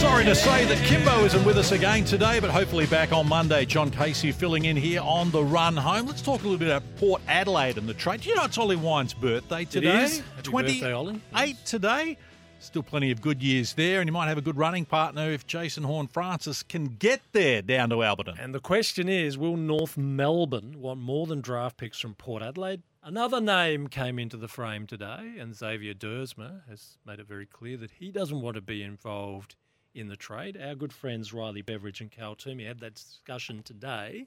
Sorry 0.06 0.24
to 0.24 0.36
say 0.36 0.64
that 0.66 0.78
Kimbo 0.86 1.24
isn't 1.24 1.44
with 1.44 1.58
us 1.58 1.72
again 1.72 2.04
today, 2.04 2.38
but 2.38 2.48
hopefully 2.48 2.86
back 2.86 3.12
on 3.12 3.28
Monday. 3.28 3.64
John 3.66 3.90
Casey 3.90 4.30
filling 4.30 4.66
in 4.66 4.76
here 4.76 5.00
on 5.02 5.32
the 5.32 5.42
run 5.42 5.76
home. 5.76 6.06
Let's 6.06 6.22
talk 6.22 6.40
a 6.40 6.44
little 6.44 6.58
bit 6.58 6.68
about 6.68 6.84
Port 6.96 7.20
Adelaide 7.26 7.76
and 7.76 7.88
the 7.88 7.92
trade. 7.92 8.20
Do 8.20 8.28
you 8.28 8.36
know 8.36 8.44
it's 8.44 8.56
Ollie 8.56 8.76
Wines' 8.76 9.12
birthday 9.12 9.64
today? 9.64 10.04
is. 10.04 10.22
Happy 10.36 10.50
birthday, 10.52 10.92
Ollie. 10.92 11.20
Eight 11.36 11.56
today. 11.66 12.16
Still 12.60 12.84
plenty 12.84 13.10
of 13.10 13.20
good 13.20 13.42
years 13.42 13.74
there, 13.74 14.00
and 14.00 14.06
you 14.06 14.12
might 14.12 14.28
have 14.28 14.38
a 14.38 14.42
good 14.42 14.56
running 14.56 14.84
partner 14.84 15.28
if 15.32 15.44
Jason 15.44 15.82
Horne-Francis 15.82 16.62
can 16.62 16.84
get 16.86 17.20
there 17.32 17.60
down 17.60 17.90
to 17.90 17.96
Alberton. 17.96 18.36
And 18.40 18.54
the 18.54 18.60
question 18.60 19.08
is, 19.08 19.36
will 19.36 19.56
North 19.56 19.98
Melbourne 19.98 20.80
want 20.80 21.00
more 21.00 21.26
than 21.26 21.40
draft 21.40 21.78
picks 21.78 21.98
from 21.98 22.14
Port 22.14 22.44
Adelaide? 22.44 22.82
Another 23.02 23.40
name 23.40 23.88
came 23.88 24.20
into 24.20 24.36
the 24.36 24.48
frame 24.48 24.86
today, 24.86 25.34
and 25.38 25.54
Xavier 25.54 25.94
Duursma 25.94 26.60
has 26.70 26.96
made 27.04 27.18
it 27.18 27.26
very 27.26 27.46
clear 27.46 27.76
that 27.78 27.90
he 27.90 28.12
doesn't 28.12 28.40
want 28.40 28.54
to 28.54 28.62
be 28.62 28.84
involved 28.84 29.56
in 29.96 30.08
the 30.08 30.16
trade. 30.16 30.58
Our 30.60 30.74
good 30.74 30.92
friends 30.92 31.32
Riley 31.32 31.62
Beveridge 31.62 32.00
and 32.00 32.10
Cal 32.10 32.36
Twomey 32.36 32.66
had 32.66 32.80
that 32.80 32.94
discussion 32.94 33.62
today. 33.62 34.26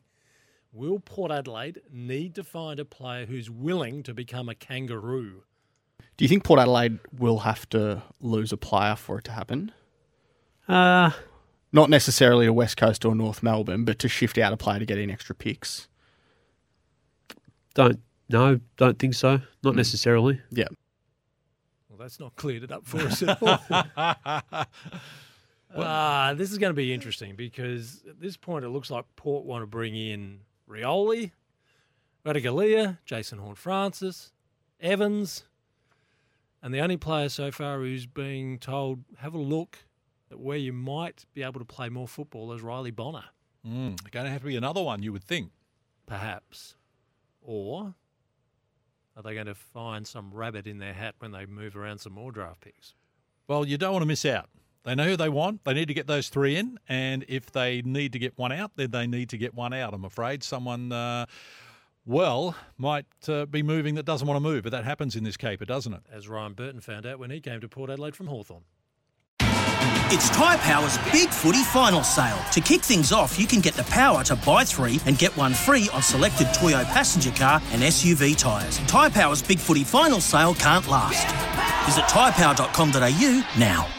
Will 0.71 0.99
Port 0.99 1.31
Adelaide 1.31 1.81
need 1.91 2.35
to 2.35 2.43
find 2.43 2.79
a 2.79 2.85
player 2.85 3.25
who's 3.25 3.49
willing 3.49 4.03
to 4.03 4.13
become 4.13 4.49
a 4.49 4.55
kangaroo? 4.55 5.43
Do 6.17 6.25
you 6.25 6.29
think 6.29 6.43
Port 6.43 6.59
Adelaide 6.59 6.99
will 7.17 7.39
have 7.39 7.67
to 7.69 8.03
lose 8.19 8.51
a 8.51 8.57
player 8.57 8.95
for 8.95 9.19
it 9.19 9.23
to 9.25 9.31
happen? 9.31 9.71
Uh, 10.67 11.11
Not 11.71 11.89
necessarily 11.89 12.45
to 12.45 12.53
West 12.53 12.77
Coast 12.77 13.05
or 13.05 13.15
North 13.15 13.41
Melbourne, 13.41 13.85
but 13.85 13.99
to 13.99 14.07
shift 14.07 14.37
out 14.37 14.53
a 14.53 14.57
player 14.57 14.79
to 14.79 14.85
get 14.85 14.97
in 14.97 15.09
extra 15.09 15.33
picks. 15.33 15.87
don't 17.73 17.99
no, 18.31 18.59
don't 18.77 18.99
think 18.99 19.15
so. 19.15 19.41
Not 19.63 19.75
necessarily. 19.75 20.39
Yeah. 20.51 20.67
Well, 21.89 21.97
that's 21.97 22.19
not 22.19 22.35
cleared 22.35 22.63
it 22.63 22.71
up 22.71 22.85
for 22.85 22.99
us 22.99 23.23
at 23.23 23.41
all. 23.41 24.65
Ah, 25.75 26.33
this 26.35 26.51
is 26.51 26.57
going 26.57 26.71
to 26.71 26.75
be 26.75 26.93
interesting 26.93 27.35
because 27.35 28.03
at 28.09 28.19
this 28.19 28.37
point 28.37 28.65
it 28.65 28.69
looks 28.69 28.89
like 28.89 29.05
Port 29.15 29.45
want 29.45 29.61
to 29.61 29.67
bring 29.67 29.95
in 29.95 30.39
Rioli, 30.69 31.31
Ratugolea, 32.25 32.97
Jason 33.05 33.39
Horne-Francis, 33.39 34.31
Evans, 34.81 35.43
and 36.61 36.73
the 36.73 36.79
only 36.79 36.97
player 36.97 37.29
so 37.29 37.51
far 37.51 37.79
who's 37.79 38.05
being 38.05 38.57
told 38.59 39.03
have 39.17 39.33
a 39.33 39.37
look 39.39 39.79
at 40.31 40.39
where 40.39 40.57
you 40.57 40.73
might 40.73 41.25
be 41.33 41.43
able 41.43 41.59
to 41.59 41.65
play 41.65 41.89
more 41.89 42.07
football 42.07 42.51
is 42.53 42.61
Riley 42.61 42.91
Bonner, 42.91 43.25
Mm, 43.67 44.09
going 44.11 44.25
to 44.25 44.31
have 44.31 44.41
to 44.41 44.47
be 44.47 44.55
another 44.55 44.81
one, 44.81 45.03
you 45.03 45.11
would 45.11 45.23
think. 45.23 45.51
perhaps. 46.05 46.75
Or 47.41 47.93
are 49.15 49.23
they 49.23 49.33
going 49.33 49.45
to 49.47 49.55
find 49.55 50.05
some 50.07 50.31
rabbit 50.33 50.65
in 50.67 50.77
their 50.79 50.93
hat 50.93 51.15
when 51.19 51.31
they 51.31 51.45
move 51.45 51.75
around 51.75 51.99
some 51.99 52.13
more 52.13 52.31
draft 52.31 52.61
picks? 52.61 52.93
Well, 53.47 53.65
you 53.65 53.77
don't 53.77 53.91
want 53.93 54.01
to 54.03 54.07
miss 54.07 54.25
out. 54.25 54.49
They 54.83 54.95
know 54.95 55.05
who 55.05 55.17
they 55.17 55.29
want. 55.29 55.65
They 55.65 55.73
need 55.73 55.89
to 55.89 55.93
get 55.93 56.07
those 56.07 56.29
three 56.29 56.55
in, 56.55 56.79
and 56.87 57.25
if 57.27 57.51
they 57.51 57.81
need 57.81 58.13
to 58.13 58.19
get 58.19 58.37
one 58.37 58.51
out, 58.51 58.71
then 58.75 58.91
they 58.91 59.07
need 59.07 59.29
to 59.29 59.37
get 59.37 59.53
one 59.53 59.73
out. 59.73 59.93
I'm 59.93 60.05
afraid 60.05 60.43
someone, 60.43 60.91
uh, 60.91 61.25
well, 62.05 62.55
might 62.77 63.05
uh, 63.27 63.45
be 63.45 63.61
moving 63.61 63.95
that 63.95 64.05
doesn't 64.05 64.27
want 64.27 64.37
to 64.37 64.41
move, 64.41 64.63
but 64.63 64.71
that 64.71 64.85
happens 64.85 65.15
in 65.15 65.23
this 65.23 65.37
caper, 65.37 65.65
doesn't 65.65 65.93
it? 65.93 66.01
As 66.11 66.29
Ryan 66.29 66.53
Burton 66.53 66.81
found 66.81 67.05
out 67.05 67.19
when 67.19 67.29
he 67.29 67.41
came 67.41 67.59
to 67.59 67.67
Port 67.67 67.89
Adelaide 67.89 68.15
from 68.15 68.27
Hawthorn. 68.27 68.63
It's 70.11 70.27
Tyre 70.31 70.57
Power's 70.57 70.97
Big 71.11 71.29
Footy 71.29 71.63
Final 71.65 72.03
Sale. 72.03 72.39
To 72.53 72.61
kick 72.61 72.81
things 72.81 73.11
off, 73.11 73.37
you 73.37 73.45
can 73.45 73.59
get 73.59 73.75
the 73.75 73.83
power 73.83 74.23
to 74.23 74.35
buy 74.37 74.65
three 74.65 74.99
and 75.05 75.19
get 75.19 75.37
one 75.37 75.53
free 75.53 75.87
on 75.93 76.01
selected 76.01 76.47
Toyo 76.51 76.83
passenger 76.85 77.29
car 77.31 77.61
and 77.71 77.83
SUV 77.83 78.35
tyres. 78.35 78.79
Tyre 78.87 79.11
Power's 79.11 79.43
Big 79.43 79.59
Footy 79.59 79.83
Final 79.83 80.19
Sale 80.19 80.55
can't 80.55 80.87
last. 80.87 81.27
Visit 81.85 82.05
tyrepower.com.au 82.05 83.59
now. 83.59 83.98